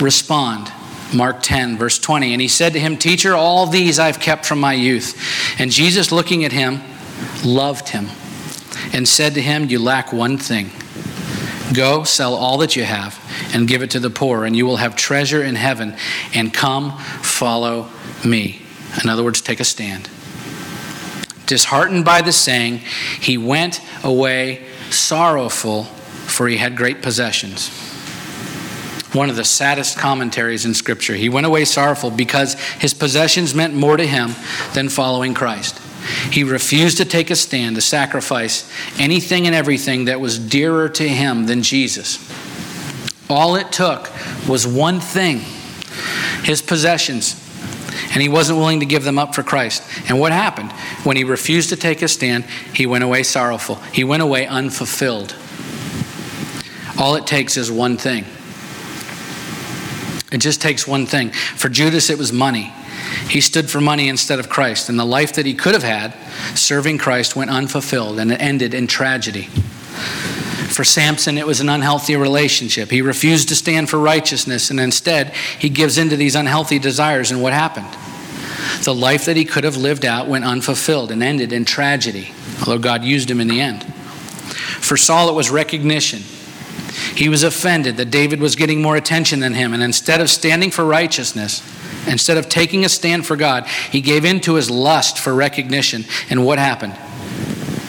respond? 0.00 0.72
Mark 1.14 1.42
10, 1.42 1.78
verse 1.78 1.98
20. 1.98 2.32
And 2.32 2.40
he 2.40 2.48
said 2.48 2.72
to 2.72 2.80
him, 2.80 2.96
Teacher, 2.96 3.34
all 3.34 3.66
these 3.66 3.98
I've 3.98 4.20
kept 4.20 4.46
from 4.46 4.60
my 4.60 4.72
youth. 4.72 5.60
And 5.60 5.70
Jesus, 5.70 6.10
looking 6.12 6.44
at 6.44 6.52
him, 6.52 6.80
loved 7.44 7.88
him 7.88 8.08
and 8.92 9.06
said 9.08 9.34
to 9.34 9.42
him, 9.42 9.68
You 9.68 9.78
lack 9.78 10.12
one 10.12 10.38
thing. 10.38 10.70
Go, 11.74 12.04
sell 12.04 12.34
all 12.34 12.58
that 12.58 12.76
you 12.76 12.84
have, 12.84 13.18
and 13.52 13.66
give 13.66 13.82
it 13.82 13.90
to 13.90 14.00
the 14.00 14.10
poor, 14.10 14.44
and 14.44 14.56
you 14.56 14.66
will 14.66 14.76
have 14.76 14.96
treasure 14.96 15.42
in 15.42 15.56
heaven. 15.56 15.96
And 16.32 16.54
come, 16.54 16.96
follow 16.96 17.88
me. 18.24 18.65
In 19.02 19.08
other 19.08 19.24
words, 19.24 19.40
take 19.40 19.60
a 19.60 19.64
stand. 19.64 20.08
Disheartened 21.46 22.04
by 22.04 22.22
the 22.22 22.32
saying, 22.32 22.78
he 23.20 23.38
went 23.38 23.80
away 24.02 24.66
sorrowful, 24.90 25.84
for 25.84 26.48
he 26.48 26.56
had 26.56 26.76
great 26.76 27.02
possessions 27.02 27.70
one 29.16 29.30
of 29.30 29.36
the 29.36 29.44
saddest 29.44 29.96
commentaries 29.96 30.66
in 30.66 30.74
Scripture. 30.74 31.14
He 31.14 31.30
went 31.30 31.46
away 31.46 31.64
sorrowful 31.64 32.10
because 32.10 32.54
his 32.54 32.92
possessions 32.92 33.54
meant 33.54 33.74
more 33.74 33.96
to 33.96 34.06
him 34.06 34.32
than 34.74 34.90
following 34.90 35.32
Christ. 35.32 35.80
He 36.30 36.44
refused 36.44 36.98
to 36.98 37.04
take 37.04 37.30
a 37.30 37.36
stand, 37.36 37.76
to 37.76 37.82
sacrifice 37.82 38.70
anything 39.00 39.46
and 39.46 39.56
everything 39.56 40.04
that 40.04 40.20
was 40.20 40.38
dearer 40.38 40.88
to 40.90 41.08
him 41.08 41.46
than 41.46 41.62
Jesus. 41.62 42.18
All 43.28 43.56
it 43.56 43.72
took 43.72 44.10
was 44.46 44.66
one 44.66 45.00
thing 45.00 45.40
his 46.44 46.62
possessions. 46.62 47.42
And 48.12 48.22
he 48.22 48.28
wasn't 48.28 48.58
willing 48.58 48.80
to 48.80 48.86
give 48.86 49.04
them 49.04 49.18
up 49.18 49.34
for 49.34 49.42
Christ. 49.42 49.82
And 50.08 50.18
what 50.20 50.32
happened? 50.32 50.72
When 51.04 51.16
he 51.16 51.24
refused 51.24 51.70
to 51.70 51.76
take 51.76 52.02
a 52.02 52.08
stand, 52.08 52.44
he 52.74 52.86
went 52.86 53.04
away 53.04 53.22
sorrowful. 53.22 53.76
He 53.92 54.04
went 54.04 54.22
away 54.22 54.46
unfulfilled. 54.46 55.34
All 56.98 57.14
it 57.16 57.26
takes 57.26 57.56
is 57.56 57.70
one 57.70 57.96
thing. 57.96 58.24
It 60.32 60.38
just 60.38 60.60
takes 60.60 60.86
one 60.86 61.06
thing. 61.06 61.30
For 61.30 61.68
Judas, 61.68 62.10
it 62.10 62.18
was 62.18 62.32
money. 62.32 62.72
He 63.28 63.40
stood 63.40 63.70
for 63.70 63.80
money 63.80 64.08
instead 64.08 64.38
of 64.38 64.48
Christ, 64.48 64.88
and 64.88 64.98
the 64.98 65.04
life 65.04 65.34
that 65.34 65.46
he 65.46 65.54
could 65.54 65.74
have 65.74 65.82
had 65.82 66.14
serving 66.56 66.98
Christ 66.98 67.36
went 67.36 67.50
unfulfilled, 67.50 68.18
and 68.18 68.32
it 68.32 68.40
ended 68.40 68.74
in 68.74 68.86
tragedy. 68.86 69.48
For 70.76 70.84
Samson, 70.84 71.38
it 71.38 71.46
was 71.46 71.62
an 71.62 71.70
unhealthy 71.70 72.16
relationship. 72.16 72.90
He 72.90 73.00
refused 73.00 73.48
to 73.48 73.56
stand 73.56 73.88
for 73.88 73.98
righteousness, 73.98 74.68
and 74.68 74.78
instead, 74.78 75.34
he 75.58 75.70
gives 75.70 75.96
in 75.96 76.10
to 76.10 76.18
these 76.18 76.34
unhealthy 76.34 76.78
desires, 76.78 77.30
and 77.30 77.40
what 77.40 77.54
happened? 77.54 77.88
The 78.84 78.92
life 78.92 79.24
that 79.24 79.38
he 79.38 79.46
could 79.46 79.64
have 79.64 79.78
lived 79.78 80.04
out 80.04 80.28
went 80.28 80.44
unfulfilled 80.44 81.10
and 81.10 81.22
ended 81.22 81.50
in 81.50 81.64
tragedy, 81.64 82.30
although 82.58 82.78
God 82.78 83.04
used 83.04 83.30
him 83.30 83.40
in 83.40 83.48
the 83.48 83.58
end. 83.58 83.84
For 83.84 84.98
Saul, 84.98 85.30
it 85.30 85.32
was 85.32 85.48
recognition. 85.48 86.20
He 87.16 87.30
was 87.30 87.42
offended 87.42 87.96
that 87.96 88.10
David 88.10 88.40
was 88.40 88.54
getting 88.54 88.82
more 88.82 88.96
attention 88.96 89.40
than 89.40 89.54
him, 89.54 89.72
and 89.72 89.82
instead 89.82 90.20
of 90.20 90.28
standing 90.28 90.70
for 90.70 90.84
righteousness, 90.84 91.62
instead 92.06 92.36
of 92.36 92.50
taking 92.50 92.84
a 92.84 92.90
stand 92.90 93.24
for 93.24 93.36
God, 93.36 93.66
he 93.66 94.02
gave 94.02 94.26
in 94.26 94.40
to 94.42 94.56
his 94.56 94.70
lust 94.70 95.18
for 95.18 95.34
recognition. 95.34 96.04
And 96.28 96.44
what 96.44 96.58
happened? 96.58 96.92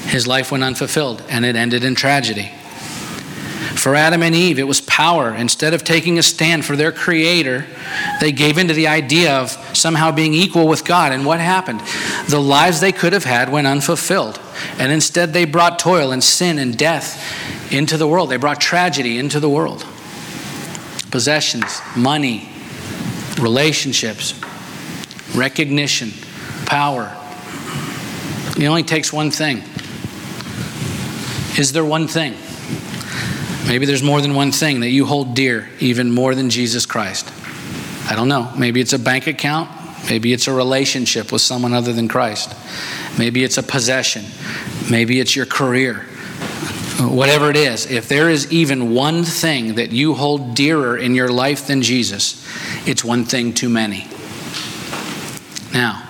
His 0.08 0.26
life 0.26 0.54
went 0.54 0.64
unfulfilled, 0.64 1.22
and 1.28 1.44
it 1.44 1.58
ended 1.58 1.84
in 1.84 1.94
tragedy. 1.94 2.54
For 3.88 3.96
Adam 3.96 4.22
and 4.22 4.36
Eve, 4.36 4.60
it 4.60 4.68
was 4.68 4.82
power. 4.82 5.34
Instead 5.34 5.74
of 5.74 5.86
taking 5.86 6.20
a 6.20 6.22
stand 6.22 6.66
for 6.66 6.76
their 6.76 6.92
Creator, 6.92 7.66
they 8.20 8.34
gave 8.34 8.58
into 8.58 8.74
the 8.74 8.88
idea 8.88 9.38
of 9.38 9.52
somehow 9.72 10.12
being 10.12 10.34
equal 10.34 10.68
with 10.68 10.84
God. 10.84 11.14
And 11.14 11.26
what 11.26 11.40
happened? 11.40 11.80
The 12.28 12.42
lives 12.42 12.82
they 12.82 12.92
could 12.92 13.14
have 13.14 13.24
had 13.24 13.50
went 13.50 13.66
unfulfilled. 13.66 14.42
And 14.78 14.92
instead, 14.92 15.32
they 15.32 15.46
brought 15.46 15.80
toil 15.80 16.12
and 16.12 16.22
sin 16.22 16.60
and 16.60 16.78
death 16.78 17.72
into 17.72 17.96
the 17.96 18.06
world. 18.06 18.30
They 18.30 18.36
brought 18.36 18.60
tragedy 18.60 19.20
into 19.20 19.40
the 19.40 19.50
world. 19.50 19.86
Possessions, 21.10 21.80
money, 21.96 22.50
relationships, 23.40 24.34
recognition, 25.34 26.12
power. 26.66 27.06
It 28.60 28.66
only 28.66 28.84
takes 28.84 29.14
one 29.14 29.32
thing. 29.32 29.64
Is 31.58 31.72
there 31.72 31.86
one 31.86 32.10
thing? 32.10 32.36
Maybe 33.68 33.86
there's 33.86 34.02
more 34.02 34.22
than 34.22 34.34
one 34.34 34.54
thing 34.54 34.80
that 34.80 34.90
you 34.90 35.06
hold 35.06 35.36
dear, 35.36 35.68
even 35.80 36.12
more 36.12 36.34
than 36.34 36.50
Jesus 36.50 36.86
Christ. 36.86 37.30
I 38.10 38.16
don't 38.16 38.30
know. 38.30 38.50
Maybe 38.58 38.80
it's 38.80 38.94
a 38.94 39.00
bank 39.00 39.28
account. 39.28 39.70
Maybe 40.10 40.32
it's 40.32 40.48
a 40.48 40.54
relationship 40.54 41.34
with 41.34 41.42
someone 41.42 41.74
other 41.74 41.92
than 41.92 42.08
Christ. 42.08 42.56
Maybe 43.20 43.44
it's 43.44 43.58
a 43.58 43.64
possession. 43.64 44.24
Maybe 44.90 45.20
it's 45.20 45.36
your 45.36 45.46
career. 45.46 46.06
Whatever 47.02 47.50
it 47.50 47.58
is, 47.58 47.92
if 47.92 48.08
there 48.08 48.30
is 48.30 48.50
even 48.52 48.94
one 48.94 49.26
thing 49.26 49.76
that 49.76 49.92
you 49.92 50.14
hold 50.14 50.56
dearer 50.56 50.98
in 50.98 51.14
your 51.14 51.30
life 51.30 51.68
than 51.68 51.82
Jesus, 51.82 52.48
it's 52.88 53.04
one 53.04 53.26
thing 53.26 53.54
too 53.54 53.70
many. 53.70 54.08
Now, 55.74 56.07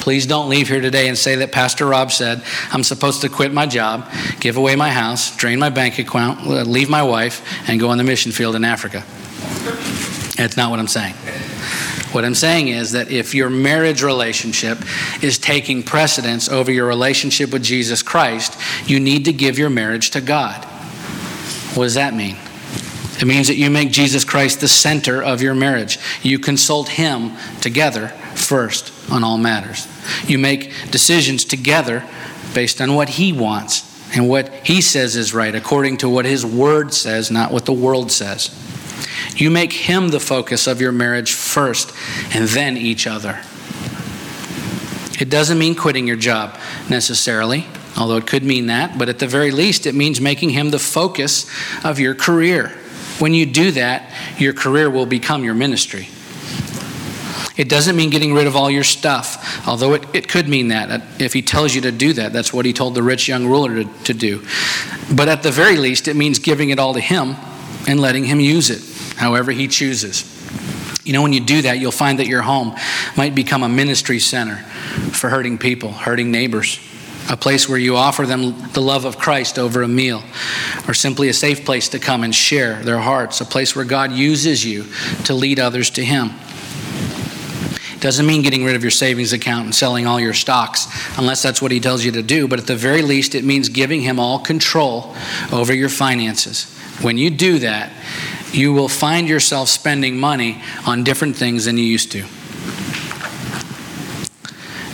Please 0.00 0.26
don't 0.26 0.48
leave 0.48 0.68
here 0.68 0.80
today 0.80 1.08
and 1.08 1.16
say 1.16 1.36
that 1.36 1.52
Pastor 1.52 1.86
Rob 1.86 2.10
said 2.10 2.42
I'm 2.72 2.82
supposed 2.82 3.20
to 3.20 3.28
quit 3.28 3.52
my 3.52 3.66
job, 3.66 4.10
give 4.40 4.56
away 4.56 4.74
my 4.74 4.90
house, 4.90 5.36
drain 5.36 5.58
my 5.58 5.68
bank 5.68 5.98
account, 5.98 6.46
leave 6.46 6.88
my 6.88 7.02
wife, 7.02 7.46
and 7.68 7.78
go 7.78 7.90
on 7.90 7.98
the 7.98 8.04
mission 8.04 8.32
field 8.32 8.56
in 8.56 8.64
Africa. 8.64 9.04
That's 10.36 10.56
not 10.56 10.70
what 10.70 10.78
I'm 10.78 10.88
saying. 10.88 11.14
What 12.12 12.24
I'm 12.24 12.34
saying 12.34 12.68
is 12.68 12.92
that 12.92 13.10
if 13.10 13.34
your 13.34 13.50
marriage 13.50 14.02
relationship 14.02 14.78
is 15.22 15.38
taking 15.38 15.82
precedence 15.82 16.48
over 16.48 16.72
your 16.72 16.86
relationship 16.86 17.52
with 17.52 17.62
Jesus 17.62 18.02
Christ, 18.02 18.58
you 18.88 18.98
need 18.98 19.26
to 19.26 19.32
give 19.34 19.58
your 19.58 19.70
marriage 19.70 20.10
to 20.12 20.20
God. 20.20 20.64
What 21.74 21.84
does 21.84 21.94
that 21.94 22.14
mean? 22.14 22.36
It 23.20 23.26
means 23.26 23.48
that 23.48 23.56
you 23.56 23.70
make 23.70 23.92
Jesus 23.92 24.24
Christ 24.24 24.60
the 24.60 24.66
center 24.66 25.22
of 25.22 25.42
your 25.42 25.54
marriage. 25.54 25.98
You 26.22 26.38
consult 26.38 26.88
Him 26.88 27.36
together 27.60 28.08
first 28.34 28.92
on 29.10 29.24
all 29.24 29.38
matters. 29.38 29.86
You 30.26 30.38
make 30.38 30.72
decisions 30.90 31.44
together 31.44 32.04
based 32.54 32.80
on 32.80 32.94
what 32.94 33.08
He 33.10 33.32
wants 33.32 33.86
and 34.16 34.28
what 34.28 34.52
He 34.66 34.80
says 34.80 35.16
is 35.16 35.34
right, 35.34 35.54
according 35.54 35.98
to 35.98 36.08
what 36.08 36.24
His 36.24 36.44
Word 36.44 36.92
says, 36.94 37.30
not 37.30 37.52
what 37.52 37.66
the 37.66 37.72
world 37.72 38.10
says. 38.10 38.54
You 39.36 39.50
make 39.50 39.72
Him 39.72 40.08
the 40.08 40.20
focus 40.20 40.66
of 40.66 40.80
your 40.80 40.92
marriage 40.92 41.32
first 41.32 41.92
and 42.34 42.48
then 42.48 42.76
each 42.76 43.06
other. 43.06 43.40
It 45.20 45.28
doesn't 45.28 45.58
mean 45.58 45.74
quitting 45.74 46.06
your 46.06 46.16
job 46.16 46.58
necessarily, 46.88 47.66
although 47.96 48.16
it 48.16 48.26
could 48.26 48.42
mean 48.42 48.66
that, 48.66 48.98
but 48.98 49.08
at 49.08 49.18
the 49.18 49.26
very 49.26 49.50
least, 49.50 49.86
it 49.86 49.94
means 49.94 50.20
making 50.20 50.50
Him 50.50 50.70
the 50.70 50.78
focus 50.78 51.50
of 51.84 51.98
your 51.98 52.14
career. 52.14 52.68
When 53.18 53.34
you 53.34 53.44
do 53.44 53.70
that, 53.72 54.10
your 54.38 54.54
career 54.54 54.88
will 54.88 55.04
become 55.04 55.44
your 55.44 55.54
ministry. 55.54 56.08
It 57.56 57.68
doesn't 57.68 57.96
mean 57.96 58.10
getting 58.10 58.32
rid 58.32 58.46
of 58.46 58.56
all 58.56 58.70
your 58.70 58.84
stuff, 58.84 59.66
although 59.66 59.94
it, 59.94 60.04
it 60.14 60.28
could 60.28 60.48
mean 60.48 60.68
that. 60.68 61.02
If 61.20 61.32
he 61.32 61.42
tells 61.42 61.74
you 61.74 61.80
to 61.82 61.92
do 61.92 62.12
that, 62.14 62.32
that's 62.32 62.52
what 62.52 62.64
he 62.64 62.72
told 62.72 62.94
the 62.94 63.02
rich 63.02 63.28
young 63.28 63.46
ruler 63.46 63.84
to, 63.84 64.02
to 64.04 64.14
do. 64.14 64.44
But 65.14 65.28
at 65.28 65.42
the 65.42 65.50
very 65.50 65.76
least, 65.76 66.08
it 66.08 66.14
means 66.14 66.38
giving 66.38 66.70
it 66.70 66.78
all 66.78 66.94
to 66.94 67.00
him 67.00 67.36
and 67.88 68.00
letting 68.00 68.24
him 68.24 68.40
use 68.40 68.70
it 68.70 68.82
however 69.16 69.50
he 69.52 69.68
chooses. 69.68 70.24
You 71.04 71.12
know, 71.12 71.22
when 71.22 71.32
you 71.32 71.40
do 71.40 71.62
that, 71.62 71.78
you'll 71.78 71.92
find 71.92 72.18
that 72.18 72.26
your 72.26 72.42
home 72.42 72.76
might 73.16 73.34
become 73.34 73.62
a 73.62 73.68
ministry 73.68 74.18
center 74.18 74.56
for 75.12 75.28
hurting 75.28 75.58
people, 75.58 75.92
hurting 75.92 76.30
neighbors, 76.30 76.78
a 77.28 77.36
place 77.36 77.68
where 77.68 77.78
you 77.78 77.96
offer 77.96 78.26
them 78.26 78.70
the 78.72 78.80
love 78.80 79.04
of 79.04 79.18
Christ 79.18 79.58
over 79.58 79.82
a 79.82 79.88
meal, 79.88 80.22
or 80.86 80.94
simply 80.94 81.28
a 81.28 81.34
safe 81.34 81.64
place 81.64 81.88
to 81.90 81.98
come 81.98 82.22
and 82.22 82.34
share 82.34 82.82
their 82.82 82.98
hearts, 82.98 83.40
a 83.40 83.44
place 83.44 83.74
where 83.74 83.84
God 83.84 84.12
uses 84.12 84.64
you 84.64 84.84
to 85.24 85.34
lead 85.34 85.58
others 85.58 85.90
to 85.90 86.04
Him. 86.04 86.30
Doesn't 88.00 88.26
mean 88.26 88.40
getting 88.42 88.64
rid 88.64 88.76
of 88.76 88.82
your 88.82 88.90
savings 88.90 89.32
account 89.32 89.66
and 89.66 89.74
selling 89.74 90.06
all 90.06 90.18
your 90.18 90.32
stocks, 90.32 90.86
unless 91.18 91.42
that's 91.42 91.60
what 91.60 91.70
he 91.70 91.80
tells 91.80 92.04
you 92.04 92.12
to 92.12 92.22
do. 92.22 92.48
But 92.48 92.58
at 92.58 92.66
the 92.66 92.76
very 92.76 93.02
least, 93.02 93.34
it 93.34 93.44
means 93.44 93.68
giving 93.68 94.00
him 94.00 94.18
all 94.18 94.38
control 94.38 95.14
over 95.52 95.74
your 95.74 95.90
finances. 95.90 96.64
When 97.02 97.18
you 97.18 97.30
do 97.30 97.58
that, 97.58 97.92
you 98.52 98.72
will 98.72 98.88
find 98.88 99.28
yourself 99.28 99.68
spending 99.68 100.18
money 100.18 100.62
on 100.86 101.04
different 101.04 101.36
things 101.36 101.66
than 101.66 101.76
you 101.76 101.84
used 101.84 102.10
to. 102.12 102.24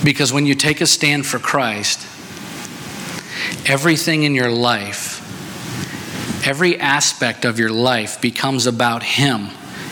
Because 0.04 0.32
when 0.32 0.46
you 0.46 0.54
take 0.54 0.80
a 0.80 0.86
stand 0.86 1.26
for 1.26 1.38
Christ, 1.38 2.00
everything 3.66 4.24
in 4.24 4.34
your 4.34 4.50
life, 4.50 5.22
every 6.46 6.78
aspect 6.78 7.44
of 7.44 7.58
your 7.58 7.70
life 7.70 8.20
becomes 8.20 8.66
about 8.66 9.02
Him 9.02 9.48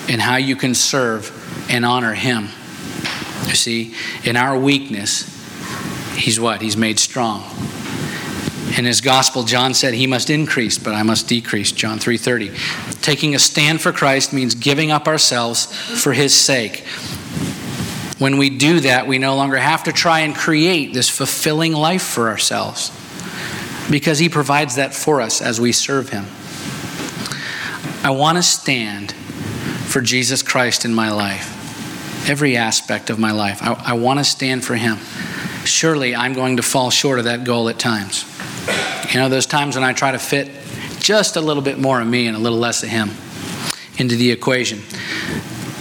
and 0.09 0.21
how 0.21 0.37
you 0.37 0.57
can 0.57 0.75
serve 0.75 1.31
and 1.69 1.85
honor 1.85 2.15
Him. 2.15 2.49
You 3.47 3.55
see, 3.55 3.95
in 4.24 4.36
our 4.36 4.59
weakness, 4.59 5.34
He's 6.16 6.38
what? 6.38 6.62
He's 6.62 6.76
made 6.76 6.99
strong. 6.99 7.45
In 8.78 8.84
his 8.84 9.01
gospel, 9.01 9.45
John 9.45 9.74
said 9.74 9.95
he 9.95 10.07
must 10.07 10.30
increase, 10.30 10.78
but 10.78 10.95
I 10.95 11.03
must 11.03 11.28
decrease. 11.28 11.70
John 11.70 11.99
3:30. 11.99 12.51
Taking 13.03 13.34
a 13.34 13.38
stand 13.38 13.80
for 13.80 13.92
Christ 13.92 14.32
means 14.32 14.55
giving 14.55 14.90
up 14.90 15.07
ourselves 15.07 15.66
for 15.66 16.12
his 16.12 16.34
sake. 16.34 16.84
When 18.18 18.38
we 18.38 18.49
do 18.49 18.80
that, 18.80 19.07
we 19.07 19.18
no 19.18 19.36
longer 19.36 19.59
have 19.59 19.84
to 19.84 19.92
try 19.92 20.20
and 20.20 20.34
create 20.34 20.95
this 20.95 21.09
fulfilling 21.09 21.72
life 21.72 22.03
for 22.03 22.28
ourselves 22.28 22.90
because 23.90 24.18
he 24.18 24.28
provides 24.28 24.76
that 24.76 24.95
for 24.95 25.20
us 25.20 25.42
as 25.42 25.61
we 25.61 25.72
serve 25.72 26.09
him. 26.09 26.26
I 28.03 28.11
want 28.11 28.38
to 28.38 28.42
stand 28.42 29.12
for 29.12 30.01
Jesus 30.01 30.42
Christ 30.42 30.84
in 30.84 30.95
my 30.95 31.11
life 31.11 31.53
every 32.27 32.57
aspect 32.57 33.11
of 33.11 33.18
my 33.18 33.33
life. 33.33 33.62
I, 33.62 33.72
I 33.72 33.93
want 33.95 34.18
to 34.18 34.25
stand 34.25 34.64
for 34.64 34.75
Him. 34.75 34.99
Surely 35.64 36.14
I'm 36.14 36.33
going 36.33 36.57
to 36.57 36.62
fall 36.62 36.91
short 36.91 37.18
of 37.18 37.27
that 37.27 37.45
goal 37.45 37.68
at 37.68 37.79
times. 37.79 38.25
You 39.12 39.20
know, 39.20 39.29
those 39.29 39.47
times 39.47 39.77
when 39.77 39.85
I 39.85 39.93
try 39.93 40.12
to 40.12 40.18
fit 40.18 40.51
just 40.99 41.37
a 41.37 41.41
little 41.41 41.62
bit 41.62 41.79
more 41.79 42.01
of 42.01 42.07
me 42.07 42.27
and 42.27 42.37
a 42.37 42.41
little 42.41 42.59
less 42.59 42.83
of 42.83 42.89
Him 42.89 43.11
into 43.99 44.16
the 44.16 44.31
equation. 44.31 44.81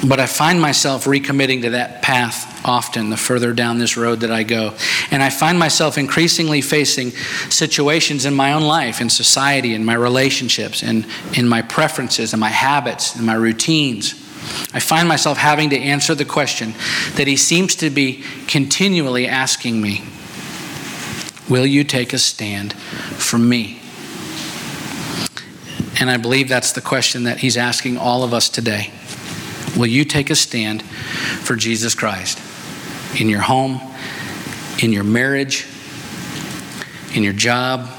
But 0.07 0.19
I 0.19 0.25
find 0.25 0.61
myself 0.61 1.05
recommitting 1.05 1.61
to 1.61 1.69
that 1.71 2.01
path 2.01 2.49
often 2.65 3.09
the 3.09 3.17
further 3.17 3.53
down 3.53 3.77
this 3.77 3.95
road 3.95 4.21
that 4.21 4.31
I 4.31 4.43
go. 4.43 4.73
And 5.11 5.23
I 5.23 5.29
find 5.29 5.57
myself 5.57 5.97
increasingly 5.97 6.61
facing 6.61 7.11
situations 7.49 8.25
in 8.25 8.33
my 8.33 8.53
own 8.53 8.63
life, 8.63 8.99
in 8.99 9.09
society, 9.09 9.73
in 9.73 9.85
my 9.85 9.93
relationships, 9.93 10.83
in, 10.83 11.05
in 11.35 11.47
my 11.47 11.61
preferences, 11.61 12.33
and 12.33 12.39
my 12.39 12.49
habits, 12.49 13.15
and 13.15 13.25
my 13.25 13.33
routines 13.33 14.22
I 14.73 14.79
find 14.79 15.07
myself 15.07 15.37
having 15.37 15.69
to 15.69 15.77
answer 15.77 16.15
the 16.15 16.25
question 16.25 16.73
that 17.15 17.27
he 17.27 17.37
seems 17.37 17.75
to 17.77 17.89
be 17.89 18.23
continually 18.47 19.27
asking 19.27 19.81
me 19.81 20.03
Will 21.49 21.65
you 21.65 21.83
take 21.83 22.13
a 22.13 22.17
stand 22.17 22.73
for 22.73 23.37
me? 23.37 23.79
And 25.99 26.09
I 26.09 26.17
believe 26.17 26.49
that's 26.49 26.71
the 26.71 26.81
question 26.81 27.25
that 27.25 27.39
he's 27.39 27.57
asking 27.57 27.97
all 27.97 28.23
of 28.23 28.33
us 28.33 28.49
today. 28.49 28.91
Will 29.77 29.87
you 29.87 30.05
take 30.05 30.29
a 30.29 30.35
stand 30.35 30.81
for 30.83 31.55
Jesus 31.55 31.95
Christ 31.95 32.39
in 33.19 33.29
your 33.29 33.41
home, 33.41 33.79
in 34.81 34.91
your 34.91 35.03
marriage, 35.03 35.67
in 37.13 37.23
your 37.23 37.33
job, 37.33 37.89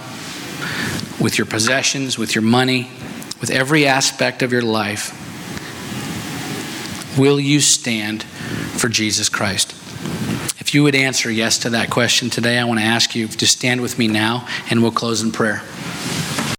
with 1.21 1.39
your 1.39 1.47
possessions, 1.47 2.19
with 2.19 2.35
your 2.35 2.43
money, 2.43 2.91
with 3.41 3.51
every 3.51 3.87
aspect 3.87 4.43
of 4.43 4.53
your 4.53 4.63
life? 4.63 5.24
Will 7.17 7.39
you 7.39 7.61
stand 7.61 8.25
for 8.25 8.89
Jesus 8.89 9.29
Christ? 9.29 9.71
If 10.59 10.75
you 10.75 10.83
would 10.83 10.97
answer 10.97 11.31
yes 11.31 11.59
to 11.59 11.71
that 11.71 11.89
question 11.89 12.29
today, 12.29 12.59
I 12.59 12.65
want 12.65 12.81
to 12.81 12.85
ask 12.85 13.15
you 13.15 13.29
to 13.29 13.47
stand 13.47 13.81
with 13.81 13.99
me 13.99 14.09
now 14.09 14.49
and 14.69 14.83
we'll 14.83 14.91
close 14.91 15.23
in 15.23 15.31
prayer. 15.31 15.63